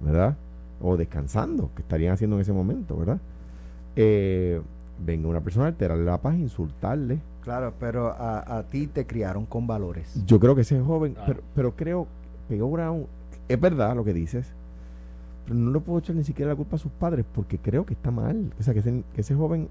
¿verdad? 0.01 0.36
O 0.82 0.97
descansando, 0.97 1.70
que 1.76 1.82
estarían 1.82 2.12
haciendo 2.12 2.36
en 2.36 2.43
ese 2.43 2.53
momento, 2.53 2.97
¿verdad? 2.97 3.20
Eh, 3.95 4.61
venga 5.05 5.28
una 5.28 5.41
persona 5.41 5.66
a 5.66 5.68
alterarle 5.68 6.05
la 6.05 6.20
paz, 6.20 6.34
insultarle. 6.34 7.20
Claro, 7.43 7.72
pero 7.78 8.09
a, 8.09 8.64
ti 8.68 8.89
te 8.89 9.07
criaron 9.07 9.47
con 9.47 9.68
valores. 9.68 10.20
Yo 10.26 10.41
creo 10.41 10.57
que 10.57 10.62
ese 10.62 10.80
joven, 10.80 11.16
pero, 11.24 11.41
pero 11.55 11.76
creo, 11.76 12.07
Pegó 12.49 12.68
Brown, 12.68 13.07
es 13.49 13.61
verdad 13.61 13.95
lo 13.95 14.05
que 14.05 14.12
dices, 14.12 14.53
pero 15.49 15.59
no 15.59 15.73
le 15.73 15.81
puedo 15.81 15.99
echar 15.99 16.15
ni 16.15 16.25
siquiera 16.25 16.51
la 16.51 16.57
culpa 16.57 16.77
a 16.77 16.79
sus 16.79 16.93
padres 16.93 17.25
porque 17.35 17.57
creo 17.57 17.87
que 17.87 17.95
está 17.95 18.11
mal. 18.11 18.53
O 18.61 18.63
sea, 18.63 18.75
que 18.75 18.81
ese, 18.81 19.03
que 19.15 19.23
ese 19.23 19.35
joven 19.35 19.67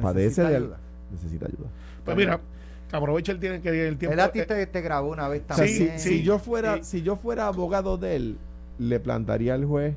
padece 0.00 0.42
de 0.42 0.56
ayuda. 0.56 0.78
necesita 1.12 1.46
ayuda. 1.46 1.68
Pues 2.02 2.16
mira, 2.16 2.40
aprovecha 2.90 3.32
el, 3.32 3.40
tiempo. 3.40 3.68
El 3.68 3.98
tiempo 3.98 4.14
él 4.14 4.20
a 4.20 4.32
ti 4.32 4.40
te, 4.46 4.66
te, 4.66 4.80
grabó 4.80 5.10
una 5.10 5.28
vez 5.28 5.42
también. 5.46 5.98
si, 5.98 6.22
yo 6.22 6.38
fuera, 6.38 6.82
si 6.82 7.02
yo 7.02 7.16
fuera 7.16 7.46
abogado 7.46 7.98
de 7.98 8.16
él, 8.16 8.38
le 8.78 9.00
plantaría 9.00 9.52
al 9.52 9.66
juez 9.66 9.96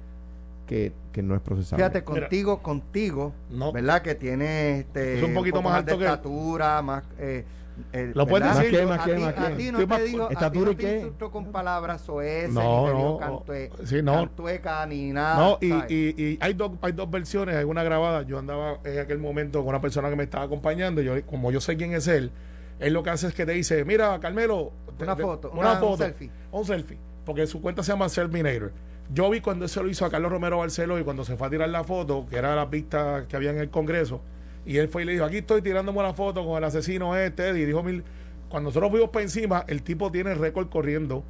que, 0.67 0.91
que 1.13 1.23
no 1.23 1.33
es 1.33 1.39
procesable. 1.39 1.85
Fíjate, 1.85 2.03
contigo, 2.03 2.61
contigo, 2.61 3.31
¿verdad? 3.73 4.01
Que 4.01 4.15
tiene 4.15 4.79
este, 4.79 5.19
es 5.19 5.23
un 5.23 5.33
poquito 5.33 5.61
más, 5.61 5.75
alto 5.75 5.97
de 5.97 6.05
estatura, 6.05 6.81
más... 6.81 7.05
Eh, 7.19 7.45
eh, 7.93 8.11
lo 8.13 8.27
puedes 8.27 8.55
decir 8.55 8.71
que, 8.71 8.85
más 8.85 9.05
que, 9.05 9.15
más 9.17 9.33
que. 9.33 9.39
A 9.39 9.55
ti 9.55 9.71
no 9.71 9.87
te 9.87 10.03
digo, 10.03 10.29
a 10.35 10.51
ti 10.51 10.59
no 10.59 10.75
te 10.75 10.95
insulto 10.97 11.31
con 11.31 11.51
palabras 11.51 12.07
o 12.09 12.21
ese, 12.21 12.51
no, 12.51 12.93
ni 12.93 13.03
no, 13.03 13.17
cantue, 13.17 13.71
sí, 13.85 14.01
no. 14.01 14.13
cantueca, 14.13 14.85
ni 14.85 15.11
nada. 15.11 15.37
No, 15.37 15.57
y, 15.61 15.71
y, 15.93 16.15
y, 16.17 16.37
hay, 16.41 16.53
dos, 16.53 16.71
hay 16.81 16.91
dos 16.91 17.09
versiones, 17.09 17.55
hay 17.55 17.63
una 17.63 17.83
grabada. 17.83 18.23
Yo 18.23 18.39
andaba 18.39 18.79
en 18.83 18.99
aquel 18.99 19.19
momento 19.19 19.59
con 19.59 19.69
una 19.69 19.81
persona 19.81 20.09
que 20.09 20.15
me 20.15 20.23
estaba 20.23 20.45
acompañando. 20.45 21.01
Yo, 21.01 21.13
como 21.25 21.51
yo 21.51 21.61
sé 21.61 21.77
quién 21.77 21.93
es 21.93 22.07
él, 22.07 22.31
él 22.79 22.93
lo 22.93 23.03
que 23.03 23.09
hace 23.09 23.27
es 23.27 23.33
que 23.33 23.45
te 23.45 23.53
dice, 23.53 23.85
mira, 23.85 24.19
Carmelo, 24.19 24.71
una 24.99 25.15
foto, 25.15 25.51
una, 25.51 25.75
foto, 25.75 25.91
un 25.91 25.97
selfie. 25.97 26.31
Un 26.51 26.65
selfie, 26.65 26.97
porque 27.25 27.47
su 27.47 27.61
cuenta 27.61 27.83
se 27.83 27.91
llama 27.91 28.09
Selminator. 28.09 28.71
Yo 29.13 29.29
vi 29.29 29.39
cuando 29.39 29.65
eso 29.65 29.83
lo 29.83 29.89
hizo 29.89 30.05
a 30.05 30.09
Carlos 30.09 30.31
Romero 30.31 30.57
Barceló 30.57 30.99
y 30.99 31.03
cuando 31.03 31.23
se 31.23 31.37
fue 31.37 31.47
a 31.47 31.49
tirar 31.49 31.69
la 31.69 31.83
foto, 31.83 32.25
que 32.29 32.37
era 32.37 32.55
la 32.55 32.69
pista 32.69 33.25
que 33.27 33.35
había 33.35 33.51
en 33.51 33.59
el 33.59 33.69
Congreso, 33.69 34.21
y 34.67 34.77
él 34.77 34.89
fue 34.89 35.03
y 35.03 35.05
le 35.05 35.13
dijo, 35.13 35.23
aquí 35.23 35.37
estoy 35.37 35.61
tirándome 35.61 35.99
una 35.99 36.13
foto 36.13 36.45
con 36.45 36.57
el 36.57 36.63
asesino 36.65 37.15
este, 37.15 37.57
y 37.57 37.65
dijo 37.65 37.81
mil... 37.81 38.03
Cuando 38.49 38.69
nosotros 38.69 38.91
fuimos 38.91 39.09
para 39.09 39.23
encima, 39.23 39.65
el 39.67 39.81
tipo 39.81 40.11
tiene 40.11 40.33
récord 40.33 40.69
corriendo, 40.69 41.23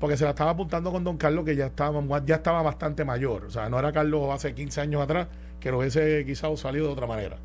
porque 0.00 0.16
se 0.16 0.24
la 0.24 0.30
estaba 0.30 0.52
apuntando 0.52 0.90
con 0.90 1.04
don 1.04 1.16
Carlos, 1.16 1.44
que 1.44 1.54
ya 1.54 1.66
estaba, 1.66 2.24
ya 2.24 2.36
estaba 2.36 2.62
bastante 2.62 3.04
mayor. 3.04 3.44
O 3.44 3.50
sea, 3.50 3.68
no 3.68 3.78
era 3.78 3.92
Carlos 3.92 4.28
hace 4.32 4.54
15 4.54 4.80
años 4.80 5.02
atrás, 5.02 5.28
que 5.60 5.70
lo 5.70 5.78
hubiese 5.78 6.24
quizás 6.24 6.58
salido 6.58 6.86
de 6.86 6.92
otra 6.92 7.06
manera. 7.06 7.36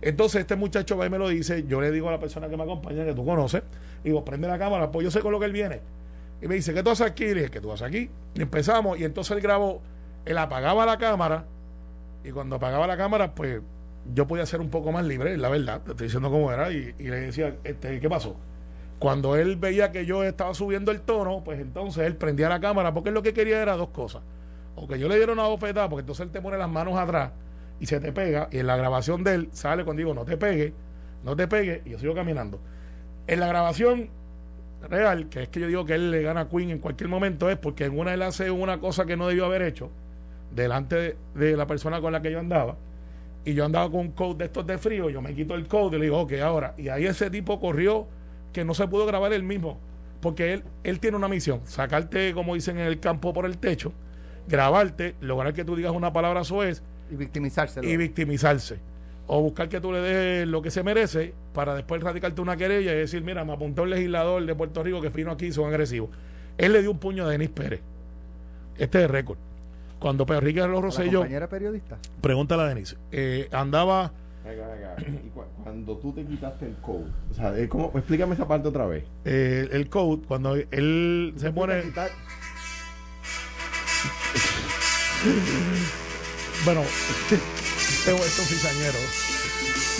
Entonces 0.00 0.40
este 0.42 0.56
muchacho 0.56 0.96
va 0.96 1.06
y 1.06 1.10
me 1.10 1.18
lo 1.18 1.28
dice, 1.28 1.64
yo 1.66 1.80
le 1.80 1.90
digo 1.90 2.08
a 2.08 2.12
la 2.12 2.20
persona 2.20 2.48
que 2.48 2.56
me 2.56 2.62
acompaña, 2.62 3.04
que 3.04 3.14
tú 3.14 3.24
conoces, 3.24 3.62
digo, 4.02 4.24
prende 4.24 4.46
la 4.48 4.58
cámara, 4.58 4.90
pues 4.90 5.04
yo 5.04 5.10
sé 5.10 5.20
con 5.20 5.32
lo 5.32 5.40
que 5.40 5.46
él 5.46 5.52
viene. 5.52 5.80
Y 6.40 6.46
me 6.46 6.54
dice, 6.54 6.72
¿qué 6.72 6.82
tú 6.82 6.90
haces 6.90 7.06
aquí? 7.06 7.24
Y 7.24 7.34
le 7.34 7.40
dije, 7.40 7.50
¿qué 7.50 7.60
tú 7.60 7.72
haces 7.72 7.86
aquí? 7.86 8.10
Y 8.34 8.42
empezamos, 8.42 8.98
y 8.98 9.04
entonces 9.04 9.36
él 9.36 9.42
grabó, 9.42 9.80
él 10.24 10.38
apagaba 10.38 10.86
la 10.86 10.98
cámara, 10.98 11.46
y 12.24 12.30
cuando 12.30 12.56
apagaba 12.56 12.86
la 12.86 12.96
cámara, 12.96 13.34
pues 13.34 13.60
yo 14.14 14.26
podía 14.26 14.46
ser 14.46 14.60
un 14.60 14.70
poco 14.70 14.92
más 14.92 15.04
libre, 15.04 15.36
la 15.36 15.48
verdad, 15.48 15.82
te 15.82 15.90
estoy 15.92 16.06
diciendo 16.06 16.30
cómo 16.30 16.52
era, 16.52 16.70
y, 16.72 16.92
le 16.98 17.20
decía, 17.20 17.56
este, 17.64 18.00
¿qué 18.00 18.08
pasó? 18.08 18.36
Cuando 18.98 19.36
él 19.36 19.56
veía 19.56 19.92
que 19.92 20.06
yo 20.06 20.24
estaba 20.24 20.54
subiendo 20.54 20.90
el 20.90 21.02
tono, 21.02 21.42
pues 21.44 21.60
entonces 21.60 22.06
él 22.06 22.16
prendía 22.16 22.48
la 22.48 22.60
cámara, 22.60 22.92
porque 22.92 23.10
lo 23.10 23.22
que 23.22 23.32
quería 23.32 23.62
era 23.62 23.76
dos 23.76 23.90
cosas. 23.90 24.22
O 24.74 24.88
que 24.88 24.98
yo 24.98 25.08
le 25.08 25.16
diera 25.16 25.32
una 25.32 25.46
bofetada, 25.46 25.88
porque 25.88 26.00
entonces 26.00 26.26
él 26.26 26.32
te 26.32 26.40
pone 26.40 26.58
las 26.58 26.68
manos 26.68 26.96
atrás, 26.98 27.32
y 27.80 27.86
se 27.86 28.00
te 28.00 28.12
pega, 28.12 28.48
y 28.50 28.58
en 28.58 28.66
la 28.66 28.76
grabación 28.76 29.22
de 29.24 29.34
él 29.34 29.48
sale 29.52 29.84
cuando 29.84 30.00
digo 30.00 30.14
no 30.14 30.24
te 30.24 30.36
pegue, 30.36 30.74
no 31.24 31.36
te 31.36 31.46
pegue, 31.46 31.82
y 31.84 31.90
yo 31.90 31.98
sigo 31.98 32.14
caminando. 32.14 32.60
En 33.26 33.40
la 33.40 33.46
grabación 33.46 34.10
real, 34.82 35.28
que 35.28 35.42
es 35.42 35.48
que 35.48 35.60
yo 35.60 35.66
digo 35.66 35.84
que 35.84 35.94
él 35.94 36.10
le 36.10 36.22
gana 36.22 36.42
a 36.42 36.48
Queen 36.48 36.70
en 36.70 36.78
cualquier 36.78 37.08
momento, 37.08 37.50
es 37.50 37.56
porque 37.56 37.84
en 37.84 37.98
una 37.98 38.14
él 38.14 38.22
hace 38.22 38.50
una 38.50 38.78
cosa 38.78 39.06
que 39.06 39.16
no 39.16 39.26
debió 39.26 39.44
haber 39.44 39.62
hecho 39.62 39.90
delante 40.50 41.16
de, 41.34 41.56
la 41.56 41.66
persona 41.66 42.00
con 42.00 42.12
la 42.12 42.22
que 42.22 42.30
yo 42.30 42.38
andaba, 42.38 42.76
y 43.48 43.54
yo 43.54 43.64
andaba 43.64 43.90
con 43.90 44.00
un 44.00 44.10
code 44.12 44.40
de 44.40 44.44
estos 44.44 44.66
de 44.66 44.76
frío, 44.76 45.08
yo 45.08 45.22
me 45.22 45.34
quito 45.34 45.54
el 45.54 45.66
code 45.66 45.96
y 45.96 46.00
le 46.00 46.04
digo, 46.04 46.20
ok, 46.20 46.34
ahora, 46.42 46.74
y 46.76 46.90
ahí 46.90 47.06
ese 47.06 47.30
tipo 47.30 47.58
corrió 47.58 48.06
que 48.52 48.62
no 48.62 48.74
se 48.74 48.86
pudo 48.86 49.06
grabar 49.06 49.32
él 49.32 49.42
mismo, 49.42 49.78
porque 50.20 50.52
él, 50.52 50.64
él 50.84 51.00
tiene 51.00 51.16
una 51.16 51.28
misión, 51.28 51.62
sacarte, 51.64 52.34
como 52.34 52.54
dicen 52.54 52.78
en 52.78 52.86
el 52.86 53.00
campo, 53.00 53.32
por 53.32 53.46
el 53.46 53.56
techo, 53.56 53.94
grabarte, 54.48 55.14
lograr 55.22 55.54
que 55.54 55.64
tú 55.64 55.76
digas 55.76 55.92
una 55.92 56.12
palabra 56.12 56.44
suez, 56.44 56.82
y 57.10 57.16
victimizarse. 57.16 57.80
Y 57.82 57.96
victimizarse. 57.96 58.80
O 59.26 59.40
buscar 59.40 59.70
que 59.70 59.80
tú 59.80 59.92
le 59.92 60.00
des 60.02 60.46
lo 60.46 60.60
que 60.60 60.70
se 60.70 60.82
merece 60.82 61.32
para 61.54 61.74
después 61.74 62.02
radicarte 62.02 62.42
una 62.42 62.58
querella 62.58 62.92
y 62.92 62.96
decir, 62.96 63.22
mira, 63.22 63.46
me 63.46 63.54
apuntó 63.54 63.84
el 63.84 63.90
legislador 63.90 64.44
de 64.44 64.54
Puerto 64.54 64.82
Rico 64.82 65.00
que 65.00 65.08
vino 65.08 65.30
aquí 65.30 65.46
y 65.46 65.52
son 65.52 65.68
agresivos. 65.68 66.10
Él 66.58 66.74
le 66.74 66.82
dio 66.82 66.90
un 66.90 66.98
puño 66.98 67.24
a 67.24 67.30
Denis 67.30 67.48
Pérez. 67.48 67.80
Este 68.76 68.98
es 68.98 69.04
el 69.04 69.10
récord. 69.10 69.38
Cuando 69.98 70.24
Pedro 70.26 70.40
Enrique 70.40 70.60
de 70.60 70.68
los 70.68 70.76
¿La 70.76 70.82
Rosselló, 70.82 71.18
compañera 71.20 71.48
periodista? 71.48 71.98
pregúntale 72.20 72.62
a 72.62 72.66
Denise, 72.66 72.96
eh, 73.12 73.48
andaba, 73.52 74.12
Y 74.98 75.28
cu- 75.30 75.44
cuando 75.62 75.96
tú 75.98 76.12
te 76.12 76.24
quitaste 76.24 76.66
el 76.66 76.74
code, 76.76 77.04
o 77.30 77.34
sea, 77.34 77.56
es 77.58 77.68
como, 77.68 77.92
explícame 77.94 78.34
esa 78.34 78.48
parte 78.48 78.68
otra 78.68 78.86
vez. 78.86 79.04
eh, 79.24 79.68
el 79.72 79.88
code, 79.90 80.22
cuando 80.26 80.54
él 80.54 81.34
se 81.36 81.50
pone, 81.52 81.82
bueno, 86.64 86.82
tengo 88.04 88.18
estos 88.18 88.46
cizañeros. 88.46 89.34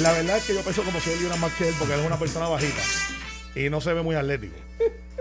La 0.01 0.13
verdad 0.13 0.37
es 0.39 0.45
que 0.47 0.55
yo 0.55 0.63
peso 0.63 0.83
como 0.85 1.01
si 1.01 1.11
él 1.11 1.19
diera 1.19 1.37
más 1.37 1.53
que 1.55 1.69
él, 1.69 1.75
porque 1.79 1.95
él 1.95 2.01
es 2.01 2.07
una 2.07 2.19
persona 2.19 2.49
bajita 2.49 2.83
y 3.55 3.69
no 3.71 3.81
se 3.81 3.93
ve 3.93 4.03
muy 4.03 4.15
atlético. 4.15 4.55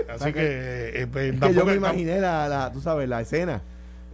Así 0.09 0.31
que, 0.31 0.91
eh, 1.01 1.07
pues, 1.11 1.25
Es 1.25 1.31
que 1.33 1.39
tampoco 1.39 1.59
yo 1.59 1.65
me 1.65 1.71
es- 1.71 1.77
imaginé 1.77 2.19
la, 2.21 2.47
la, 2.47 2.71
tú 2.71 2.79
sabes, 2.81 3.09
la 3.09 3.21
escena. 3.21 3.61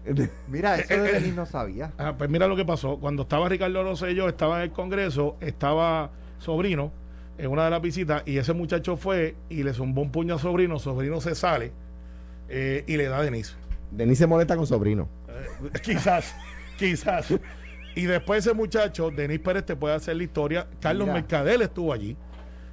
Mira, 0.48 0.76
eso 0.78 1.02
de 1.02 1.12
Denis 1.14 1.36
no 1.36 1.46
sabía. 1.46 1.92
Ah, 1.98 2.16
pues 2.18 2.30
mira 2.30 2.48
lo 2.48 2.56
que 2.56 2.66
pasó. 2.66 2.98
Cuando 2.98 3.24
estaba 3.24 3.48
Ricardo 3.48 3.84
Rosselló, 3.84 4.28
estaba 4.28 4.58
en 4.58 4.64
el 4.64 4.72
Congreso, 4.72 5.38
estaba 5.40 6.12
Sobrino 6.40 6.92
en 7.38 7.48
una 7.50 7.66
de 7.66 7.70
las 7.72 7.82
visitas 7.82 8.24
y 8.26 8.38
ese 8.38 8.54
muchacho 8.54 8.98
fue 8.98 9.36
y 9.50 9.64
le 9.64 9.74
zumbó 9.74 10.02
un 10.02 10.12
puño 10.12 10.36
a 10.36 10.40
Sobrino. 10.40 10.80
Sobrino 10.80 11.22
se 11.22 11.36
sale 11.36 11.72
eh, 12.50 12.84
y 12.88 12.98
le 12.98 13.06
da 13.08 13.20
a 13.20 13.24
Denise. 13.24 13.56
Denise 13.92 14.20
se 14.20 14.28
molesta 14.28 14.56
con 14.56 14.68
sobrino. 14.68 15.08
Eh, 15.28 15.80
quizás, 15.82 16.36
quizás. 16.78 17.34
Y 17.96 18.06
después 18.06 18.46
ese 18.46 18.56
muchacho, 18.56 19.12
Denis 19.12 19.40
Pérez, 19.40 19.66
te 19.66 19.76
puede 19.76 19.96
hacer 19.96 20.16
la 20.16 20.24
historia. 20.24 20.68
Carlos 20.80 21.08
Mira. 21.08 21.20
Mercadel 21.20 21.62
estuvo 21.62 21.94
allí 21.94 22.18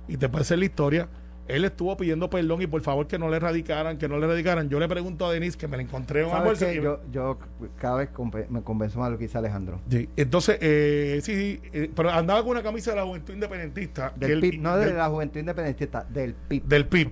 y 0.08 0.16
te 0.16 0.28
puede 0.28 0.42
hacer 0.42 0.58
la 0.58 0.64
historia. 0.64 1.08
Él 1.54 1.64
estuvo 1.64 1.96
pidiendo 1.96 2.30
perdón 2.30 2.62
y 2.62 2.66
por 2.66 2.80
favor 2.82 3.06
que 3.06 3.18
no 3.18 3.28
le 3.28 3.38
radicaran, 3.38 3.98
que 3.98 4.08
no 4.08 4.18
le 4.18 4.26
radicaran. 4.26 4.68
Yo 4.68 4.78
le 4.80 4.88
pregunto 4.88 5.26
a 5.26 5.32
Denis 5.32 5.56
que 5.56 5.66
me 5.68 5.76
la 5.76 5.82
encontré 5.82 6.20
en 6.20 6.26
un 6.26 6.32
¿Sabes 6.32 6.62
almuerzo 6.62 6.66
qué? 6.66 6.74
y- 6.74 6.82
Yo, 6.82 7.00
yo 7.12 7.38
cada 7.78 7.96
vez 7.96 8.08
me 8.48 8.62
convenzo 8.62 8.98
más 8.98 9.08
de 9.08 9.12
lo 9.12 9.18
que 9.18 9.24
dice 9.24 9.38
Alejandro. 9.38 9.80
Sí, 9.90 10.08
entonces, 10.16 10.58
eh, 10.60 11.20
sí, 11.22 11.34
sí, 11.34 11.60
eh, 11.72 11.90
pero 11.94 12.10
andaba 12.10 12.40
con 12.42 12.50
una 12.52 12.62
camisa 12.62 12.90
de 12.90 12.96
la 12.98 13.04
Juventud 13.04 13.34
Independentista. 13.34 14.12
Del 14.16 14.40
PIB, 14.40 14.60
no 14.60 14.76
de 14.76 14.92
la 14.94 15.08
Juventud 15.08 15.40
Independentista, 15.40 16.06
del 16.08 16.34
PIB. 16.34 16.62
del 16.64 16.86
PIB. 16.86 17.10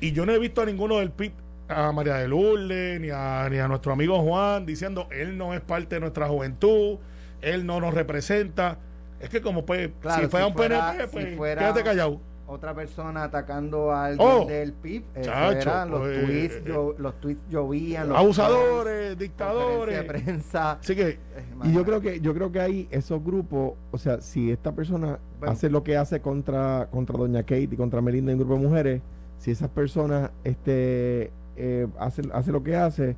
Y 0.00 0.12
yo 0.12 0.24
no 0.26 0.32
he 0.32 0.38
visto 0.38 0.62
a 0.62 0.66
ninguno 0.66 0.98
del 0.98 1.10
PIB, 1.10 1.32
a 1.68 1.92
María 1.92 2.14
de 2.14 2.28
Lourdes, 2.28 3.00
ni 3.00 3.10
a, 3.10 3.48
ni 3.50 3.58
a 3.58 3.68
nuestro 3.68 3.92
amigo 3.92 4.20
Juan, 4.22 4.64
diciendo, 4.64 5.08
él 5.10 5.36
no 5.36 5.52
es 5.54 5.60
parte 5.60 5.96
de 5.96 6.00
nuestra 6.00 6.28
juventud, 6.28 6.98
él 7.42 7.66
no 7.66 7.80
nos 7.80 7.92
representa. 7.94 8.78
Es 9.20 9.28
que 9.28 9.40
como 9.42 9.66
pues, 9.66 9.90
Claro, 10.00 10.22
si 10.22 10.28
fuera 10.28 10.46
si 10.46 10.50
un 10.52 10.56
fuera- 10.56 10.92
PNP, 10.92 11.04
si 11.08 11.12
pues 11.26 11.36
fuera- 11.36 11.60
quédate 11.60 11.82
callado. 11.82 12.20
Otra 12.50 12.74
persona 12.74 13.24
atacando 13.24 13.90
a 13.92 14.06
alguien 14.06 14.26
Oh, 14.28 14.46
del 14.46 14.72
PIB. 14.72 15.04
chacho, 15.20 15.58
eran 15.70 15.90
los, 15.90 16.00
pues, 16.00 16.24
tweets, 16.24 16.54
eh, 16.56 16.64
llo- 16.64 16.96
los 16.96 17.20
tweets 17.20 17.40
llovían. 17.50 18.08
Los 18.08 18.16
Abusadores, 18.18 19.08
posts, 19.08 19.18
dictadores. 19.18 20.04
prensa. 20.04 20.72
Así 20.72 20.96
que, 20.96 21.08
Eh, 21.08 21.18
Y 21.64 21.72
yo 21.74 21.84
creo 21.84 22.00
que 22.00 22.20
yo 22.20 22.32
creo 22.34 22.50
que 22.50 22.60
hay 22.60 22.88
esos 22.90 23.22
grupos, 23.22 23.74
o 23.90 23.98
sea, 23.98 24.20
si 24.22 24.50
esta 24.50 24.72
persona 24.72 25.18
Bueno. 25.38 25.52
hace 25.52 25.68
lo 25.68 25.82
que 25.84 25.96
hace 25.96 26.20
contra 26.20 26.88
contra 26.90 27.18
doña 27.18 27.42
Kate 27.42 27.68
y 27.70 27.76
contra 27.76 28.00
Melinda 28.00 28.32
en 28.32 28.38
un 28.38 28.44
grupo 28.46 28.60
de 28.60 28.66
mujeres, 28.68 29.02
si 29.38 29.50
esas 29.50 29.68
personas 29.68 30.30
este 30.44 31.30
eh, 31.56 31.86
hace, 31.98 32.22
hace 32.32 32.50
lo 32.52 32.62
que 32.62 32.76
hace 32.76 33.16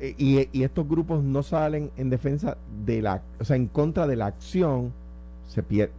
eh, 0.00 0.14
y, 0.16 0.48
y 0.52 0.62
estos 0.62 0.88
grupos 0.88 1.22
no 1.22 1.42
salen 1.42 1.90
en 1.96 2.08
defensa 2.08 2.56
de 2.84 3.02
la, 3.02 3.20
o 3.40 3.44
sea, 3.44 3.56
en 3.56 3.66
contra 3.66 4.06
de 4.06 4.16
la 4.16 4.26
acción, 4.26 4.92
se 5.46 5.62
pier- 5.64 5.90